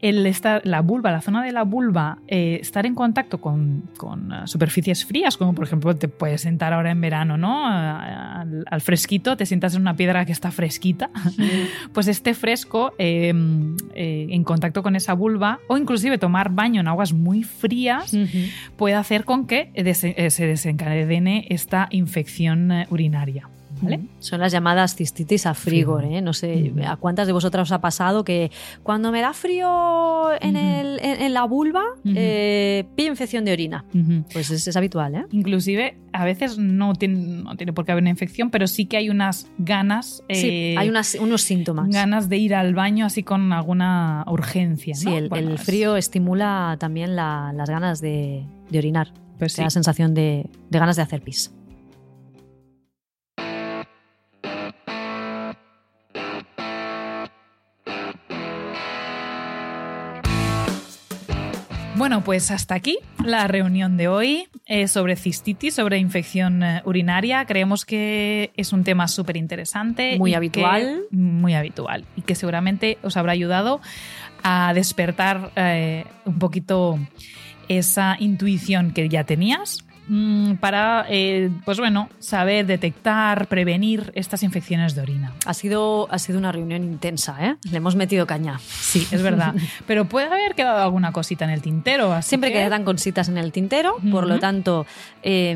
el 0.00 0.26
estar, 0.26 0.62
la 0.64 0.80
vulva, 0.80 1.10
la 1.10 1.20
zona 1.20 1.44
de 1.44 1.52
la 1.52 1.62
vulva, 1.62 2.18
eh, 2.26 2.58
estar 2.60 2.86
en 2.86 2.94
contacto 2.94 3.40
con, 3.40 3.84
con, 3.96 4.32
eh, 4.32 4.36
superficies 4.46 5.04
frías, 5.04 5.36
como 5.36 5.54
por 5.54 5.64
ejemplo 5.64 5.94
te 5.94 6.08
puedes 6.08 6.40
sentar 6.40 6.72
ahora 6.72 6.90
en 6.90 7.00
verano, 7.00 7.36
¿no? 7.36 7.66
Al, 7.66 8.64
al 8.68 8.80
fresquito, 8.80 9.36
te 9.36 9.44
sientas 9.44 9.74
en 9.74 9.82
una 9.82 9.96
piedra 9.96 10.24
que 10.24 10.32
está 10.32 10.50
fresquita, 10.50 11.10
pues 11.92 12.08
este 12.08 12.34
fresco 12.34 12.94
eh, 12.98 13.32
eh, 13.94 14.26
en 14.30 14.44
contacto 14.44 14.82
con 14.82 14.96
esa 14.96 15.12
vulva 15.12 15.60
o 15.68 15.76
inclusive 15.76 16.16
tomar 16.16 16.50
baño 16.50 16.80
en 16.80 16.88
aguas 16.88 17.12
muy 17.12 17.42
frías 17.42 18.16
puede 18.76 18.94
hacer 18.94 19.24
con 19.24 19.46
que 19.46 19.70
se 19.90 20.46
desencadene 20.46 21.46
esta 21.50 21.88
infección 21.90 22.70
urinaria. 22.90 23.48
¿Vale? 23.82 24.00
Son 24.18 24.40
las 24.40 24.52
llamadas 24.52 24.94
cistitis 24.96 25.46
a 25.46 25.54
frigor, 25.54 26.00
Frigo. 26.02 26.16
¿eh? 26.16 26.20
No 26.22 26.32
sé 26.32 26.72
a 26.86 26.96
cuántas 26.96 27.26
de 27.26 27.32
vosotras 27.32 27.68
os 27.68 27.72
ha 27.72 27.80
pasado 27.80 28.24
que 28.24 28.50
cuando 28.82 29.10
me 29.12 29.20
da 29.20 29.32
frío 29.32 30.30
en, 30.40 30.56
el- 30.56 30.98
en- 31.02 31.22
en 31.22 31.34
la 31.34 31.44
vulva, 31.44 31.82
eh, 32.04 32.84
pillo 32.96 33.10
infección 33.10 33.44
de 33.44 33.52
orina. 33.52 33.84
Pues 34.32 34.50
es, 34.50 34.66
es 34.66 34.76
habitual, 34.76 35.14
¿eh? 35.14 35.24
Inclusive 35.30 35.96
a 36.12 36.24
veces 36.24 36.58
no 36.58 36.94
tiene, 36.94 37.42
no 37.44 37.56
tiene 37.56 37.72
por 37.72 37.84
qué 37.84 37.92
haber 37.92 38.02
una 38.02 38.10
infección, 38.10 38.50
pero 38.50 38.66
sí 38.66 38.86
que 38.86 38.96
hay 38.96 39.10
unas 39.10 39.48
ganas, 39.58 40.22
sí, 40.28 40.48
eh, 40.48 40.74
hay 40.78 40.88
unas- 40.88 41.14
unos 41.14 41.42
síntomas. 41.42 41.88
ganas 41.88 42.28
de 42.28 42.36
ir 42.38 42.54
al 42.54 42.74
baño 42.74 43.06
así 43.06 43.22
con 43.22 43.52
alguna 43.52 44.24
urgencia. 44.26 44.94
Sí, 44.94 45.06
¿no? 45.08 45.16
el, 45.16 45.28
Bueno, 45.28 45.48
el 45.50 45.54
es- 45.54 45.62
frío 45.62 45.96
estimula 45.96 46.76
también 46.80 47.14
la- 47.16 47.52
las 47.54 47.70
ganas 47.70 48.00
de, 48.00 48.44
de 48.70 48.78
orinar. 48.78 49.12
pues 49.38 49.54
sí. 49.54 49.62
da 49.62 49.70
sensación 49.70 50.12
de, 50.14 50.50
de 50.68 50.78
ganas 50.78 50.96
de 50.96 51.02
hacer 51.02 51.22
pis. 51.22 51.50
Bueno, 62.10 62.24
pues 62.24 62.50
hasta 62.50 62.74
aquí 62.74 62.98
la 63.24 63.46
reunión 63.46 63.96
de 63.96 64.08
hoy 64.08 64.48
eh, 64.66 64.88
sobre 64.88 65.14
cistitis, 65.14 65.74
sobre 65.74 65.96
infección 65.98 66.60
eh, 66.64 66.82
urinaria. 66.84 67.44
Creemos 67.44 67.84
que 67.84 68.50
es 68.56 68.72
un 68.72 68.82
tema 68.82 69.06
súper 69.06 69.36
interesante. 69.36 70.18
Muy 70.18 70.34
habitual. 70.34 71.04
que- 71.08 71.16
muy 71.16 71.54
habitual. 71.54 72.04
Y 72.16 72.22
que 72.22 72.34
seguramente 72.34 72.98
os 73.04 73.16
habrá 73.16 73.30
ayudado 73.30 73.80
a 74.42 74.72
despertar 74.74 75.52
eh, 75.54 76.04
un 76.24 76.40
poquito 76.40 76.98
esa 77.68 78.16
intuición 78.18 78.90
que 78.90 79.08
ya 79.08 79.22
tenías 79.22 79.84
mm, 80.10 80.54
para, 80.56 81.06
eh, 81.08 81.50
pues 81.64 81.78
bueno, 81.78 82.08
saber 82.18 82.66
detectar, 82.66 83.46
prevenir 83.46 84.10
estas 84.16 84.42
infecciones 84.42 84.94
de 84.96 85.02
orina. 85.02 85.32
Ha 85.46 85.54
sido, 85.54 86.08
ha 86.10 86.18
sido 86.18 86.38
una 86.38 86.50
reunión 86.50 86.82
intensa, 86.82 87.36
¿eh? 87.40 87.56
Le 87.70 87.76
hemos 87.76 87.94
metido 87.94 88.26
caña. 88.26 88.58
Sí, 88.68 89.06
es 89.12 89.22
verdad. 89.22 89.54
Pero 89.86 90.06
puede 90.06 90.26
haber 90.26 90.54
quedado 90.56 90.82
alguna 90.82 91.12
cosita 91.12 91.44
en 91.44 91.50
el 91.52 91.62
tintero. 91.62 92.12
así 92.12 92.30
Siempre 92.30 92.52
que- 92.52 92.58
quedan 92.58 92.84
cositas 92.84 93.28
en 93.28 93.38
el 93.38 93.52
tintero, 93.52 93.96
por 94.10 94.26
lo 94.26 94.38
tanto, 94.40 94.84
eh, 95.22 95.54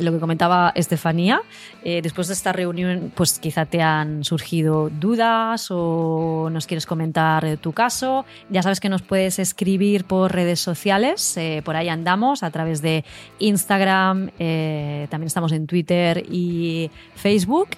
lo 0.00 0.12
que 0.12 0.18
comentaba 0.18 0.72
Estefanía, 0.74 1.42
eh, 1.84 2.00
después 2.02 2.28
de 2.28 2.34
esta 2.34 2.52
reunión, 2.52 3.12
pues 3.14 3.38
quizá 3.38 3.66
te 3.66 3.82
han 3.82 4.24
surgido 4.24 4.88
dudas 4.90 5.68
o 5.70 6.48
nos 6.50 6.66
quieres 6.66 6.86
comentar 6.86 7.44
eh, 7.44 7.56
tu 7.56 7.72
caso. 7.72 8.24
Ya 8.48 8.62
sabes 8.62 8.80
que 8.80 8.88
nos 8.88 9.02
puedes 9.02 9.38
escribir 9.38 10.04
por 10.04 10.32
redes 10.32 10.60
sociales, 10.60 11.36
eh, 11.36 11.60
por 11.64 11.76
ahí 11.76 11.88
andamos, 11.88 12.42
a 12.42 12.50
través 12.50 12.80
de 12.80 13.04
Instagram, 13.38 14.30
eh, 14.38 15.06
también 15.10 15.26
estamos 15.26 15.52
en 15.52 15.66
Twitter 15.66 16.24
y 16.30 16.90
Facebook. 17.14 17.70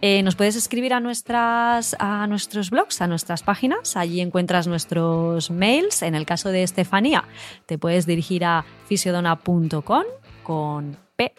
Eh, 0.00 0.22
nos 0.22 0.34
puedes 0.34 0.56
escribir 0.56 0.94
a, 0.94 1.00
nuestras, 1.00 1.94
a 1.98 2.26
nuestros 2.26 2.70
blogs, 2.70 3.00
a 3.00 3.06
nuestras 3.06 3.42
páginas. 3.42 3.96
Allí 3.96 4.20
encuentras 4.20 4.66
nuestros 4.66 5.50
mails. 5.50 6.02
En 6.02 6.14
el 6.14 6.26
caso 6.26 6.48
de 6.48 6.64
Estefanía, 6.64 7.24
te 7.66 7.78
puedes 7.78 8.04
dirigir 8.04 8.44
a 8.44 8.64
fisiodona.com 8.86 10.02
con 10.42 10.96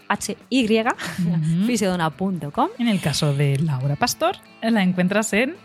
P-H-Y, 0.08 0.80
Ujú. 0.82 1.66
fisiodona.com. 1.68 2.70
En 2.80 2.88
el 2.88 3.00
caso 3.02 3.34
de 3.34 3.58
Laura 3.60 3.96
Pastor, 3.96 4.38
la 4.62 4.84
encuentras 4.84 5.34
en 5.34 5.56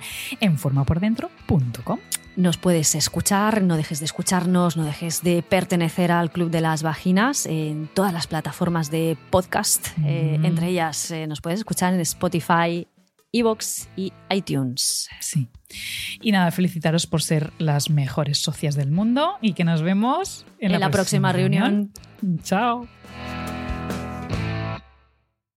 enformapordentro.com. 0.41 1.99
Nos 2.37 2.57
puedes 2.57 2.95
escuchar, 2.95 3.63
no 3.63 3.77
dejes 3.77 3.99
de 3.99 4.05
escucharnos, 4.05 4.77
no 4.77 4.85
dejes 4.85 5.23
de 5.23 5.43
pertenecer 5.43 6.13
al 6.13 6.31
Club 6.31 6.51
de 6.51 6.61
las 6.61 6.83
Vaginas 6.85 7.47
en 7.47 7.89
todas 7.95 8.13
las 8.13 8.29
plataformas 8.29 8.91
de 8.93 9.17
podcast. 9.31 9.89
Eh, 10.05 10.39
entre 10.45 10.69
ellas 10.69 11.11
eh, 11.11 11.27
nos 11.27 11.41
puedes 11.41 11.59
escuchar 11.61 11.95
en 11.95 12.01
Spotify, 12.01 12.87
Evox 13.33 13.89
y 13.97 14.13
iTunes. 14.31 15.09
Sí. 15.21 15.49
Y 16.23 16.31
nada, 16.33 16.51
felicitaros 16.53 17.07
por 17.09 17.23
ser 17.23 17.53
las 17.59 17.91
mejores 17.91 18.39
socias 18.39 18.77
del 18.77 18.91
mundo 18.93 19.33
y 19.43 19.53
que 19.55 19.65
nos 19.65 19.83
vemos 19.83 20.47
en, 20.61 20.73
En 20.73 20.81
la 20.81 20.91
próxima 20.91 21.33
reunión. 21.33 21.93
Chao. 22.45 22.87